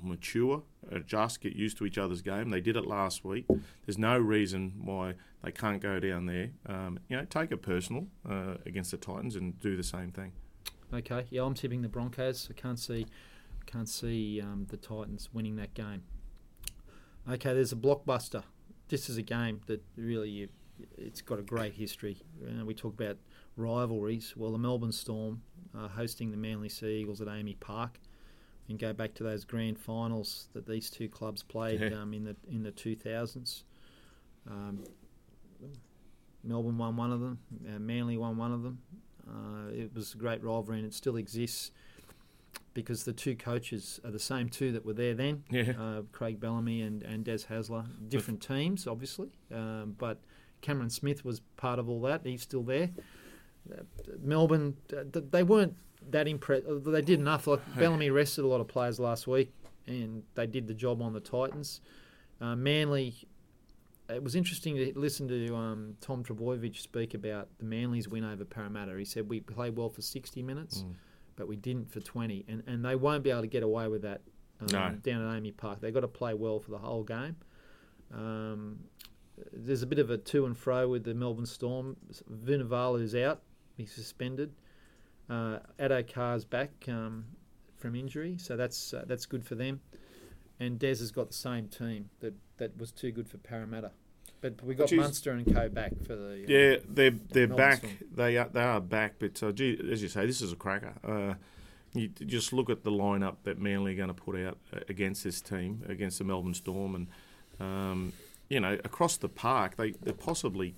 mature, 0.03 0.62
adjust, 0.91 1.41
get 1.41 1.55
used 1.55 1.79
to 1.79 1.87
each 1.87 1.99
other's 1.99 2.23
game. 2.23 2.51
They 2.51 2.61
did 2.61 2.77
it 2.77 2.87
last 2.87 3.25
week. 3.25 3.47
There's 3.85 3.99
no 3.99 4.19
reason 4.19 4.75
why 4.85 5.15
they 5.43 5.53
can't 5.53 5.81
go 5.81 6.01
down 6.01 6.27
there. 6.27 6.51
Um, 6.67 6.99
you 7.09 7.17
know, 7.17 7.25
take 7.25 7.53
it 7.53 7.59
personal 7.62 8.07
uh, 8.29 8.55
against 8.65 8.91
the 8.91 8.97
Titans 8.97 9.37
and 9.37 9.59
do 9.61 9.77
the 9.77 9.83
same 9.83 10.11
thing. 10.11 10.33
Okay, 10.93 11.27
yeah, 11.31 11.43
I'm 11.43 11.55
tipping 11.55 11.83
the 11.83 11.89
Broncos. 11.89 12.49
I 12.51 12.61
can't 12.61 12.79
see, 12.79 13.07
can't 13.67 13.89
see 13.89 14.41
um, 14.41 14.67
the 14.69 14.77
Titans 14.77 15.29
winning 15.33 15.57
that 15.57 15.75
game. 15.75 16.03
Okay, 17.29 17.53
there's 17.53 17.73
a 17.73 17.77
blockbuster. 17.77 18.45
This 18.89 19.09
is 19.09 19.17
a 19.17 19.23
game 19.23 19.61
that 19.67 19.83
really 19.97 20.31
you, 20.31 20.49
it's 20.97 21.21
got 21.21 21.41
a 21.41 21.43
great 21.43 21.75
history. 21.75 22.19
Uh, 22.41 22.65
we 22.65 22.73
talk 22.73 22.95
about 22.95 23.17
rivalries. 23.57 24.35
Well, 24.37 24.53
the 24.53 24.59
Melbourne 24.59 24.93
Storm 24.93 25.43
uh, 25.77 25.89
hosting 25.89 26.31
the 26.31 26.37
Manly 26.37 26.69
Sea 26.69 27.01
Eagles 27.01 27.21
at 27.21 27.27
AAMI 27.27 27.59
Park, 27.59 27.99
and 28.68 28.79
go 28.79 28.92
back 28.92 29.14
to 29.14 29.22
those 29.22 29.44
grand 29.44 29.79
finals 29.79 30.48
that 30.52 30.66
these 30.66 30.90
two 30.90 31.09
clubs 31.09 31.42
played 31.42 31.81
Yeah. 31.81 32.00
um, 32.02 32.12
in 32.14 32.24
the 32.24 32.37
in 32.50 32.62
the 32.62 32.72
2000s. 32.72 33.62
Um, 34.50 34.85
Melbourne 36.44 36.79
won 36.79 36.96
one 36.96 37.12
of 37.12 37.20
them. 37.20 37.38
Uh, 37.68 37.79
Manly 37.79 38.16
won 38.16 38.37
one 38.37 38.52
of 38.52 38.62
them. 38.62 38.79
Uh, 39.29 39.70
it 39.72 39.92
was 39.94 40.14
a 40.14 40.16
great 40.16 40.42
rivalry, 40.42 40.79
and 40.79 40.87
it 40.87 40.94
still 40.94 41.16
exists 41.16 41.72
because 42.74 43.05
the 43.05 43.12
two 43.12 43.35
coaches 43.35 43.98
are 44.05 44.11
the 44.11 44.18
same 44.18 44.48
two 44.48 44.70
that 44.72 44.85
were 44.85 44.92
there 44.92 45.14
then. 45.14 45.42
Yeah. 45.50 45.72
Uh, 45.79 46.02
Craig 46.12 46.38
Bellamy 46.38 46.83
and, 46.83 47.02
and 47.02 47.24
Des 47.24 47.38
Hasler. 47.50 47.87
Different 48.09 48.40
teams, 48.40 48.87
obviously, 48.87 49.31
um, 49.52 49.96
but 49.98 50.20
Cameron 50.61 50.90
Smith 50.90 51.24
was 51.24 51.40
part 51.57 51.79
of 51.79 51.88
all 51.88 52.00
that. 52.02 52.20
He's 52.24 52.42
still 52.42 52.62
there. 52.62 52.90
Uh, 53.72 53.83
Melbourne, 54.22 54.76
uh, 54.96 55.02
they 55.31 55.42
weren't 55.42 55.74
that 56.11 56.29
impressed. 56.29 56.64
They 56.85 57.03
did 57.03 57.21
enough. 57.21 57.47
Like 57.47 57.61
Bellamy 57.77 58.11
rested 58.11 58.45
a 58.45 58.49
lot 58.49 58.61
of 58.61 58.69
players 58.69 58.99
last 59.01 59.27
week, 59.27 59.53
and 59.87 60.23
they 60.35 60.47
did 60.47 60.66
the 60.66 60.75
job 60.75 61.01
on 61.03 61.12
the 61.12 61.21
Titans. 61.21 61.81
Uh, 62.40 62.55
Manly. 62.57 63.14
It 64.09 64.23
was 64.23 64.37
interesting 64.37 64.77
to 64.77 64.92
listen 64.97 65.27
to 65.27 65.57
um, 65.57 65.97
Tom 66.01 66.23
Trbojevic 66.23 66.77
speak 66.77 67.14
about 67.14 67.49
the 67.59 67.64
Manly's 67.64 68.07
win 68.09 68.23
over 68.23 68.45
Parramatta. 68.45 68.97
He 68.97 69.05
said 69.05 69.29
we 69.29 69.40
played 69.40 69.77
well 69.77 69.88
for 69.88 70.01
60 70.01 70.45
minutes, 70.45 70.83
Mm. 70.85 70.95
but 71.35 71.49
we 71.49 71.57
didn't 71.57 71.90
for 71.90 71.99
20, 71.99 72.45
and 72.47 72.62
and 72.69 72.85
they 72.85 72.95
won't 72.95 73.25
be 73.25 73.31
able 73.31 73.40
to 73.40 73.49
get 73.49 73.64
away 73.64 73.88
with 73.88 74.03
that 74.03 74.21
um, 74.61 74.69
No. 74.71 74.90
down 75.03 75.23
at 75.27 75.42
AAMI 75.42 75.57
Park. 75.57 75.81
They've 75.81 75.92
got 75.92 76.01
to 76.03 76.09
play 76.09 76.35
well 76.35 76.61
for 76.61 76.71
the 76.71 76.79
whole 76.79 77.03
game. 77.03 77.35
Um, 78.14 78.79
there's 79.53 79.83
a 79.83 79.87
bit 79.87 79.99
of 79.99 80.11
a 80.11 80.19
to 80.19 80.47
and 80.47 80.57
fro 80.57 80.88
with 80.88 81.03
the 81.03 81.12
Melbourne 81.14 81.45
Storm. 81.47 81.97
Vunivalu's 82.31 83.14
out; 83.16 83.42
he's 83.77 83.90
suspended. 83.92 84.53
Uh, 85.29 85.59
Addo 85.79 86.07
Carr's 86.07 86.45
back 86.45 86.71
um, 86.89 87.25
from 87.77 87.95
injury, 87.97 88.37
so 88.39 88.57
that's 88.57 88.95
uh, 88.95 89.05
that's 89.07 89.27
good 89.27 89.45
for 89.45 89.55
them. 89.55 89.81
And 90.61 90.79
Des 90.79 90.89
has 90.99 91.11
got 91.11 91.29
the 91.29 91.35
same 91.35 91.69
team 91.69 92.09
that 92.21 92.35
that 92.59 92.79
was 92.79 92.93
too 92.93 93.11
good 93.12 93.29
for 93.29 93.39
Parramatta. 93.39 93.91
But 94.41 94.62
we 94.62 94.75
got 94.75 94.93
Munster 94.93 95.33
and 95.33 95.53
Co 95.53 95.69
back 95.69 95.93
for 96.07 96.15
the. 96.15 96.45
uh, 96.45 96.47
Yeah, 96.47 96.77
they're 96.89 97.11
they're 97.11 97.47
back. 97.49 97.79
Storm. 97.79 97.97
They 98.15 98.37
are 98.37 98.49
they 98.53 98.61
are 98.62 98.81
back. 98.81 99.15
But 99.19 99.43
uh, 99.43 99.53
gee, 99.53 99.79
as 99.91 100.03
you 100.03 100.09
say, 100.09 100.27
this 100.27 100.41
is 100.41 100.53
a 100.53 100.57
cracker. 100.57 100.95
Uh, 101.03 101.35
you 101.95 102.09
just 102.09 102.53
look 102.53 102.69
at 102.71 102.85
the 102.85 102.91
lineup 102.91 103.37
that 103.45 103.59
Manly 103.59 103.93
are 103.93 103.97
going 103.97 104.09
to 104.09 104.15
put 104.15 104.37
out 104.39 104.59
uh, 104.73 104.81
against 104.89 105.25
this 105.25 105.41
team, 105.41 105.83
against 105.89 106.19
the 106.19 106.25
Melbourne 106.25 106.55
Storm, 106.55 106.95
and 106.95 107.07
um, 107.59 108.12
you 108.49 108.61
know 108.61 108.75
across 108.85 109.17
the 109.17 109.29
park 109.29 109.77
they 109.77 109.93
they 110.03 110.12
possibly, 110.12 110.75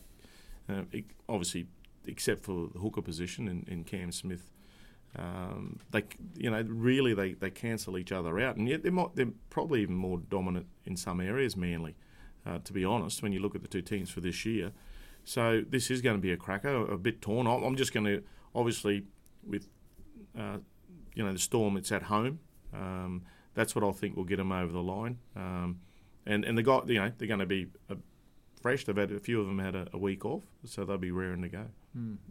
uh, 0.68 0.82
obviously, 1.28 1.66
except 2.08 2.42
for 2.44 2.68
the 2.72 2.78
hooker 2.80 3.02
position 3.02 3.48
in, 3.48 3.64
in 3.68 3.84
Cam 3.84 4.12
Smith. 4.12 4.50
Um, 5.16 5.80
they, 5.90 6.04
you 6.36 6.50
know, 6.50 6.62
really 6.68 7.14
they, 7.14 7.32
they 7.32 7.50
cancel 7.50 7.96
each 7.96 8.12
other 8.12 8.38
out, 8.40 8.56
and 8.56 8.68
yet 8.68 8.82
they're, 8.82 8.92
mo- 8.92 9.12
they're 9.14 9.32
probably 9.50 9.82
even 9.82 9.94
more 9.94 10.18
dominant 10.18 10.66
in 10.84 10.96
some 10.96 11.20
areas. 11.20 11.56
Manly, 11.56 11.96
uh, 12.44 12.58
to 12.64 12.72
be 12.72 12.84
honest, 12.84 13.22
when 13.22 13.32
you 13.32 13.40
look 13.40 13.54
at 13.54 13.62
the 13.62 13.68
two 13.68 13.82
teams 13.82 14.10
for 14.10 14.20
this 14.20 14.44
year, 14.44 14.72
so 15.24 15.62
this 15.68 15.90
is 15.90 16.02
going 16.02 16.16
to 16.16 16.20
be 16.20 16.32
a 16.32 16.36
cracker, 16.36 16.74
a 16.90 16.98
bit 16.98 17.20
torn. 17.22 17.46
I'm 17.46 17.76
just 17.76 17.92
going 17.92 18.06
to 18.06 18.22
obviously 18.54 19.04
with 19.46 19.68
uh, 20.38 20.58
you 21.14 21.24
know 21.24 21.32
the 21.32 21.38
storm. 21.38 21.76
It's 21.76 21.92
at 21.92 22.04
home. 22.04 22.40
Um, 22.74 23.22
that's 23.54 23.74
what 23.74 23.82
I 23.84 23.90
think 23.92 24.16
will 24.16 24.24
get 24.24 24.36
them 24.36 24.52
over 24.52 24.72
the 24.72 24.82
line. 24.82 25.18
Um, 25.34 25.80
and 26.26 26.44
and 26.44 26.56
the 26.56 26.62
guy, 26.62 26.80
you 26.86 27.00
know, 27.00 27.12
they're 27.16 27.28
going 27.28 27.40
to 27.40 27.46
be 27.46 27.66
uh, 27.90 27.96
fresh. 28.58 28.84
They've 28.84 28.96
had 28.96 29.10
a 29.12 29.18
few 29.20 29.40
of 29.40 29.46
them 29.46 29.58
had 29.58 29.74
a, 29.74 29.86
a 29.92 29.98
week 29.98 30.24
off, 30.24 30.42
so 30.64 30.84
they'll 30.84 30.98
be 30.98 31.10
raring 31.10 31.42
to 31.42 31.48
go. 31.48 31.66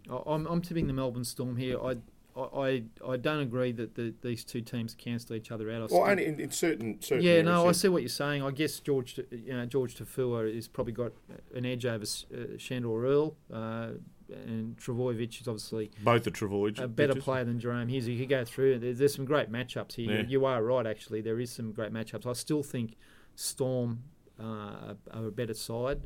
I- 0.10 0.32
I'm, 0.34 0.46
I'm 0.48 0.62
tipping 0.62 0.88
the 0.88 0.94
Melbourne 0.94 1.24
Storm 1.26 1.58
here. 1.58 1.78
I, 1.82 1.98
I, 2.40 2.84
I 3.06 3.18
don't 3.18 3.40
agree 3.40 3.72
that 3.72 3.96
the, 3.96 4.14
these 4.22 4.44
two 4.46 4.62
teams 4.62 4.94
cancel 4.94 5.36
each 5.36 5.52
other 5.52 5.72
out. 5.72 5.82
I 5.92 5.94
Well, 5.96 6.10
only 6.10 6.26
in, 6.28 6.40
in 6.40 6.52
certain 6.52 7.02
certain. 7.02 7.24
yeah, 7.26 7.42
no, 7.42 7.68
I 7.68 7.72
see 7.72 7.88
what 7.90 8.04
you're 8.04 8.10
saying. 8.10 8.44
I 8.44 8.52
guess 8.52 8.80
George, 8.80 9.20
you 9.32 9.54
know, 9.54 9.66
George 9.66 9.96
Taufua 9.96 10.54
has 10.54 10.68
probably 10.68 10.94
got 10.94 11.14
an 11.56 11.66
edge 11.66 11.86
over 11.86 12.04
uh, 12.04 12.58
Sandor 12.60 13.06
Earl, 13.06 13.36
uh, 13.52 13.90
and 14.30 14.78
Trbojevic 14.78 15.42
is 15.42 15.48
obviously 15.48 15.90
both 16.04 16.26
the 16.26 16.32
Travoy. 16.32 16.78
a 16.80 16.88
better 16.88 17.16
player 17.16 17.44
than 17.46 17.60
Jahrome 17.60 17.90
Hughes. 17.90 18.08
You 18.08 18.20
could 18.20 18.30
go 18.30 18.46
through. 18.46 18.78
There's, 18.80 19.00
there's 19.00 19.16
some 19.16 19.26
great 19.26 19.52
matchups 19.52 19.96
here. 19.96 20.12
Yeah. 20.18 20.24
You 20.28 20.46
are 20.46 20.62
right, 20.62 20.86
actually. 20.86 21.22
There 21.22 21.40
is 21.40 21.50
some 21.50 21.72
great 21.72 21.92
matchups. 21.94 22.26
I 22.28 22.34
still 22.34 22.62
think 22.62 22.98
Storm 23.36 24.04
uh, 24.40 24.94
are 25.12 25.26
a 25.28 25.32
better 25.32 25.54
side 25.54 26.02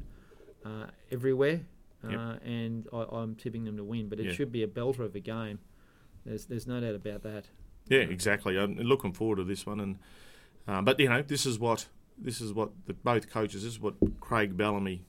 uh, 0.65 0.87
everywhere, 1.11 1.61
uh, 2.03 2.09
Yep. 2.09 2.41
and 2.45 2.87
I, 2.93 3.05
I'm 3.11 3.35
tipping 3.35 3.63
them 3.65 3.77
to 3.77 3.83
win. 3.83 4.09
But 4.09 4.19
it 4.19 4.27
Yeah. 4.27 4.31
should 4.33 4.51
be 4.51 4.63
a 4.63 4.67
belter 4.67 4.99
of 4.99 5.15
a 5.15 5.19
game. 5.19 5.59
There's 6.25 6.45
there's 6.45 6.67
no 6.67 6.79
doubt 6.79 6.95
about 6.95 7.23
that. 7.23 7.45
Yeah, 7.89 7.99
exactly. 8.01 8.57
I'm 8.57 8.75
looking 8.75 9.11
forward 9.13 9.37
to 9.37 9.43
this 9.43 9.65
one, 9.65 9.79
and 9.79 9.97
uh, 10.67 10.81
but 10.81 10.99
you 10.99 11.09
know, 11.09 11.21
this 11.21 11.45
is 11.45 11.57
what 11.59 11.87
this 12.17 12.39
is 12.41 12.53
what 12.53 12.69
the, 12.85 12.93
both 12.93 13.29
coaches. 13.29 13.63
This 13.63 13.73
is 13.73 13.79
what 13.79 13.95
Craig 14.19 14.55
Bellamy. 14.55 15.03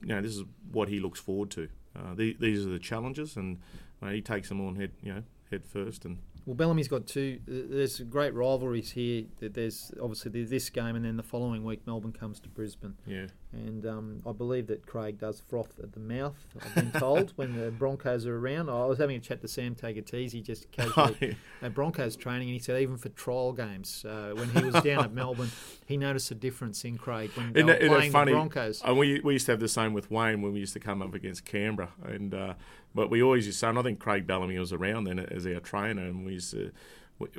You 0.00 0.08
know, 0.08 0.22
this 0.22 0.36
is 0.36 0.44
what 0.72 0.88
he 0.88 1.00
looks 1.00 1.20
forward 1.20 1.50
to. 1.52 1.68
Uh, 1.94 2.14
the, 2.14 2.36
these 2.38 2.64
are 2.66 2.70
the 2.70 2.78
challenges, 2.78 3.36
and 3.36 3.58
uh, 4.02 4.08
he 4.08 4.20
takes 4.20 4.48
them 4.50 4.60
on 4.66 4.76
head, 4.76 4.92
you 5.02 5.12
know, 5.14 5.22
head 5.50 5.64
first. 5.66 6.04
And 6.04 6.18
Well, 6.46 6.54
Bellamy's 6.54 6.86
got 6.88 7.06
two. 7.06 7.40
There's 7.46 7.98
great 8.00 8.32
rivalries 8.32 8.92
here. 8.92 9.24
There- 9.40 9.48
There's 9.48 9.92
obviously 10.00 10.44
this 10.44 10.70
game, 10.70 10.94
and 10.96 11.04
then 11.04 11.16
the 11.16 11.22
following 11.24 11.64
week 11.64 11.84
Melbourne 11.86 12.12
comes 12.12 12.38
to 12.40 12.48
Brisbane, 12.48 12.94
yeah, 13.06 13.26
and 13.52 13.86
um, 13.86 14.22
I 14.26 14.32
believe 14.32 14.66
that 14.66 14.86
Craig 14.86 15.18
does 15.18 15.40
froth 15.40 15.78
at 15.82 15.92
the 15.92 16.00
mouth. 16.00 16.34
I've 16.62 16.74
been 16.74 16.90
told 17.00 17.32
when 17.36 17.56
the 17.58 17.70
Broncos 17.70 18.26
are 18.26 18.36
around. 18.36 18.68
I 18.68 18.84
was 18.86 18.98
having 18.98 19.16
a 19.16 19.20
chat 19.20 19.40
to 19.40 19.48
Sam 19.48 19.74
Tagataese 19.74 20.42
just 20.42 20.70
casually 20.72 21.36
at 21.62 21.72
Broncos 21.74 22.16
training, 22.16 22.48
and 22.48 22.52
he 22.54 22.58
said 22.58 22.80
even 22.82 22.96
for 22.98 23.08
trial 23.10 23.52
games, 23.52 24.04
uh, 24.04 24.32
when 24.34 24.50
he 24.50 24.62
was 24.62 24.74
down 24.82 25.04
at 25.04 25.12
Melbourne, 25.12 25.50
he 25.86 25.96
noticed 25.96 26.30
a 26.30 26.34
difference 26.34 26.84
in 26.84 26.98
Craig 26.98 27.30
when 27.34 27.52
they 27.52 27.60
Isn't 27.60 27.66
were 27.66 27.72
that- 27.72 27.82
isn't 27.82 27.92
that 27.92 27.96
playing 27.98 28.12
funny? 28.12 28.32
the 28.32 28.36
Broncos. 28.36 28.82
And 28.84 28.98
we 28.98 29.20
we 29.20 29.32
used 29.34 29.46
to 29.46 29.52
have 29.52 29.60
the 29.60 29.68
same 29.68 29.92
with 29.94 30.10
Wayne 30.10 30.42
when 30.42 30.52
we 30.52 30.58
used 30.60 30.74
to 30.74 30.80
come 30.80 31.00
up 31.00 31.14
against 31.14 31.44
Canberra, 31.44 31.90
and 32.04 32.34
uh, 32.34 32.54
but 32.94 33.10
we 33.10 33.22
always 33.22 33.46
used 33.46 33.60
to. 33.60 33.68
And 33.68 33.78
I 33.78 33.82
think 33.82 33.98
Craig 34.00 34.26
Bellamy 34.26 34.58
was 34.58 34.72
around 34.72 35.04
then 35.04 35.18
as 35.18 35.46
our 35.46 35.60
trainer, 35.60 36.02
and 36.02 36.26
we 36.26 36.32
used 36.34 36.50
to. 36.52 36.72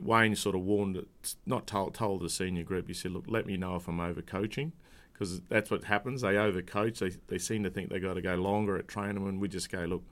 Wayne 0.02 0.36
sort 0.36 0.56
of 0.56 0.62
warned, 0.62 1.06
not 1.46 1.68
told 1.68 1.94
told 1.94 2.22
the 2.22 2.30
senior 2.32 2.64
group. 2.64 2.88
He 2.88 2.96
said, 2.96 3.12
"Look, 3.12 3.26
let 3.28 3.46
me 3.46 3.58
know 3.58 3.76
if 3.76 3.88
I'm 3.88 4.00
overcoaching." 4.00 4.72
Because 5.18 5.42
that's 5.50 5.72
what 5.72 5.84
happens. 5.86 6.22
They 6.22 6.34
overcoach. 6.34 7.00
They, 7.00 7.10
they 7.28 7.38
seem 7.40 7.64
to 7.64 7.72
think 7.72 7.90
they 7.90 8.00
got 8.00 8.14
to 8.14 8.22
go 8.22 8.36
longer 8.36 8.78
at 8.78 8.88
training, 8.88 9.28
and 9.28 9.42
we 9.42 9.48
just 9.48 9.72
go, 9.72 9.80
look, 9.86 10.04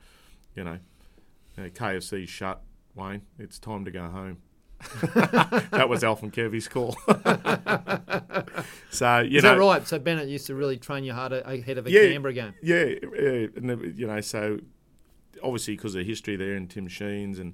you 0.55 0.63
know, 0.63 0.79
KFC's 1.57 2.29
shut. 2.29 2.61
Wayne, 2.95 3.21
it's 3.37 3.59
time 3.59 3.85
to 3.85 3.91
go 3.91 4.07
home. 4.07 4.37
that 5.13 5.87
was 5.89 6.03
Alf 6.03 6.23
and 6.23 6.31
Kevy's 6.33 6.67
call. 6.67 6.95
so 8.89 9.19
you 9.19 9.37
Is 9.37 9.43
know, 9.43 9.53
that 9.55 9.59
right? 9.59 9.87
So 9.87 9.99
Bennett 9.99 10.27
used 10.27 10.47
to 10.47 10.55
really 10.55 10.77
train 10.77 11.03
you 11.03 11.13
hard 11.13 11.33
ahead 11.33 11.77
of 11.77 11.87
a 11.87 11.91
Yeah. 11.91 12.07
Canberra 12.11 12.33
game. 12.33 12.53
yeah, 12.61 12.85
yeah, 13.19 13.47
and 13.55 13.97
you 13.97 14.07
know, 14.07 14.21
so 14.21 14.59
obviously 15.43 15.75
because 15.75 15.95
of 15.95 15.99
the 15.99 16.05
history 16.05 16.35
there 16.35 16.53
and 16.55 16.69
Tim 16.69 16.87
Sheens 16.87 17.39
and 17.39 17.53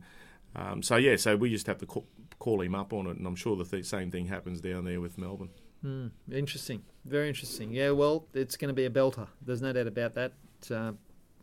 um, 0.55 0.83
so 0.83 0.97
yeah, 0.97 1.15
so 1.15 1.35
we 1.37 1.49
just 1.49 1.67
have 1.67 1.77
to 1.79 1.85
call, 1.85 2.05
call 2.39 2.61
him 2.61 2.75
up 2.75 2.91
on 2.93 3.07
it, 3.07 3.17
and 3.17 3.25
I'm 3.25 3.35
sure 3.35 3.55
the 3.55 3.63
th- 3.63 3.85
same 3.85 4.11
thing 4.11 4.25
happens 4.27 4.59
down 4.59 4.83
there 4.85 4.99
with 4.99 5.17
Melbourne. 5.17 5.49
Hmm, 5.81 6.07
interesting, 6.31 6.83
very 7.05 7.27
interesting. 7.27 7.71
Yeah, 7.71 7.91
well, 7.91 8.27
it's 8.33 8.55
going 8.55 8.69
to 8.69 8.73
be 8.73 8.85
a 8.85 8.89
belter. 8.89 9.27
There's 9.41 9.61
no 9.61 9.73
doubt 9.73 9.87
about 9.87 10.13
that. 10.13 10.33
Uh, 10.69 10.93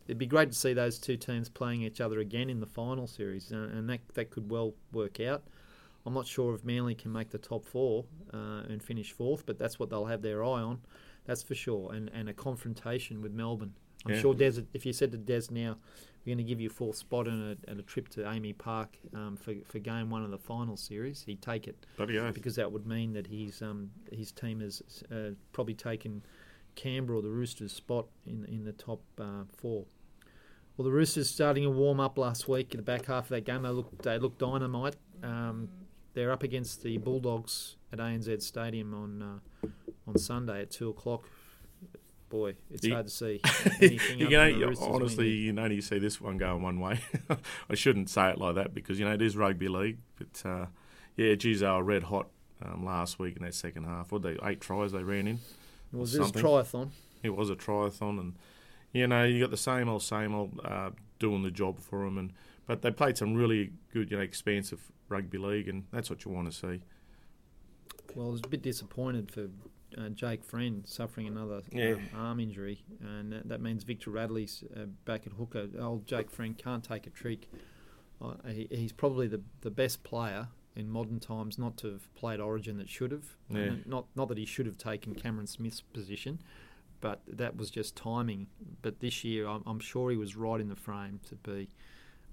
it'd 0.06 0.18
be 0.18 0.26
great 0.26 0.52
to 0.52 0.56
see 0.56 0.72
those 0.72 0.98
two 0.98 1.16
teams 1.16 1.48
playing 1.48 1.82
each 1.82 2.00
other 2.00 2.20
again 2.20 2.48
in 2.48 2.60
the 2.60 2.66
final 2.66 3.06
series, 3.06 3.52
uh, 3.52 3.56
and 3.56 3.88
that 3.90 4.00
that 4.14 4.30
could 4.30 4.50
well 4.50 4.74
work 4.92 5.18
out. 5.20 5.42
I'm 6.06 6.14
not 6.14 6.26
sure 6.26 6.54
if 6.54 6.64
Manly 6.64 6.94
can 6.94 7.12
make 7.12 7.30
the 7.30 7.38
top 7.38 7.64
four 7.66 8.04
uh, 8.32 8.62
and 8.68 8.82
finish 8.82 9.12
fourth, 9.12 9.44
but 9.44 9.58
that's 9.58 9.78
what 9.78 9.90
they'll 9.90 10.06
have 10.06 10.22
their 10.22 10.44
eye 10.44 10.62
on. 10.62 10.80
That's 11.26 11.42
for 11.42 11.54
sure. 11.56 11.92
And 11.92 12.08
and 12.14 12.28
a 12.28 12.32
confrontation 12.32 13.20
with 13.20 13.32
Melbourne. 13.32 13.74
I'm 14.06 14.12
Yeah. 14.14 14.20
sure 14.20 14.34
Des, 14.34 14.62
if 14.72 14.86
you 14.86 14.92
said 14.92 15.10
to 15.12 15.18
Des 15.18 15.42
now, 15.50 15.76
we're 16.24 16.34
going 16.34 16.38
to 16.38 16.44
give 16.44 16.60
you 16.60 16.68
a 16.68 16.72
fourth 16.72 16.96
spot 16.96 17.26
and 17.26 17.56
a, 17.66 17.70
and 17.70 17.80
a 17.80 17.82
trip 17.82 18.08
to 18.10 18.20
AAMI 18.20 18.56
Park 18.58 18.98
um, 19.14 19.36
for 19.36 19.54
for 19.64 19.78
game 19.78 20.10
one 20.10 20.22
of 20.24 20.30
the 20.30 20.38
final 20.38 20.76
series, 20.76 21.22
he'd 21.22 21.40
take 21.42 21.66
it 21.66 21.86
because 22.32 22.56
that 22.56 22.70
would 22.70 22.86
mean 22.86 23.12
that 23.14 23.26
he's 23.28 23.62
um, 23.62 23.90
his 24.12 24.30
team 24.32 24.60
has 24.60 24.82
uh, 25.10 25.30
probably 25.52 25.74
taken 25.74 26.22
Canberra 26.74 27.18
or 27.18 27.22
the 27.22 27.30
Roosters' 27.30 27.72
spot 27.72 28.06
in 28.26 28.44
in 28.44 28.64
the 28.64 28.72
top 28.72 29.00
uh, 29.18 29.44
four. 29.56 29.84
Well, 30.76 30.84
the 30.84 30.92
Roosters 30.92 31.28
starting 31.28 31.64
to 31.64 31.70
warm 31.70 31.98
up 31.98 32.16
last 32.18 32.46
week 32.46 32.72
in 32.72 32.76
the 32.78 32.84
back 32.84 33.06
half 33.06 33.24
of 33.24 33.30
that 33.30 33.44
game. 33.44 33.62
They 33.62 33.70
look 33.70 34.02
they 34.02 34.18
look 34.18 34.38
dynamite. 34.38 34.96
Um, 35.22 35.68
they're 36.14 36.30
up 36.30 36.42
against 36.42 36.82
the 36.82 36.98
Bulldogs 36.98 37.76
at 37.92 37.98
ANZ 38.00 38.42
Stadium 38.42 38.92
on 38.94 39.22
uh, 39.22 39.68
on 40.06 40.18
Sunday 40.18 40.60
at 40.62 40.70
two 40.70 40.88
o'clock. 40.90 41.24
Boy, 42.28 42.54
it's 42.70 42.84
You- 42.84 42.92
hard 42.94 43.06
to 43.06 43.12
see 43.12 43.40
anything. 43.80 44.18
you 44.18 44.36
only, 44.36 44.64
honestly, 44.80 45.28
you 45.30 45.50
can 45.50 45.58
only 45.58 45.80
see 45.80 45.98
this 45.98 46.20
one 46.20 46.36
going 46.36 46.62
one 46.62 46.78
way. 46.78 47.00
I 47.70 47.74
shouldn't 47.74 48.10
say 48.10 48.28
it 48.30 48.38
like 48.38 48.54
that 48.56 48.74
because 48.74 48.98
you 48.98 49.04
know 49.06 49.12
it 49.12 49.22
is 49.22 49.36
rugby 49.36 49.68
league, 49.68 49.98
but 50.18 50.48
uh, 50.48 50.66
yeah, 51.16 51.34
geez, 51.36 51.60
they 51.60 51.66
were 51.66 51.82
red 51.82 52.02
hot 52.04 52.28
um, 52.62 52.84
last 52.84 53.18
week 53.18 53.36
in 53.36 53.42
that 53.44 53.54
second 53.54 53.84
half. 53.84 54.12
What 54.12 54.22
they 54.22 54.36
eight 54.44 54.60
tries 54.60 54.92
they 54.92 55.02
ran 55.02 55.26
in. 55.26 55.38
was 55.92 56.12
this 56.12 56.20
something. 56.22 56.42
triathlon? 56.42 56.90
It 57.22 57.30
was 57.34 57.48
a 57.50 57.56
triathlon, 57.56 58.20
and 58.20 58.34
you 58.92 59.06
know 59.06 59.24
you 59.24 59.40
got 59.40 59.50
the 59.50 59.56
same 59.56 59.88
old, 59.88 60.02
same 60.02 60.34
old 60.34 60.60
uh, 60.64 60.90
doing 61.18 61.42
the 61.42 61.50
job 61.50 61.78
for 61.80 62.04
them. 62.04 62.18
And 62.18 62.32
but 62.66 62.82
they 62.82 62.90
played 62.90 63.16
some 63.16 63.34
really 63.34 63.70
good, 63.94 64.10
you 64.10 64.18
know, 64.18 64.22
expansive 64.22 64.80
rugby 65.08 65.38
league, 65.38 65.68
and 65.68 65.84
that's 65.92 66.10
what 66.10 66.26
you 66.26 66.30
want 66.30 66.52
to 66.52 66.56
see. 66.56 66.82
Well, 68.14 68.26
I 68.26 68.30
was 68.32 68.40
a 68.44 68.48
bit 68.48 68.60
disappointed 68.62 69.30
for 69.30 69.48
uh, 69.96 70.08
Jake 70.10 70.44
Friend 70.44 70.86
suffering 70.86 71.26
another 71.26 71.62
Yeah. 71.72 71.92
um, 71.92 72.02
arm 72.14 72.40
injury, 72.40 72.84
and 73.00 73.32
that, 73.32 73.48
that 73.48 73.60
means 73.60 73.84
Victor 73.84 74.10
Radley's 74.10 74.64
uh, 74.76 74.86
back 75.04 75.26
at 75.26 75.32
hooker. 75.34 75.68
Old 75.80 76.06
Jake 76.06 76.30
Friend 76.30 76.56
can't 76.58 76.84
take 76.84 77.06
a 77.06 77.10
trick. 77.10 77.48
Uh, 78.20 78.34
he, 78.48 78.66
he's 78.70 78.92
probably 78.92 79.28
the 79.28 79.40
the 79.60 79.70
best 79.70 80.02
player 80.02 80.48
in 80.76 80.88
modern 80.90 81.18
times 81.20 81.58
not 81.58 81.76
to 81.78 81.88
have 81.92 82.14
played 82.14 82.40
Origin 82.40 82.76
that 82.78 82.88
should 82.88 83.12
have. 83.12 83.36
Yeah. 83.48 83.70
Not 83.86 84.06
not 84.16 84.28
that 84.28 84.38
he 84.38 84.44
should 84.44 84.66
have 84.66 84.76
taken 84.78 85.14
Cameron 85.14 85.46
Smith's 85.46 85.80
position, 85.80 86.40
but 87.00 87.20
that 87.28 87.56
was 87.56 87.70
just 87.70 87.96
timing. 87.96 88.48
But 88.82 89.00
this 89.00 89.22
year, 89.24 89.46
I'm, 89.48 89.62
I'm 89.66 89.78
sure 89.80 90.10
he 90.10 90.16
was 90.16 90.36
right 90.36 90.60
in 90.60 90.68
the 90.68 90.76
frame 90.76 91.20
to 91.28 91.36
be. 91.36 91.68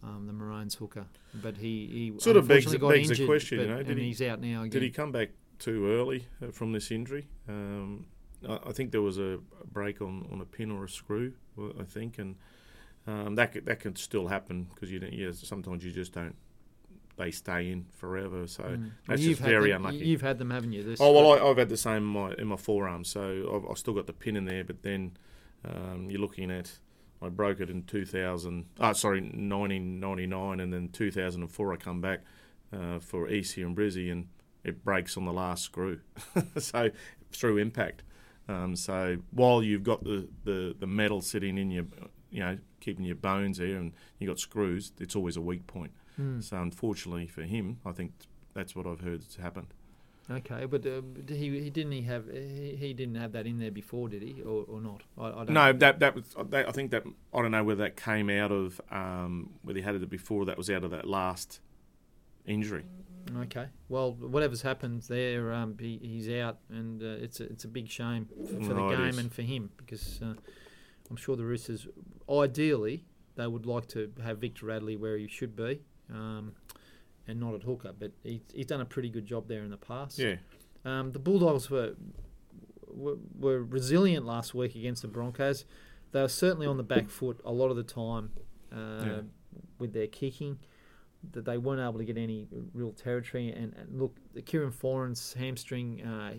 Um, 0.04 0.28
the 0.28 0.34
Maroons 0.34 0.76
hooker, 0.76 1.08
but 1.34 1.58
he, 1.58 1.88
he 2.14 2.14
Sort 2.20 2.38
of 2.38 2.48
begs- 2.48 2.66
got 2.76 2.90
begs 2.92 3.08
the 3.08 3.14
injured, 3.14 3.28
question, 3.28 3.60
you 3.62 3.66
know, 3.68 3.78
did 3.78 3.88
and 3.92 4.00
he- 4.00 4.08
he's 4.08 4.22
out 4.22 4.40
now 4.40 4.60
again. 4.62 4.70
Did 4.70 4.84
he 4.84 4.92
come 4.92 5.12
back 5.12 5.30
too 5.60 5.90
early 5.90 6.28
uh, 6.44 6.52
from 6.52 6.72
this 6.72 6.92
injury? 6.92 7.28
Um, 7.48 8.06
I, 8.48 8.60
I 8.68 8.72
think 8.72 8.92
there 8.92 9.02
was 9.02 9.18
a 9.18 9.40
break 9.72 10.02
on, 10.02 10.28
on 10.32 10.42
a 10.42 10.46
pin 10.46 10.72
or 10.72 10.86
a 10.86 10.90
screw, 10.90 11.34
I 11.80 11.84
think, 11.84 12.18
and 12.20 12.36
um, 13.08 13.36
that 13.36 13.52
could, 13.52 13.66
that 13.66 13.80
can 13.80 13.96
still 13.96 14.28
happen 14.28 14.68
because 14.74 14.92
you 14.92 15.00
don't, 15.00 15.14
yeah, 15.14 15.32
sometimes 15.34 15.84
you 15.84 15.92
just 15.92 16.14
don't. 16.14 16.36
They 17.18 17.32
stay 17.32 17.72
in 17.72 17.86
forever, 17.94 18.46
so 18.46 18.64
Mm. 18.64 18.92
that's 19.08 19.22
you've 19.22 19.38
just 19.38 19.48
very 19.48 19.72
them, 19.72 19.86
unlucky. 19.86 20.06
You've 20.06 20.22
had 20.22 20.38
them, 20.38 20.50
haven't 20.50 20.74
you? 20.74 20.84
This 20.84 21.00
Oh 21.00 21.14
well, 21.14 21.32
I, 21.32 21.50
I've 21.50 21.58
had 21.58 21.70
the 21.70 21.78
same 21.78 21.98
in 21.98 22.04
my, 22.04 22.34
in 22.34 22.48
my 22.48 22.58
forearm, 22.58 23.06
so 23.06 23.54
I've, 23.56 23.72
I've 23.72 23.78
still 23.78 23.94
got 23.94 24.06
the 24.06 24.12
pin 24.14 24.36
in 24.36 24.44
there. 24.44 24.66
But 24.66 24.82
then 24.82 25.16
um, 25.64 26.10
you're 26.10 26.20
looking 26.20 26.52
at 26.52 26.78
I 27.22 27.30
broke 27.30 27.62
it 27.62 27.70
in 27.70 27.84
2000. 27.84 28.66
Oh, 28.82 28.94
sorry, 28.94 29.22
1999, 29.22 30.60
and 30.60 30.74
then 30.74 30.90
2004 30.90 31.74
I 31.74 31.76
come 31.78 32.02
back 32.02 32.20
uh, 32.74 33.00
for 33.00 33.28
EC 33.30 33.58
and 33.58 33.76
Brizzy, 33.76 34.12
and 34.12 34.28
it 34.66 34.84
breaks 34.84 35.16
on 35.16 35.26
the 35.26 35.34
last 35.34 35.64
screw, 35.64 36.00
so 36.58 36.90
through 37.32 37.58
impact. 37.58 38.04
Um, 38.48 38.76
so 38.76 39.18
while 39.32 39.64
you've 39.64 39.84
got 39.84 40.04
the, 40.04 40.28
the, 40.44 40.76
the 40.78 40.88
metal 40.88 41.22
sitting 41.22 41.58
in 41.58 41.72
your, 41.72 41.86
you 42.30 42.42
know, 42.42 42.58
keeping 42.80 43.06
your 43.06 43.16
bones 43.16 43.58
there, 43.58 43.78
and 43.78 43.94
you've 44.20 44.30
got 44.30 44.40
screws, 44.40 44.92
it's 45.00 45.16
always 45.16 45.38
a 45.38 45.42
weak 45.42 45.66
point. 45.68 45.92
Mm. 46.20 46.44
So 46.44 46.58
unfortunately 46.58 47.28
for 47.28 47.44
him, 47.44 47.80
I 47.86 47.92
think 47.92 48.12
that's 48.54 48.76
what 48.76 48.88
I've 48.88 49.02
heard 49.02 49.24
has 49.24 49.36
happened. 49.36 49.68
Okay, 50.30 50.66
but 50.66 50.84
uh, 50.88 51.02
he, 51.28 51.60
he 51.60 51.70
didn't 51.70 51.92
he 51.92 52.02
have 52.04 52.26
he, 52.32 52.76
he 52.80 52.94
didn't 52.94 53.16
have 53.16 53.34
that 53.34 53.46
in 53.46 53.60
there 53.60 53.70
before, 53.70 54.10
did 54.10 54.24
he, 54.24 54.42
or, 54.42 54.66
or 54.68 54.82
not? 54.82 55.04
I, 55.20 55.28
I 55.28 55.32
don't 55.32 55.52
No, 55.52 55.72
that 55.74 56.00
that 56.00 56.16
was. 56.16 56.36
That, 56.50 56.68
I 56.68 56.72
think 56.72 56.90
that 56.92 57.04
I 57.32 57.42
don't 57.44 57.52
know 57.52 57.64
whether 57.64 57.84
that 57.84 57.96
came 57.96 58.32
out 58.32 58.52
of 58.52 58.82
um, 58.90 59.52
whether 59.62 59.78
he 59.78 59.86
had 59.86 59.94
it 59.94 60.10
before. 60.10 60.46
That 60.46 60.58
was 60.58 60.68
out 60.72 60.84
of 60.84 60.90
that 60.90 61.08
last 61.08 61.60
injury. 62.48 62.86
Okay, 63.44 63.68
well, 63.90 64.14
whatever's 64.14 64.62
happened 64.62 65.02
there, 65.04 65.52
um, 65.52 65.76
he, 65.80 66.00
he's 66.02 66.30
out, 66.30 66.60
and 66.70 67.02
uh, 67.02 67.06
it's 67.24 67.40
a, 67.40 67.44
it's 67.46 67.64
a 67.64 67.68
big 67.68 67.90
shame 67.90 68.28
for, 68.48 68.54
for 68.64 68.74
No, 68.74 68.90
the 68.90 68.96
game 68.96 69.18
and 69.20 69.34
for 69.34 69.42
him 69.42 69.72
because 69.78 70.20
uh, 70.22 70.34
I'm 71.10 71.16
sure 71.16 71.36
the 71.36 71.44
Roosters, 71.46 71.88
ideally, 72.30 73.04
they 73.36 73.48
would 73.48 73.66
like 73.66 73.88
to 73.90 74.12
have 74.24 74.38
Victor 74.38 74.68
Radley 74.68 74.96
where 74.96 75.18
he 75.18 75.28
should 75.28 75.56
be, 75.56 75.82
um, 76.14 76.54
and 77.28 77.40
not 77.40 77.56
at 77.56 77.64
hooker. 77.64 77.94
But 77.98 78.12
he, 78.24 78.42
he's 78.54 78.68
done 78.68 78.82
a 78.82 78.86
pretty 78.86 79.10
good 79.10 79.26
job 79.26 79.48
there 79.48 79.64
in 79.64 79.72
the 79.72 79.78
past. 79.78 80.20
Yeah, 80.20 80.36
Um, 80.86 81.12
the 81.12 81.20
Bulldogs 81.20 81.70
were, 81.72 81.96
were 82.88 83.18
were 83.40 83.64
resilient 83.64 84.26
last 84.26 84.54
week 84.54 84.76
against 84.76 85.02
the 85.02 85.08
Broncos. 85.08 85.66
They 86.12 86.22
were 86.22 86.28
certainly 86.30 86.68
on 86.68 86.78
the 86.78 86.84
back 86.84 87.10
foot 87.10 87.42
a 87.44 87.52
lot 87.52 87.70
of 87.72 87.76
the 87.76 87.84
time 87.84 88.30
uh, 88.72 89.04
Yeah. 89.06 89.22
with 89.80 89.94
their 89.94 90.08
kicking. 90.08 90.60
That 91.32 91.46
they 91.46 91.58
weren't 91.58 91.82
able 91.82 92.00
to 92.00 92.06
get 92.06 92.18
any 92.18 92.48
real 92.74 92.92
territory. 92.92 93.52
And, 93.52 93.74
and 93.74 94.00
look, 94.00 94.16
the 94.34 94.42
Kieran 94.42 94.72
Foran's 94.72 95.34
hamstring 95.34 96.02
uh, 96.02 96.34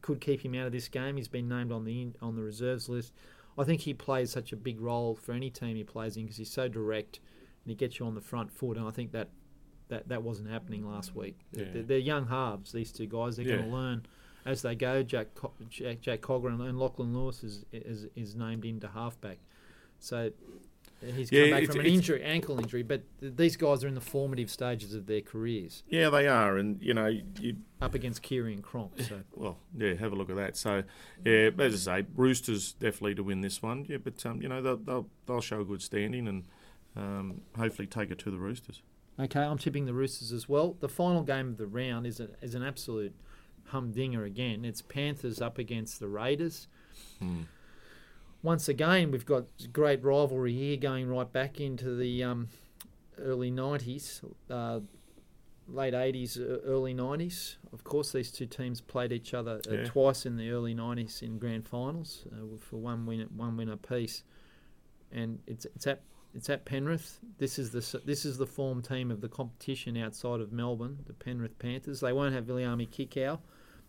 could 0.00 0.20
keep 0.20 0.44
him 0.44 0.54
out 0.54 0.66
of 0.66 0.72
this 0.72 0.88
game. 0.88 1.16
He's 1.16 1.28
been 1.28 1.48
named 1.48 1.72
on 1.72 1.84
the 1.84 2.02
in, 2.02 2.16
on 2.20 2.36
the 2.36 2.42
reserves 2.42 2.88
list. 2.88 3.12
I 3.58 3.64
think 3.64 3.80
he 3.80 3.94
plays 3.94 4.30
such 4.30 4.52
a 4.52 4.56
big 4.56 4.80
role 4.80 5.14
for 5.14 5.32
any 5.32 5.50
team 5.50 5.76
he 5.76 5.84
plays 5.84 6.16
in 6.16 6.24
because 6.24 6.36
he's 6.36 6.50
so 6.50 6.68
direct 6.68 7.20
and 7.64 7.70
he 7.70 7.74
gets 7.74 7.98
you 7.98 8.06
on 8.06 8.14
the 8.14 8.20
front 8.20 8.50
foot. 8.50 8.76
And 8.76 8.86
I 8.86 8.90
think 8.90 9.12
that 9.12 9.28
that, 9.88 10.08
that 10.08 10.22
wasn't 10.22 10.48
happening 10.48 10.86
last 10.86 11.14
week. 11.14 11.40
Yeah. 11.52 11.64
They're, 11.72 11.82
they're 11.82 11.98
young 11.98 12.26
halves, 12.26 12.72
these 12.72 12.92
two 12.92 13.06
guys. 13.06 13.36
They're 13.36 13.44
going 13.44 13.64
to 13.64 13.76
learn 13.76 14.06
as 14.46 14.62
they 14.62 14.74
go. 14.74 15.02
Jack 15.02 15.34
Co- 15.34 15.52
Jack, 15.68 16.00
Jack 16.00 16.20
Cogger 16.20 16.48
and 16.48 16.78
Lachlan 16.78 17.12
Lewis 17.12 17.42
is, 17.44 17.64
is 17.72 18.06
is 18.14 18.34
named 18.34 18.64
into 18.64 18.88
halfback. 18.88 19.38
So 19.98 20.30
he's 21.02 21.30
come 21.30 21.38
Yeah, 21.38 21.50
back 21.50 21.62
it's- 21.64 21.76
from 21.76 21.84
an 21.84 21.92
injury, 21.92 22.22
ankle 22.22 22.58
injury. 22.58 22.82
But 22.82 23.02
th- 23.20 23.34
these 23.36 23.56
guys 23.56 23.82
are 23.84 23.88
in 23.88 23.94
the 23.94 24.00
formative 24.00 24.50
stages 24.50 24.94
of 24.94 25.06
their 25.06 25.20
careers, 25.20 25.82
yeah, 25.88 26.10
they 26.10 26.26
are, 26.28 26.56
and 26.58 26.80
you 26.82 26.94
know, 26.94 27.06
you 27.06 27.56
up 27.80 27.94
against 27.94 28.22
Keary 28.22 28.52
and 28.54 28.62
Cronk. 28.62 29.00
So 29.00 29.20
well, 29.34 29.58
yeah, 29.76 29.94
have 29.94 30.12
a 30.12 30.16
look 30.16 30.30
at 30.30 30.36
that. 30.36 30.56
So, 30.56 30.82
yeah, 31.24 31.50
as 31.58 31.88
I 31.88 32.00
say, 32.02 32.06
Roosters 32.14 32.72
definitely 32.72 33.14
to 33.16 33.22
win 33.22 33.40
this 33.40 33.62
one. 33.62 33.86
Yeah, 33.88 33.96
but 33.98 34.24
um, 34.26 34.40
you 34.42 34.48
know, 34.48 34.60
they'll 34.62 34.76
they'll, 34.76 35.06
they'll 35.26 35.40
show 35.40 35.64
good 35.64 35.82
standing 35.82 36.28
and 36.28 36.44
um, 36.96 37.40
hopefully 37.56 37.86
take 37.86 38.10
it 38.10 38.18
to 38.20 38.30
the 38.30 38.38
Roosters. 38.38 38.82
okay, 39.18 39.40
I'm 39.40 39.58
tipping 39.58 39.86
the 39.86 39.94
Roosters 39.94 40.32
as 40.32 40.48
well. 40.48 40.76
The 40.80 40.88
final 40.88 41.22
game 41.22 41.48
of 41.48 41.56
the 41.56 41.66
round 41.66 42.06
is 42.06 42.20
a, 42.20 42.28
is 42.42 42.54
an 42.54 42.62
absolute 42.62 43.14
humdinger 43.66 44.24
again. 44.24 44.64
It's 44.64 44.82
Panthers 44.82 45.40
up 45.40 45.56
against 45.58 46.00
the 46.00 46.08
Raiders. 46.08 46.66
Hmm. 47.20 47.42
Once 48.42 48.68
again, 48.68 49.10
we've 49.10 49.26
got 49.26 49.44
great 49.72 50.02
rivalry 50.02 50.52
here 50.54 50.76
going 50.76 51.08
right 51.08 51.30
back 51.30 51.60
into 51.60 51.94
the 51.96 52.22
um, 52.24 52.48
early 53.18 53.50
90s, 53.50 54.22
uh, 54.50 54.80
late 55.68 55.94
80s, 55.94 56.38
uh, 56.40 56.60
early 56.64 56.94
90s. 56.94 57.56
Of 57.72 57.84
course, 57.84 58.12
these 58.12 58.32
two 58.32 58.46
teams 58.46 58.80
played 58.80 59.12
each 59.12 59.34
other 59.34 59.60
uh, 59.68 59.74
Yeah. 59.74 59.84
twice 59.84 60.26
in 60.26 60.36
the 60.36 60.50
early 60.50 60.74
90s 60.74 61.22
in 61.22 61.38
grand 61.38 61.66
finals 61.66 62.24
uh, 62.32 62.56
for 62.58 62.76
one 62.78 63.06
win, 63.06 63.28
one 63.36 63.56
win 63.56 63.68
apiece. 63.68 64.24
And 65.12 65.40
it's 65.46 65.64
it's 65.66 65.86
at 65.86 66.02
it's 66.34 66.48
at 66.48 66.64
Penrith. 66.64 67.18
This 67.38 67.58
is 67.58 67.70
the 67.70 68.00
this 68.04 68.24
is 68.24 68.38
the 68.38 68.46
form 68.46 68.80
team 68.80 69.10
of 69.10 69.20
the 69.20 69.28
competition 69.28 69.96
outside 69.96 70.40
of 70.40 70.52
Melbourne, 70.52 70.98
the 71.06 71.12
Penrith 71.12 71.58
Panthers. 71.58 71.98
They 72.00 72.12
won't 72.12 72.32
have 72.32 72.44
Viliami 72.44 72.88
Kikau 72.88 73.40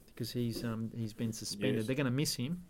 because 0.08 0.32
he's 0.32 0.64
um, 0.64 0.90
he's 0.96 1.14
been 1.14 1.32
suspended. 1.32 1.76
Yes. 1.78 1.86
They're 1.88 1.96
going 1.96 2.06
to 2.06 2.12
miss 2.12 2.36
him. 2.36 2.64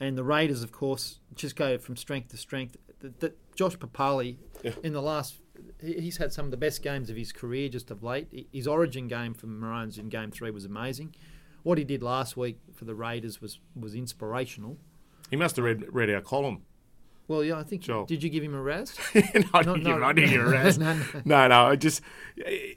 And 0.00 0.16
the 0.18 0.24
Raiders, 0.24 0.62
of 0.62 0.72
course, 0.72 1.20
just 1.34 1.56
go 1.56 1.78
from 1.78 1.96
strength 1.96 2.28
to 2.30 2.36
strength. 2.36 2.76
The, 3.00 3.12
the, 3.18 3.34
Josh 3.54 3.76
Papalii, 3.76 4.36
Yeah. 4.62 4.72
in 4.82 4.92
the 4.92 5.00
last, 5.00 5.36
he's 5.82 6.18
had 6.18 6.32
some 6.32 6.44
of 6.44 6.50
the 6.50 6.56
best 6.58 6.82
games 6.82 7.08
of 7.08 7.16
his 7.16 7.32
career 7.32 7.68
just 7.70 7.90
of 7.90 8.02
late. 8.02 8.46
His 8.52 8.66
origin 8.66 9.08
game 9.08 9.32
for 9.34 9.46
Maroons 9.46 9.96
in 9.98 10.08
Game 10.10 10.30
Three 10.30 10.50
was 10.50 10.64
amazing. 10.66 11.14
What 11.62 11.78
he 11.78 11.84
did 11.84 12.02
last 12.02 12.36
week 12.36 12.58
for 12.74 12.84
the 12.84 12.94
Raiders 12.94 13.40
was 13.40 13.58
was 13.74 13.94
inspirational. 13.94 14.76
He 15.30 15.36
must 15.36 15.56
have 15.56 15.64
read 15.64 15.84
read 15.92 16.10
our 16.10 16.20
column. 16.20 16.62
Well, 17.28 17.42
yeah, 17.42 17.58
I 17.58 17.64
think. 17.64 17.82
Joel. 17.82 18.04
Did 18.04 18.22
you 18.22 18.30
give 18.30 18.44
him 18.44 18.54
a 18.54 18.62
Raz? 18.62 18.94
no, 19.14 19.20
I 19.52 19.62
No, 19.62 19.74
didn't 19.74 19.82
no. 19.82 19.90
give 19.90 19.96
him- 19.96 20.04
I 20.04 20.12
didn't 20.12 20.30
give 20.30 20.40
him 20.42 20.46
a 20.46 20.50
Raz. 20.50 20.78
No, 20.78 20.92
no. 20.94 21.04
No, 21.24 21.48
no, 21.48 21.64
I 21.66 21.76
just 21.76 22.02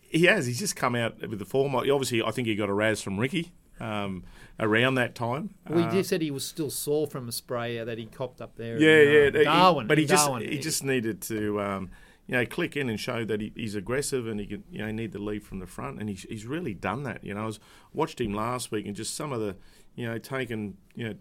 he 0.09 0.25
has. 0.25 0.45
He's 0.47 0.57
just 0.59 0.75
come 0.75 0.95
out 0.95 1.19
with 1.27 1.37
the 1.39 1.45
form. 1.45 1.75
Obviously, 1.75 2.23
I 2.23 2.31
think 2.31 2.47
he 2.47 2.55
got 2.55 2.69
a 2.69 2.73
Raz 2.73 3.01
from 3.01 3.19
Ricky 3.19 3.51
um, 3.79 4.23
around 4.59 4.95
that 4.95 5.15
time. 5.15 5.51
Well, 5.69 5.79
he 5.79 5.85
Uh, 5.85 5.91
just 5.91 6.09
said 6.09 6.21
he 6.21 6.31
was 6.31 6.45
still 6.45 6.69
sore 6.69 7.07
from 7.07 7.27
a 7.29 7.31
spray 7.31 7.79
uh, 7.79 7.85
that 7.85 7.97
he 7.97 8.05
copped 8.05 8.41
up 8.41 8.55
there. 8.55 8.77
yeah, 8.79 9.27
in, 9.27 9.33
yeah. 9.33 9.39
he- 9.39 9.45
Darwin. 9.45 9.87
but 9.87 9.97
he 9.97 10.03
in 10.03 10.09
just 10.09 10.25
Darwin. 10.25 10.49
he 10.51 10.59
just 10.59 10.83
needed 10.83 11.21
to. 11.23 11.61
Um, 11.61 11.89
you 12.27 12.35
know, 12.35 12.45
click 12.45 12.77
in 12.77 12.89
and 12.89 12.99
show 12.99 13.25
that 13.25 13.41
he, 13.41 13.51
he's 13.55 13.73
aggressive 13.73 14.27
and 14.27 14.39
he 14.39 14.45
can, 14.45 14.63
you 14.69 14.85
know, 14.85 14.91
need 14.91 15.11
to 15.13 15.17
lead 15.17 15.41
from 15.43 15.57
the 15.57 15.65
front, 15.65 15.99
and 15.99 16.07
he's, 16.07 16.27
he's 16.29 16.45
really 16.45 16.75
done 16.75 17.01
that. 17.01 17.23
You 17.23 17.33
know, 17.33 17.41
I 17.41 17.45
was 17.47 17.59
watched 17.91 18.21
him 18.21 18.35
last 18.35 18.71
week 18.71 18.85
and 18.85 18.95
just 18.95 19.15
some 19.15 19.31
of 19.31 19.39
the, 19.39 19.55
you 19.95 20.05
know, 20.05 20.19
taking, 20.19 20.77
you 20.93 21.07
know, 21.09 21.15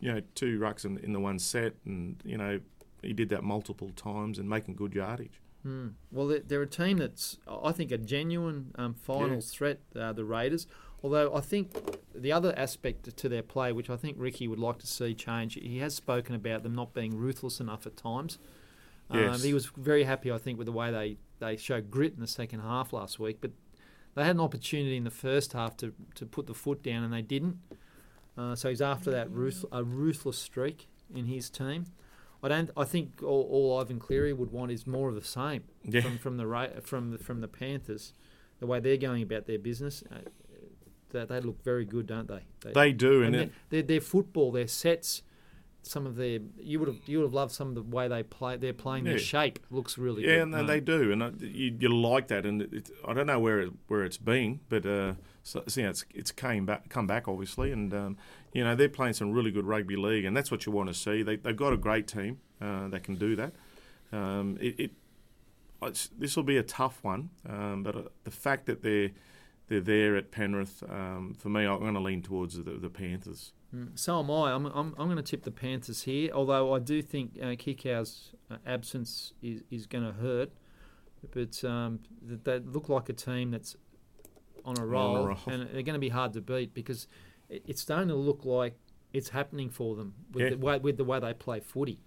you 0.00 0.12
know, 0.12 0.20
two 0.34 0.58
rucks 0.58 0.84
in, 0.84 0.98
in 0.98 1.12
the 1.12 1.20
one 1.20 1.38
set, 1.38 1.74
and 1.86 2.20
you 2.24 2.36
know, 2.36 2.58
he 3.02 3.12
did 3.12 3.28
that 3.28 3.44
multiple 3.44 3.90
times 3.94 4.36
and 4.36 4.48
making 4.50 4.74
good 4.74 4.94
yardage. 4.94 5.40
Hmm. 5.62 5.90
Well, 6.10 6.26
they're, 6.26 6.40
they're 6.40 6.62
a 6.62 6.66
team 6.66 6.98
that's, 6.98 7.36
I 7.46 7.70
think, 7.70 7.92
a 7.92 7.98
genuine 7.98 8.72
um, 8.74 8.94
finals 8.94 9.50
threat, 9.50 9.78
uh, 9.94 10.12
the 10.12 10.24
Raiders. 10.24 10.66
Although 11.02 11.34
I 11.34 11.40
think 11.40 11.72
the 12.14 12.32
other 12.32 12.52
aspect 12.56 13.16
to 13.16 13.28
their 13.28 13.42
play, 13.42 13.70
which 13.72 13.88
I 13.88 13.96
think 13.96 14.16
Ricky 14.18 14.48
would 14.48 14.58
like 14.58 14.78
to 14.78 14.86
see 14.86 15.14
change, 15.14 15.54
he 15.54 15.78
has 15.78 15.94
spoken 15.94 16.34
about 16.34 16.62
them 16.64 16.74
not 16.74 16.92
being 16.94 17.16
ruthless 17.16 17.60
enough 17.60 17.86
at 17.86 17.96
times. 17.96 18.38
Um, 19.10 19.18
Yes. 19.20 19.42
he 19.42 19.54
was 19.54 19.66
very 19.76 20.04
happy, 20.04 20.30
I 20.32 20.38
think, 20.38 20.58
with 20.58 20.66
the 20.66 20.72
way 20.72 20.90
they, 20.90 21.16
they 21.38 21.56
showed 21.56 21.90
grit 21.90 22.14
in 22.14 22.20
the 22.20 22.26
second 22.26 22.60
half 22.60 22.92
last 22.92 23.18
week. 23.20 23.38
But 23.40 23.52
they 24.14 24.24
had 24.24 24.34
an 24.36 24.40
opportunity 24.40 24.96
in 24.96 25.04
the 25.04 25.10
first 25.10 25.52
half 25.52 25.76
to, 25.78 25.94
to 26.16 26.26
put 26.26 26.46
the 26.46 26.54
foot 26.54 26.82
down, 26.82 27.04
and 27.04 27.12
they 27.12 27.22
didn't. 27.22 27.58
Uh, 28.36 28.54
so 28.56 28.68
he's 28.68 28.82
after 28.82 29.10
that 29.12 29.30
ruth, 29.30 29.64
a 29.72 29.82
ruthless 29.84 30.38
streak 30.38 30.88
in 31.14 31.26
his 31.26 31.48
team. 31.48 31.86
I 32.42 32.48
don't. 32.48 32.70
I 32.76 32.84
think 32.84 33.20
all, 33.22 33.48
all 33.50 33.80
Ivan 33.80 33.98
Cleary 33.98 34.32
would 34.32 34.52
want 34.52 34.70
is 34.70 34.86
more 34.86 35.08
of 35.08 35.14
the 35.16 35.24
same 35.24 35.64
Yeah. 35.84 36.02
from 36.02 36.18
from 36.18 36.36
the 36.36 36.80
from 36.84 37.10
the, 37.12 37.18
from 37.18 37.40
the 37.40 37.48
Panthers, 37.48 38.12
the 38.60 38.66
way 38.66 38.78
they're 38.78 38.96
going 38.96 39.22
about 39.24 39.46
their 39.46 39.58
business. 39.58 40.04
They, 41.10 41.24
they 41.24 41.40
look 41.40 41.62
very 41.62 41.84
good, 41.84 42.06
don't 42.06 42.28
they? 42.28 42.72
They 42.72 42.92
do, 42.92 43.22
and 43.22 43.34
and, 43.34 43.34
their, 43.34 43.50
their, 43.70 43.82
their 43.82 44.00
football, 44.00 44.52
their 44.52 44.68
sets, 44.68 45.22
some 45.82 46.06
of 46.06 46.16
their 46.16 46.40
you 46.58 46.78
would 46.78 46.88
have 46.88 47.00
you 47.06 47.18
would 47.18 47.24
have 47.24 47.34
loved 47.34 47.52
some 47.52 47.68
of 47.68 47.74
the 47.74 47.82
way 47.82 48.08
they 48.08 48.22
play. 48.22 48.56
They're 48.56 48.72
playing. 48.72 49.04
Their 49.04 49.14
Yeah. 49.14 49.18
shape 49.20 49.58
looks 49.70 49.96
really 49.96 50.22
good. 50.22 50.28
yeah, 50.28 50.36
good. 50.36 50.42
and 50.42 50.54
they, 50.54 50.58
Um, 50.60 50.66
they 50.66 50.80
do, 50.80 51.12
and 51.12 51.22
uh, 51.22 51.30
you, 51.40 51.76
you 51.78 51.88
like 51.88 52.28
that. 52.28 52.44
And 52.44 52.62
it, 52.62 52.90
I 53.06 53.14
don't 53.14 53.26
know 53.26 53.40
where 53.40 53.60
it, 53.60 53.72
where 53.86 54.04
it's 54.04 54.18
been, 54.18 54.60
but 54.68 54.84
uh, 54.84 55.14
so, 55.42 55.64
you 55.74 55.82
know, 55.84 55.90
it's 55.90 56.04
it's 56.14 56.30
came 56.30 56.66
back, 56.66 56.88
come 56.88 57.06
back 57.06 57.26
obviously, 57.28 57.72
and 57.72 57.92
um, 57.94 58.16
you 58.52 58.62
know 58.64 58.74
they're 58.74 58.88
playing 58.88 59.14
some 59.14 59.32
really 59.32 59.50
good 59.50 59.64
rugby 59.66 59.96
league, 59.96 60.24
and 60.24 60.36
that's 60.36 60.50
what 60.50 60.66
you 60.66 60.72
want 60.72 60.88
to 60.88 60.94
see. 60.94 61.22
They 61.22 61.36
they've 61.36 61.56
got 61.56 61.72
a 61.72 61.78
great 61.78 62.06
team 62.06 62.38
uh, 62.60 62.88
that 62.88 63.02
can 63.02 63.14
do 63.14 63.36
that. 63.36 63.52
Um, 64.12 64.58
it, 64.60 64.78
it 64.78 64.90
this 66.18 66.36
will 66.36 66.42
be 66.42 66.56
a 66.56 66.62
tough 66.62 66.98
one, 67.02 67.30
um, 67.48 67.82
but 67.84 67.94
uh, 67.94 68.02
the 68.24 68.30
fact 68.32 68.66
that 68.66 68.82
they're 68.82 69.10
they're 69.68 69.80
there 69.80 70.16
at 70.16 70.30
Penrith, 70.30 70.82
um, 70.88 71.34
for 71.38 71.48
me, 71.48 71.64
I'm 71.64 71.80
going 71.80 71.94
to 71.94 72.00
lean 72.00 72.22
towards 72.22 72.56
the, 72.62 72.72
the 72.72 72.88
Panthers. 72.90 73.52
Mm, 73.74 73.98
So 73.98 74.18
am 74.20 74.30
I. 74.30 74.52
I'm, 74.52 74.66
I'm, 74.66 74.94
I'm 74.98 75.06
going 75.06 75.16
to 75.16 75.22
tip 75.22 75.42
the 75.44 75.50
Panthers 75.50 76.02
here, 76.02 76.30
although 76.32 76.74
I 76.74 76.78
do 76.78 77.02
think 77.02 77.32
uh, 77.40 77.46
Kikau's 77.48 78.32
uh, 78.50 78.56
absence 78.66 79.32
is, 79.42 79.62
is 79.70 79.86
going 79.86 80.04
to 80.04 80.12
hurt. 80.12 80.50
But 81.32 81.62
um, 81.64 82.00
they 82.22 82.60
look 82.60 82.88
like 82.88 83.08
a 83.08 83.12
team 83.12 83.50
that's 83.50 83.76
on 84.64 84.78
a 84.78 84.86
roll, 84.86 85.26
roll. 85.26 85.36
and 85.46 85.62
they're 85.72 85.82
going 85.82 85.94
to 85.94 85.98
be 85.98 86.08
hard 86.10 86.32
to 86.34 86.40
beat 86.40 86.72
because 86.74 87.08
it's 87.48 87.80
starting 87.82 88.08
to 88.08 88.14
look 88.14 88.44
like 88.44 88.74
it's 89.12 89.30
happening 89.30 89.68
for 89.70 89.96
them 89.96 90.14
with, 90.32 90.44
Yeah. 90.44 90.50
the, 90.50 90.58
way, 90.58 90.78
with 90.78 90.96
the 90.96 91.04
way 91.04 91.18
they 91.18 91.34
play 91.34 91.60
footy. 91.60 92.00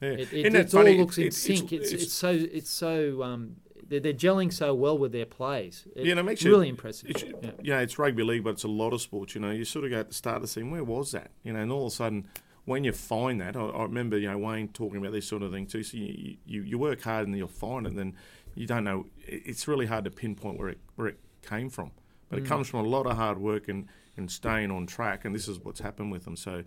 Yeah. 0.00 0.10
It, 0.10 0.32
it, 0.32 0.54
it's 0.54 0.74
all 0.74 0.82
funny? 0.82 0.96
looks 0.98 1.18
in 1.18 1.24
It's- 1.24 1.36
sync. 1.42 1.72
It's, 1.72 1.90
it's, 1.92 2.12
so 2.12 2.30
it's 2.30 2.70
so 2.70 3.22
um, 3.22 3.56
they're, 3.88 4.00
they're 4.00 4.12
gelling 4.12 4.52
so 4.52 4.74
well 4.74 4.96
with 4.98 5.12
their 5.12 5.26
plays. 5.26 5.86
It- 5.94 6.04
Yeah, 6.06 6.12
and 6.12 6.20
it 6.20 6.22
makes 6.24 6.42
you- 6.42 6.50
really 6.50 6.68
impressive. 6.68 7.10
It's, 7.10 7.24
yeah. 7.62 7.80
it's 7.80 7.98
rugby 7.98 8.22
league, 8.22 8.44
but 8.44 8.50
it's 8.50 8.64
a 8.64 8.68
lot 8.68 8.92
of 8.92 9.00
sports. 9.00 9.34
You 9.34 9.40
know, 9.40 9.50
you 9.50 9.64
sort 9.64 9.84
of 9.84 9.90
go 9.90 10.00
at 10.00 10.08
the 10.08 10.14
start 10.14 10.36
of 10.36 10.42
the 10.42 10.48
season, 10.48 10.70
where 10.70 10.84
was 10.84 11.12
that? 11.12 11.30
You 11.44 11.52
know, 11.52 11.60
and 11.60 11.70
all 11.72 11.86
of 11.86 11.92
a 11.92 11.94
sudden, 11.96 12.26
when 12.64 12.82
you 12.84 12.92
find 12.92 13.40
that, 13.40 13.56
I, 13.56 13.60
I 13.64 13.82
remember 13.84 14.18
you 14.18 14.28
know 14.28 14.38
Wayne 14.38 14.68
talking 14.68 14.98
about 14.98 15.12
this 15.12 15.26
sort 15.28 15.42
of 15.42 15.52
thing 15.52 15.66
too. 15.66 15.82
So 15.84 15.96
you, 15.96 16.36
you, 16.44 16.62
you 16.62 16.78
work 16.78 17.00
hard 17.02 17.26
and 17.28 17.36
you'll 17.36 17.46
find 17.48 17.86
it, 17.86 17.90
and 17.90 17.98
then 17.98 18.14
you 18.54 18.66
don't 18.66 18.84
know. 18.84 19.06
It's 19.26 19.68
really 19.68 19.86
hard 19.86 20.04
to 20.04 20.10
pinpoint 20.10 20.58
where 20.58 20.68
it 20.70 20.78
where 20.96 21.06
it 21.08 21.18
came 21.42 21.70
from. 21.70 21.92
but 22.28 22.40
it 22.40 22.44
comes 22.46 22.66
from 22.68 22.84
a 22.84 22.88
lot 22.88 23.06
of 23.06 23.16
hard 23.16 23.38
work 23.38 23.68
and, 23.68 23.86
and 24.16 24.28
staying 24.30 24.72
on 24.72 24.86
track. 24.86 25.24
And 25.24 25.32
this 25.32 25.46
is 25.46 25.60
what's 25.60 25.78
happened 25.78 26.10
with 26.10 26.24
them. 26.24 26.34
So 26.34 26.64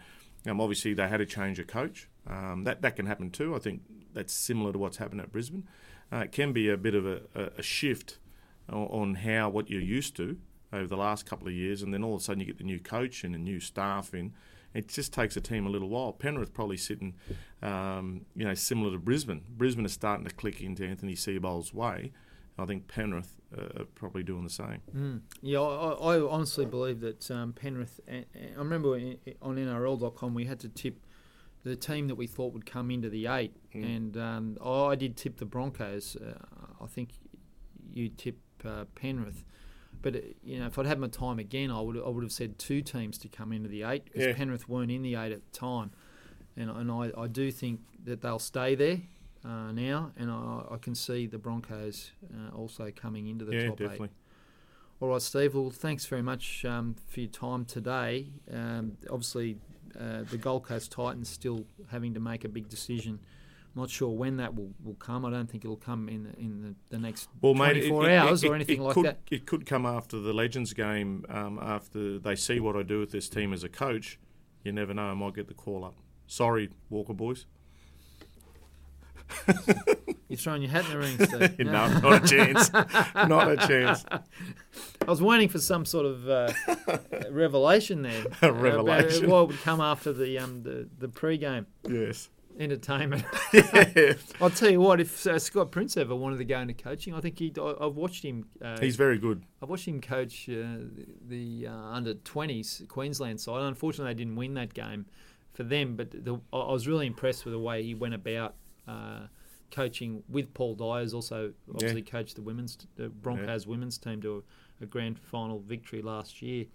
um, 0.47 0.61
obviously 0.61 0.93
they 0.93 1.05
had 1.09 1.17
to 1.17 1.25
change 1.25 1.59
a 1.59 1.65
coach. 1.65 2.07
Um, 2.27 2.63
that 2.63 2.81
that 2.83 2.95
can 2.95 3.05
happen 3.05 3.29
too. 3.29 3.53
I 3.55 3.59
think 3.59 3.81
that's 4.13 4.31
similar 4.33 4.71
to 4.71 4.77
what's 4.79 4.95
happened 4.97 5.19
at 5.19 5.33
Brisbane. 5.33 5.67
Uh, 6.11 6.17
it 6.17 6.31
can 6.31 6.53
be 6.53 6.69
a 6.69 6.77
bit 6.77 6.95
of 6.95 7.05
a, 7.05 7.21
a, 7.35 7.49
a 7.57 7.63
shift 7.63 8.17
on, 8.67 9.15
how 9.15 9.49
what 9.49 9.69
you're 9.69 9.81
used 9.81 10.15
to 10.15 10.37
over 10.71 10.87
the 10.87 10.97
last 10.97 11.25
couple 11.25 11.47
of 11.47 11.53
years, 11.53 11.81
and 11.81 11.93
then 11.93 12.03
all 12.03 12.15
of 12.15 12.21
a 12.21 12.23
sudden 12.23 12.39
you 12.39 12.45
get 12.45 12.57
the 12.57 12.63
new 12.63 12.79
coach 12.79 13.23
and 13.23 13.33
the 13.33 13.39
new 13.39 13.59
staff 13.59 14.13
in. 14.13 14.33
It 14.73 14.87
just 14.87 15.11
takes 15.11 15.35
a 15.35 15.41
team 15.41 15.65
a 15.65 15.69
little 15.69 15.89
while. 15.89 16.11
Penrith 16.13 16.53
probably 16.53 16.77
sitting, 16.77 17.15
um, 17.63 18.25
you 18.35 18.45
know, 18.45 18.53
similar 18.53 18.91
to 18.91 18.99
Brisbane. 18.99 19.41
Brisbane 19.49 19.85
is 19.85 19.93
starting 19.93 20.27
to 20.27 20.33
click 20.33 20.61
into 20.61 20.85
Anthony 20.85 21.15
Seibold's 21.15 21.73
way. 21.73 22.11
I 22.59 22.65
think 22.65 22.87
Penrith 22.87 23.37
uh, 23.57 23.81
are 23.81 23.85
probably 23.95 24.21
doing 24.21 24.43
the 24.43 24.49
same. 24.49 24.81
Mm. 24.95 25.21
Yeah, 25.41 25.61
I, 25.61 26.17
I, 26.17 26.21
honestly 26.21 26.65
believe 26.65 26.99
that 26.99 27.31
um, 27.31 27.53
Penrith. 27.53 27.99
I 28.07 28.25
remember 28.57 28.95
on 29.41 29.55
NRL.com 29.55 30.33
we 30.33 30.45
had 30.45 30.59
to 30.59 30.69
tip 30.69 31.05
the 31.63 31.75
team 31.75 32.07
that 32.07 32.15
we 32.15 32.27
thought 32.27 32.53
would 32.53 32.65
come 32.65 32.89
into 32.91 33.09
the 33.09 33.27
eight, 33.27 33.53
mm. 33.73 33.83
and 33.83 34.17
um, 34.17 34.57
I 34.63 34.95
did 34.95 35.17
tip 35.17 35.37
the 35.37 35.45
Broncos. 35.45 36.15
Uh, 36.15 36.33
I 36.81 36.87
think 36.87 37.11
you 37.93 38.09
tip 38.09 38.37
uh, 38.65 38.85
Penrith. 38.95 39.43
But 40.01 40.15
uh, 40.15 40.19
you 40.43 40.59
know, 40.59 40.67
if 40.67 40.79
I'd 40.79 40.85
had 40.85 40.99
my 40.99 41.07
time 41.07 41.39
again, 41.39 41.71
I 41.71 41.81
would 41.81 41.97
I 41.97 42.09
would 42.09 42.23
have 42.23 42.31
said 42.31 42.57
two 42.57 42.81
teams 42.81 43.17
to 43.19 43.27
come 43.27 43.51
into 43.51 43.69
the 43.69 43.83
eight 43.83 44.05
because 44.05 44.27
yeah. 44.27 44.33
Penrith 44.33 44.69
weren't 44.69 44.91
in 44.91 45.01
the 45.01 45.15
eight 45.15 45.31
at 45.31 45.41
the 45.51 45.57
time, 45.57 45.91
and 46.55 46.69
and 46.69 46.91
I, 46.91 47.11
I 47.17 47.27
do 47.27 47.51
think 47.51 47.81
that 48.05 48.21
they'll 48.21 48.39
stay 48.39 48.75
there 48.75 49.01
uh, 49.43 49.71
now, 49.71 50.11
and 50.17 50.31
I, 50.31 50.63
I, 50.71 50.77
can 50.77 50.95
see 50.95 51.25
the 51.25 51.37
Broncos 51.37 52.11
uh, 52.33 52.55
also 52.55 52.91
coming 52.95 53.27
into 53.27 53.45
the 53.45 53.55
yeah, 53.55 53.67
top 53.67 53.77
definitely. 53.77 54.07
eight. 54.07 54.11
All 55.01 55.09
right, 55.09 55.21
Steve. 55.21 55.55
Well, 55.55 55.69
thanks 55.69 56.05
very 56.05 56.21
much 56.21 56.65
um, 56.65 56.95
for 57.07 57.21
your 57.21 57.29
time 57.29 57.63
today. 57.63 58.31
Um, 58.51 58.97
obviously, 59.09 59.57
uh, 59.99 60.23
the 60.29 60.37
Gold 60.37 60.63
Coast 60.63 60.91
Titans 60.91 61.29
still 61.29 61.65
having 61.89 62.13
to 62.13 62.19
make 62.19 62.43
a 62.43 62.49
big 62.49 62.69
decision 62.69 63.19
I'm 63.75 63.81
not 63.83 63.89
sure 63.91 64.09
when 64.09 64.37
that 64.37 64.55
will, 64.55 64.71
will 64.83 64.95
come. 64.95 65.25
I 65.25 65.29
don't 65.29 65.49
think 65.49 65.63
it'll 65.63 65.77
come 65.77 66.09
in 66.09 66.23
the, 66.23 66.39
in 66.39 66.61
the, 66.61 66.75
the 66.95 66.99
next 66.99 67.29
well, 67.41 67.53
24 67.53 68.01
mate, 68.01 68.11
it, 68.11 68.17
hours 68.17 68.43
it, 68.43 68.49
or 68.49 68.55
anything 68.55 68.81
like 68.81 68.95
could, 68.95 69.05
that. 69.05 69.19
It 69.29 69.45
could 69.45 69.65
come 69.65 69.85
after 69.85 70.19
the 70.19 70.33
Legends 70.33 70.73
game, 70.73 71.23
um, 71.29 71.59
after 71.61 72.17
they 72.17 72.35
see 72.35 72.59
what 72.59 72.75
I 72.75 72.83
do 72.83 72.99
with 72.99 73.11
this 73.11 73.29
team 73.29 73.53
as 73.53 73.63
a 73.63 73.69
coach. 73.69 74.19
You 74.63 74.71
never 74.71 74.93
know, 74.93 75.03
I 75.03 75.13
might 75.13 75.35
get 75.35 75.47
the 75.47 75.53
call 75.53 75.85
up. 75.85 75.95
Sorry, 76.25 76.69
Walker 76.89 77.13
boys. 77.13 77.45
You're 80.27 80.37
throwing 80.37 80.61
your 80.61 80.71
hat 80.71 80.85
in 80.85 80.91
the 80.91 80.97
ring, 80.97 81.15
Steve. 81.25 81.59
no, 81.65 81.87
not 81.99 82.23
a 82.23 82.27
chance. 82.27 82.71
not 83.27 83.51
a 83.51 83.57
chance. 83.57 84.05
I 85.01 85.09
was 85.09 85.21
waiting 85.21 85.49
for 85.49 85.59
some 85.59 85.85
sort 85.85 86.05
of 86.05 86.29
uh, 86.29 86.51
revelation 87.31 88.03
there. 88.03 88.25
A 88.41 88.51
revelation. 88.51 89.25
About 89.25 89.31
what 89.31 89.47
would 89.47 89.61
come 89.61 89.81
after 89.81 90.13
the 90.13 90.37
um, 90.37 90.63
the, 90.63 90.87
the 90.97 91.07
pre-game. 91.07 91.65
Yes 91.87 92.29
entertainment. 92.59 93.23
yeah. 93.53 94.13
I'll 94.41 94.49
tell 94.49 94.69
you 94.69 94.81
what, 94.81 94.99
if 94.99 95.25
uh, 95.25 95.39
Scott 95.39 95.71
Prince 95.71 95.95
ever 95.97 96.13
wanted 96.13 96.37
to 96.37 96.45
go 96.45 96.59
into 96.59 96.73
coaching, 96.73 97.13
I 97.13 97.21
think 97.21 97.39
he. 97.39 97.53
I've 97.57 97.95
watched 97.95 98.23
him. 98.23 98.47
Uh, 98.61 98.77
He's 98.79 98.97
very 98.97 99.17
good. 99.17 99.43
I've 99.61 99.69
watched 99.69 99.87
him 99.87 100.01
coach 100.01 100.47
uh, 100.49 100.83
the 101.27 101.67
uh, 101.67 101.71
under 101.71 102.13
twenties 102.15 102.83
Queensland 102.87 103.39
side. 103.39 103.61
Unfortunately, 103.63 104.13
they 104.13 104.17
didn't 104.17 104.35
win 104.35 104.53
that 104.55 104.73
game 104.73 105.05
for 105.53 105.63
them, 105.63 105.95
but 105.95 106.11
the, 106.11 106.39
I 106.53 106.71
was 106.71 106.87
really 106.87 107.07
impressed 107.07 107.45
with 107.45 107.53
the 107.53 107.59
way 107.59 107.81
he 107.83 107.95
went 107.95 108.13
about 108.13 108.55
uh, 108.89 109.27
coaching 109.71 110.23
with 110.29 110.53
Paul 110.53 110.75
Dyers. 110.75 111.13
Also, 111.13 111.53
obviously 111.73 112.01
yeah. 112.01 112.11
coached 112.11 112.35
the 112.35 112.41
women's 112.41 112.77
the 112.95 113.09
Broncos 113.09 113.65
yeah. 113.65 113.69
women's 113.69 113.97
team 113.97 114.21
to 114.21 114.43
a, 114.81 114.83
a 114.83 114.87
grand 114.87 115.19
final 115.19 115.59
victory 115.59 116.01
last 116.01 116.41
year. 116.41 116.65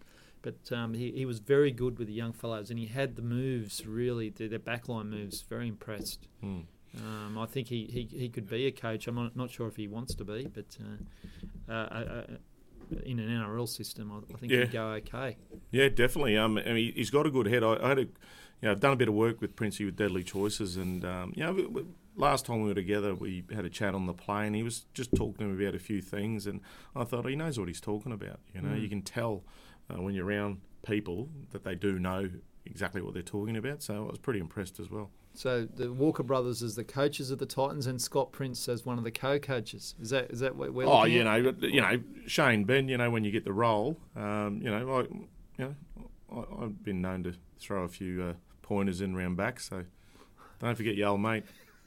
But 0.43 0.77
um, 0.77 0.93
he, 0.93 1.11
he 1.13 1.25
was 1.25 1.39
very 1.39 1.71
good 1.71 1.99
with 1.99 2.07
the 2.07 2.13
young 2.13 2.35
fellows, 2.35 2.69
and 2.69 2.79
he 2.79 2.87
had 2.87 3.17
the 3.17 3.23
moves 3.23 3.87
really, 3.87 4.29
the, 4.29 4.47
their 4.47 4.59
backline 4.59 5.09
moves. 5.09 5.41
Very 5.41 5.69
impressed. 5.69 6.29
Mm. 6.43 6.65
Um, 6.99 7.39
I 7.39 7.47
think 7.47 7.69
he, 7.69 7.87
he, 7.87 8.17
he 8.17 8.29
could 8.29 8.49
be 8.49 8.67
a 8.67 8.71
coach. 8.71 9.09
I'm 9.09 9.15
not, 9.15 9.35
not 9.35 9.51
sure 9.51 9.67
if 9.67 9.77
he 9.77 9.89
wants 9.89 10.15
to 10.17 10.25
be, 10.25 10.47
but 10.47 10.77
uh, 10.81 11.73
uh, 11.73 11.75
uh, 11.75 11.99
uh 11.99 12.23
in 13.05 13.19
an 13.19 13.29
NRL 13.29 13.69
system, 13.69 14.13
I, 14.13 14.35
I 14.35 14.37
think 14.37 14.53
yeah. 14.53 14.61
he'd 14.61 14.73
go 14.73 14.89
okay. 14.89 15.39
Yeah, 15.71 15.89
definitely. 15.89 16.37
Um, 16.37 16.59
I 16.59 16.73
mean, 16.73 16.93
he's 16.95 17.11
got 17.11 17.27
a 17.27 17.31
good 17.31 17.47
head. 17.47 17.65
I, 17.65 17.79
I 17.83 17.89
had 17.89 17.99
a, 17.99 18.03
you 18.03 18.09
know, 18.63 18.73
I've 18.73 18.81
done 18.81 18.93
a 18.93 18.97
bit 18.97 19.09
of 19.09 19.15
work 19.15 19.41
with 19.41 19.57
Princey 19.57 19.87
with 19.87 19.97
Deadly 19.97 20.23
Choices, 20.23 20.77
and 20.77 21.05
um, 21.05 21.33
you 21.35 21.43
know, 21.43 21.87
last 22.17 22.47
time 22.47 22.63
we 22.63 22.69
were 22.69 22.75
together, 22.75 23.15
we 23.15 23.45
had 23.53 23.65
a 23.65 23.71
chat 23.71 23.95
on 23.95 24.07
the 24.07 24.15
plane. 24.15 24.55
He 24.55 24.63
was 24.63 24.87
just 24.95 25.15
talking 25.15 25.47
to 25.47 25.55
me 25.55 25.65
about 25.65 25.75
a 25.75 25.79
few 25.79 26.01
things, 26.01 26.47
and 26.47 26.61
I 26.95 27.05
thought 27.05 27.27
he 27.27 27.37
knows 27.37 27.59
what 27.59 27.69
he's 27.69 27.81
talking 27.81 28.13
about. 28.13 28.41
You 28.55 28.63
know, 28.63 28.71
mm. 28.71 28.81
you 28.81 28.89
can 28.89 29.03
tell 29.03 29.45
uh, 29.91 30.01
when 30.01 30.15
you're 30.15 30.27
around 30.27 30.61
people 30.87 31.29
that 31.51 31.65
they 31.65 31.75
do 31.75 31.99
know 31.99 32.29
exactly 32.67 33.01
what 33.01 33.15
they're 33.15 33.23
talking 33.23 33.57
about. 33.57 33.83
So 33.83 34.05
I 34.05 34.11
was 34.11 34.19
pretty 34.19 34.41
impressed 34.41 34.81
as 34.81 34.91
well. 34.91 35.11
So 35.37 35.65
the 35.65 35.93
Walker 35.93 36.23
brothers 36.23 36.63
as 36.63 36.77
the 36.77 36.85
coaches 36.85 37.33
of 37.33 37.39
the 37.39 37.47
Titans, 37.47 37.87
and 37.87 38.01
Scott 38.01 38.31
Prince 38.31 38.69
as 38.69 38.87
one 38.87 38.99
of 38.99 39.05
the 39.05 39.11
co-coaches. 39.11 39.97
Is 40.01 40.11
that 40.11 40.31
is 40.31 40.41
that 40.41 40.55
what 40.55 40.73
we're? 40.73 40.87
Oh, 40.87 41.05
you 41.05 41.21
at? 41.21 41.43
know, 41.43 41.55
you 41.61 41.81
know, 41.81 42.01
Shane 42.27 42.65
Ben. 42.65 42.89
You 42.89 42.97
know, 42.97 43.11
when 43.11 43.25
you 43.25 43.33
get 43.33 43.45
the 43.45 43.53
role, 43.53 43.99
um, 44.15 44.61
you 44.63 44.71
know, 44.71 44.99
I, 44.99 45.01
you 45.01 45.29
know, 45.59 45.75
I, 46.33 46.63
have 46.63 46.85
been 46.85 47.03
known 47.03 47.25
to 47.25 47.35
throw 47.59 47.83
a 47.83 47.89
few 47.89 48.23
uh, 48.23 48.33
pointers 48.63 49.01
in 49.01 49.17
round 49.17 49.37
back. 49.37 49.59
So 49.59 49.85
don't 50.61 50.77
forget 50.77 50.95
your 50.95 51.09
old 51.09 51.21
mate, 51.21 51.45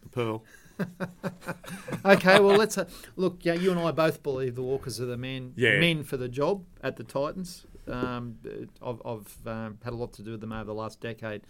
Pearl. 0.08 0.44
okay, 2.06 2.40
well 2.40 2.56
let's 2.56 2.78
uh, 2.78 2.86
look. 3.16 3.40
Yeah, 3.42 3.54
you 3.54 3.72
and 3.72 3.80
I 3.80 3.92
both 3.92 4.22
believe 4.22 4.56
the 4.56 4.64
Walkers 4.64 5.02
are 5.02 5.06
the 5.06 5.18
men 5.18 5.54
yeah. 5.56 5.80
men 5.80 6.04
for 6.04 6.18
the 6.18 6.30
job 6.30 6.64
at 6.84 6.98
the 6.98 7.04
Titans. 7.04 7.66
Um, 7.88 8.38
I've, 8.82 9.02
I've 9.06 9.48
um, 9.48 9.80
had 9.84 9.94
a 9.94 9.96
lot 9.96 10.14
to 10.14 10.22
do 10.22 10.32
with 10.32 10.42
them 10.42 10.52
over 10.52 10.66
the 10.66 10.74
last 10.74 11.00
decade. 11.00 11.42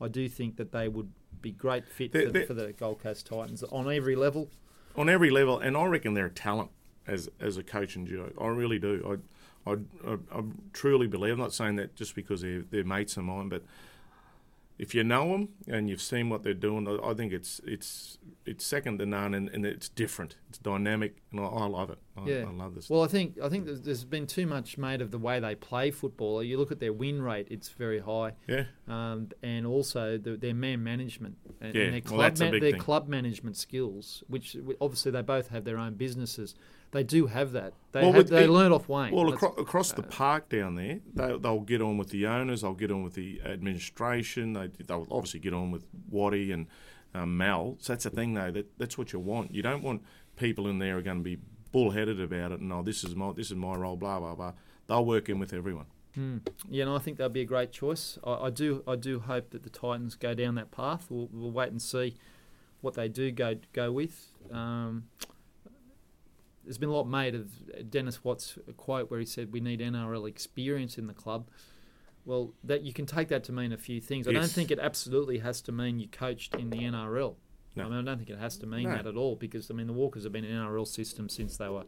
I 0.00 0.08
do 0.08 0.28
think 0.28 0.56
that 0.56 0.72
they 0.72 0.88
would 0.88 1.10
be 1.40 1.52
great 1.52 1.88
fit 1.88 2.12
they're, 2.12 2.26
for, 2.26 2.32
they're, 2.32 2.46
for, 2.46 2.54
the 2.54 2.72
Gold 2.72 3.00
Coast 3.00 3.26
Titans 3.26 3.62
on 3.64 3.92
every 3.92 4.16
level. 4.16 4.50
On 4.96 5.08
every 5.08 5.30
level, 5.30 5.58
and 5.58 5.76
I 5.76 5.84
reckon 5.86 6.14
they're 6.14 6.26
a 6.26 6.30
talent 6.30 6.70
as 7.06 7.28
as 7.40 7.56
a 7.56 7.62
coach 7.62 7.96
and 7.96 8.06
duo. 8.06 8.32
I 8.40 8.48
really 8.48 8.78
do. 8.78 9.18
I, 9.66 9.70
I, 9.70 9.74
I, 10.06 10.14
I 10.32 10.42
truly 10.72 11.06
believe. 11.06 11.32
I'm 11.32 11.38
not 11.38 11.52
saying 11.52 11.76
that 11.76 11.94
just 11.94 12.14
because 12.14 12.42
they're, 12.42 12.64
they're 12.70 12.84
mates 12.84 13.16
of 13.16 13.24
mine, 13.24 13.48
but 13.48 13.62
if 14.78 14.94
you 14.94 15.04
know 15.04 15.32
them 15.32 15.48
and 15.68 15.88
you've 15.88 16.02
seen 16.02 16.28
what 16.28 16.42
they're 16.42 16.54
doing, 16.54 16.86
I 17.02 17.14
think 17.14 17.32
it's 17.32 17.60
it's 17.64 18.18
it's 18.54 18.64
second 18.64 18.98
to 18.98 19.06
none, 19.06 19.34
and, 19.34 19.48
and 19.50 19.66
it's 19.66 19.88
different. 19.88 20.36
It's 20.48 20.58
dynamic, 20.58 21.16
and 21.32 21.40
I, 21.40 21.44
I 21.44 21.66
love 21.66 21.90
it. 21.90 21.98
I, 22.16 22.24
yeah. 22.24 22.44
I 22.46 22.50
love 22.50 22.74
this. 22.74 22.88
Well, 22.88 23.02
I 23.02 23.08
think 23.08 23.38
I 23.42 23.48
think 23.48 23.66
there's 23.66 24.04
been 24.04 24.26
too 24.26 24.46
much 24.46 24.78
made 24.78 25.00
of 25.00 25.10
the 25.10 25.18
way 25.18 25.40
they 25.40 25.54
play 25.54 25.90
football. 25.90 26.42
You 26.42 26.58
look 26.58 26.70
at 26.70 26.80
their 26.80 26.92
win 26.92 27.20
rate; 27.20 27.48
it's 27.50 27.68
very 27.68 28.00
high. 28.00 28.32
Yeah. 28.46 28.64
Um, 28.88 29.30
and 29.42 29.66
also 29.66 30.18
the, 30.18 30.36
their 30.36 30.54
man 30.54 30.82
management 30.82 31.36
and, 31.60 31.74
yeah. 31.74 31.82
and 31.82 31.94
their 31.94 32.00
club 32.00 32.18
well, 32.38 32.52
ma- 32.52 32.58
their 32.58 32.72
thing. 32.72 32.78
club 32.78 33.08
management 33.08 33.56
skills, 33.56 34.22
which 34.28 34.56
obviously 34.80 35.10
they 35.10 35.22
both 35.22 35.48
have 35.48 35.64
their 35.64 35.78
own 35.78 35.94
businesses 35.94 36.54
they 36.94 37.02
do 37.02 37.26
have 37.26 37.52
that. 37.52 37.72
They 37.90 38.02
well, 38.02 38.12
have, 38.12 38.28
they 38.28 38.46
learn 38.46 38.70
off 38.70 38.88
Wayne. 38.88 39.12
Well, 39.12 39.34
acro- 39.34 39.54
across 39.54 39.90
the 39.90 40.02
uh, 40.02 40.06
park 40.06 40.48
down 40.48 40.76
there, 40.76 41.00
they, 41.12 41.34
will 41.34 41.60
get 41.60 41.82
on 41.82 41.98
with 41.98 42.10
the 42.10 42.28
owners. 42.28 42.62
They'll 42.62 42.72
get 42.72 42.92
on 42.92 43.02
with 43.02 43.14
the 43.14 43.40
administration. 43.44 44.52
They, 44.52 44.70
will 44.88 45.08
obviously 45.10 45.40
get 45.40 45.52
on 45.54 45.72
with 45.72 45.84
Waddy 46.08 46.52
and 46.52 46.68
um, 47.14 47.36
Mal. 47.36 47.76
So 47.80 47.92
that's 47.92 48.04
the 48.04 48.10
thing, 48.10 48.34
though. 48.34 48.50
That 48.50 48.78
that's 48.78 48.98
what 48.98 49.12
you 49.12 49.18
want. 49.18 49.54
You 49.54 49.62
don't 49.62 49.82
want 49.82 50.02
people 50.36 50.68
in 50.68 50.78
there 50.78 50.98
are 50.98 51.02
going 51.02 51.18
to 51.18 51.24
be 51.24 51.38
bullheaded 51.72 52.20
about 52.20 52.52
it. 52.52 52.60
And 52.60 52.72
oh, 52.72 52.82
this 52.82 53.04
is 53.04 53.14
my 53.14 53.32
this 53.32 53.50
is 53.50 53.56
my 53.56 53.74
role. 53.74 53.96
Blah 53.96 54.20
blah 54.20 54.34
blah. 54.34 54.52
They'll 54.86 55.04
work 55.04 55.28
in 55.28 55.38
with 55.38 55.52
everyone. 55.52 55.86
Hmm. 56.14 56.38
Yeah, 56.68 56.84
and 56.84 56.92
I 56.92 56.98
think 56.98 57.18
that'd 57.18 57.32
be 57.32 57.40
a 57.40 57.46
great 57.46 57.72
choice. 57.72 58.18
I, 58.22 58.34
I, 58.34 58.50
do 58.50 58.84
I 58.86 58.94
do 58.94 59.18
hope 59.18 59.50
that 59.50 59.64
the 59.64 59.70
Titans 59.70 60.14
go 60.14 60.32
down 60.32 60.54
that 60.54 60.70
path. 60.70 61.06
We'll, 61.10 61.28
we'll 61.32 61.50
wait 61.50 61.70
and 61.70 61.82
see 61.82 62.14
what 62.80 62.94
they 62.94 63.08
do 63.08 63.32
go 63.32 63.56
go 63.72 63.90
with. 63.90 64.28
Um, 64.52 65.08
there's 66.62 66.78
been 66.78 66.88
a 66.88 66.92
lot 66.92 67.04
made 67.04 67.34
of 67.34 67.90
Dennis 67.90 68.22
Watt's 68.24 68.58
quote 68.76 69.10
where 69.10 69.20
he 69.20 69.26
said 69.26 69.52
we 69.52 69.60
need 69.60 69.80
NRL 69.80 70.28
experience 70.28 70.96
in 70.98 71.08
the 71.08 71.14
club. 71.14 71.48
Well, 72.26 72.54
that 72.64 72.82
you 72.82 72.92
can 72.92 73.06
take 73.06 73.28
that 73.28 73.44
to 73.44 73.52
mean 73.52 73.72
a 73.72 73.76
few 73.76 74.00
things. 74.00 74.26
Yes. 74.26 74.36
I 74.36 74.40
don't 74.40 74.50
think 74.50 74.70
it 74.70 74.78
absolutely 74.78 75.38
has 75.38 75.60
to 75.62 75.72
mean 75.72 75.98
you 75.98 76.08
coached 76.08 76.54
in 76.54 76.70
the 76.70 76.78
NRL. 76.78 77.34
No. 77.76 77.84
I 77.84 77.88
mean, 77.88 77.98
I 77.98 78.02
don't 78.02 78.18
think 78.18 78.30
it 78.30 78.38
has 78.38 78.56
to 78.58 78.66
mean 78.66 78.84
no. 78.84 78.96
that 78.96 79.06
at 79.06 79.16
all 79.16 79.36
because 79.36 79.70
I 79.70 79.74
mean 79.74 79.86
the 79.86 79.92
Walkers 79.92 80.24
have 80.24 80.32
been 80.32 80.44
in 80.44 80.56
NRL 80.56 80.86
system 80.86 81.28
since 81.28 81.56
they 81.56 81.68
were 81.68 81.84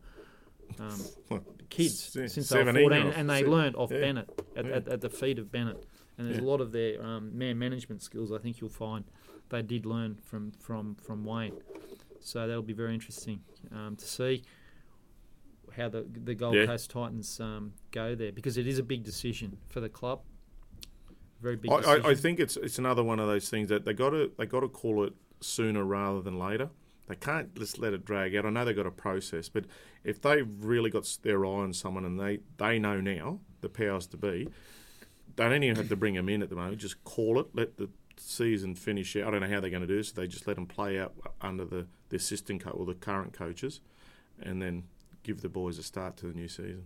um, 0.80 1.00
kids, 1.70 2.16
S- 2.16 2.32
since 2.32 2.48
they 2.48 2.62
were 2.62 2.72
14, 2.72 2.92
and 2.92 3.30
they 3.30 3.44
learned 3.44 3.76
off 3.76 3.90
yeah. 3.90 4.00
Bennett 4.00 4.42
at, 4.56 4.66
yeah. 4.66 4.72
at, 4.72 4.88
at, 4.88 5.00
the 5.00 5.08
feet 5.08 5.38
of 5.38 5.50
Bennett. 5.50 5.86
And 6.18 6.26
there's 6.26 6.38
yeah. 6.38 6.44
a 6.44 6.48
lot 6.48 6.60
of 6.60 6.72
their 6.72 7.02
um, 7.02 7.36
man 7.36 7.58
management 7.58 8.02
skills. 8.02 8.32
I 8.32 8.38
think 8.38 8.60
you'll 8.60 8.70
find 8.70 9.04
they 9.48 9.62
did 9.62 9.86
learn 9.86 10.18
from 10.24 10.52
from 10.52 10.96
from 10.96 11.24
Wayne. 11.24 11.54
So 12.20 12.46
that'll 12.46 12.62
be 12.62 12.72
very 12.72 12.94
interesting 12.94 13.40
um, 13.72 13.96
to 13.96 14.04
see 14.04 14.42
how 15.76 15.88
the 15.88 16.06
the 16.24 16.34
Gold 16.34 16.54
yeah. 16.54 16.66
Coast 16.66 16.90
Titans 16.90 17.40
um, 17.40 17.72
go 17.90 18.14
there 18.14 18.32
because 18.32 18.56
it 18.56 18.66
is 18.66 18.78
a 18.78 18.82
big 18.82 19.04
decision 19.04 19.58
for 19.68 19.80
the 19.80 19.88
club. 19.88 20.20
Very 21.40 21.56
big. 21.56 21.70
I, 21.70 22.00
I, 22.02 22.14
think 22.14 22.40
it's 22.40 22.56
it's 22.56 22.78
another 22.78 23.02
one 23.04 23.20
of 23.20 23.26
those 23.26 23.50
things 23.50 23.68
that 23.68 23.84
they 23.84 23.92
got 23.92 24.10
to 24.10 24.30
they 24.38 24.46
got 24.46 24.60
to 24.60 24.68
call 24.68 25.04
it 25.04 25.12
sooner 25.40 25.84
rather 25.84 26.22
than 26.22 26.38
later. 26.38 26.70
They 27.08 27.14
can't 27.14 27.54
just 27.54 27.78
let 27.78 27.92
it 27.92 28.04
drag 28.04 28.34
out. 28.34 28.46
I 28.46 28.50
know 28.50 28.64
they've 28.64 28.74
got 28.74 28.86
a 28.86 28.90
process, 28.90 29.48
but 29.48 29.64
if 30.02 30.20
they've 30.20 30.48
really 30.58 30.90
got 30.90 31.18
their 31.22 31.44
eye 31.44 31.48
on 31.48 31.72
someone 31.72 32.04
and 32.04 32.18
they, 32.18 32.40
they 32.56 32.78
know 32.78 33.00
now 33.00 33.38
the 33.60 33.68
powers 33.68 34.08
to 34.08 34.16
be, 34.16 34.48
they 35.36 35.48
don't 35.48 35.62
even 35.62 35.76
have 35.76 35.88
to 35.88 35.96
bring 35.96 36.14
them 36.14 36.28
in 36.28 36.42
at 36.42 36.50
the 36.50 36.56
moment. 36.56 36.78
Just 36.78 37.04
call 37.04 37.38
it, 37.38 37.46
let 37.54 37.76
the 37.76 37.88
season 38.16 38.74
finish 38.74 39.14
out. 39.16 39.28
I 39.28 39.30
don't 39.30 39.40
know 39.40 39.54
how 39.54 39.60
they're 39.60 39.70
going 39.70 39.82
to 39.82 39.86
do 39.86 39.98
this. 39.98 40.10
They 40.10 40.26
just 40.26 40.48
let 40.48 40.56
them 40.56 40.66
play 40.66 40.98
out 40.98 41.14
under 41.40 41.64
the, 41.64 41.86
the 42.08 42.16
assistant 42.16 42.64
coach 42.64 42.74
or 42.74 42.86
the 42.86 42.94
current 42.94 43.32
coaches, 43.32 43.80
and 44.42 44.60
then 44.60 44.84
give 45.26 45.40
the 45.42 45.48
boys 45.48 45.76
a 45.78 45.82
start 45.82 46.16
to 46.18 46.26
the 46.26 46.32
new 46.34 46.48
season. 46.48 46.84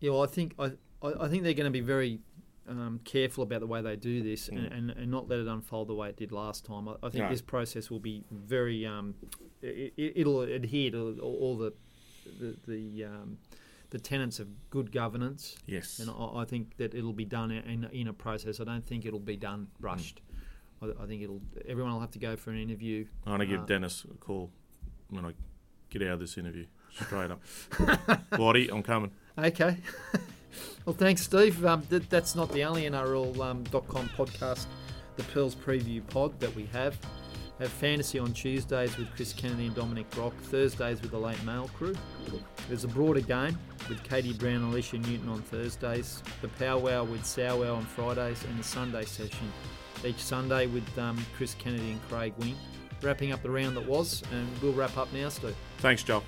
Yeah, 0.00 0.10
well, 0.12 0.22
I 0.22 0.26
think 0.26 0.54
I, 0.58 0.72
I 1.02 1.28
think 1.28 1.42
they're 1.44 1.52
going 1.62 1.66
to 1.66 1.70
be 1.70 1.80
very 1.80 2.20
um, 2.68 3.00
careful 3.04 3.42
about 3.44 3.60
the 3.60 3.66
way 3.66 3.82
they 3.82 3.96
do 3.96 4.22
this 4.22 4.48
Mm. 4.48 4.56
and, 4.58 4.72
and, 4.72 4.90
and 4.92 5.10
not 5.10 5.28
let 5.28 5.38
it 5.40 5.46
unfold 5.46 5.88
the 5.88 5.94
way 5.94 6.08
it 6.08 6.16
did 6.16 6.32
last 6.32 6.64
time. 6.64 6.88
I, 6.88 6.94
I 7.02 7.10
think 7.10 7.24
No. 7.24 7.30
this 7.30 7.42
process 7.42 7.90
will 7.90 8.00
be 8.00 8.24
very. 8.30 8.86
Um, 8.86 9.14
it, 9.62 9.92
it'll 9.96 10.40
adhere 10.42 10.90
to 10.92 11.18
all, 11.20 11.56
the 11.58 11.72
the 12.40 12.56
the, 12.66 13.04
um, 13.04 13.38
the 13.90 13.98
tenets 13.98 14.38
of 14.40 14.48
good 14.70 14.90
governance, 14.92 15.56
Yes. 15.66 15.98
and 15.98 16.08
I, 16.10 16.42
I 16.42 16.44
think 16.46 16.76
that 16.78 16.94
it'll 16.94 17.12
be 17.12 17.24
done 17.26 17.50
in 17.50 17.84
in 17.92 18.08
a 18.08 18.12
process. 18.14 18.58
I 18.60 18.64
don't 18.64 18.86
think 18.86 19.04
it'll 19.04 19.18
be 19.34 19.36
done 19.36 19.66
rushed. 19.80 20.22
I, 20.80 20.86
I 21.02 21.06
think 21.06 21.22
it'll. 21.22 21.42
Everyone 21.68 21.92
will 21.92 22.00
have 22.00 22.12
to 22.12 22.18
go 22.18 22.36
for 22.36 22.50
an 22.52 22.58
interview. 22.58 23.04
I'm 23.26 23.36
going 23.36 23.40
to 23.40 23.46
give 23.54 23.62
Uh, 23.64 23.66
Dennis 23.66 24.06
a 24.10 24.16
call 24.16 24.50
when 25.10 25.24
I 25.26 25.32
get 25.90 26.02
out 26.02 26.14
of 26.14 26.20
this 26.20 26.38
interview. 26.38 26.66
Straight 26.94 27.30
up. 27.30 27.40
Whitey, 28.32 28.70
I'm 28.72 28.82
coming. 28.82 29.10
Okay. 29.38 29.76
well, 30.84 30.94
thanks, 30.94 31.22
Steve. 31.22 31.64
Um, 31.64 31.82
th- 31.82 32.08
that's 32.08 32.34
not 32.34 32.50
the 32.52 32.64
only 32.64 32.82
NRL 32.82 33.38
um, 33.40 33.64
podcast, 33.64 34.66
the 35.16 35.22
Pearls 35.24 35.54
Preview 35.54 36.06
Pod 36.08 36.38
that 36.40 36.54
we 36.54 36.66
have. 36.66 36.98
Have 37.58 37.68
fantasy 37.68 38.18
on 38.18 38.32
Tuesdays 38.32 38.96
with 38.96 39.14
Chris 39.14 39.34
Kennedy 39.34 39.66
and 39.66 39.74
Dominic 39.74 40.08
Brock, 40.10 40.34
Thursdays 40.44 41.02
with 41.02 41.10
the 41.10 41.18
Late 41.18 41.42
Mail 41.44 41.68
crew. 41.76 41.94
There's 42.68 42.84
a 42.84 42.88
broader 42.88 43.20
game 43.20 43.58
with 43.88 44.02
Katie 44.02 44.32
Brown 44.32 44.56
and 44.56 44.72
Alicia 44.72 44.96
Newton 44.96 45.28
on 45.28 45.42
Thursdays, 45.42 46.22
the 46.40 46.48
Powwow 46.48 47.04
with 47.04 47.22
Sowwow 47.22 47.76
on 47.76 47.84
Fridays, 47.84 48.42
and 48.44 48.58
the 48.58 48.64
Sunday 48.64 49.04
session 49.04 49.52
each 50.04 50.16
Sunday 50.16 50.66
with 50.66 50.98
um, 50.98 51.18
Chris 51.36 51.54
Kennedy 51.54 51.90
and 51.90 52.08
Craig 52.08 52.32
Wing. 52.38 52.56
Wrapping 53.02 53.32
up 53.32 53.42
the 53.42 53.50
round 53.50 53.76
that 53.76 53.86
was, 53.86 54.22
and 54.32 54.48
we'll 54.62 54.72
wrap 54.72 54.96
up 54.96 55.12
now, 55.12 55.28
Steve. 55.28 55.56
Thanks, 55.80 56.02
Joe. 56.02 56.22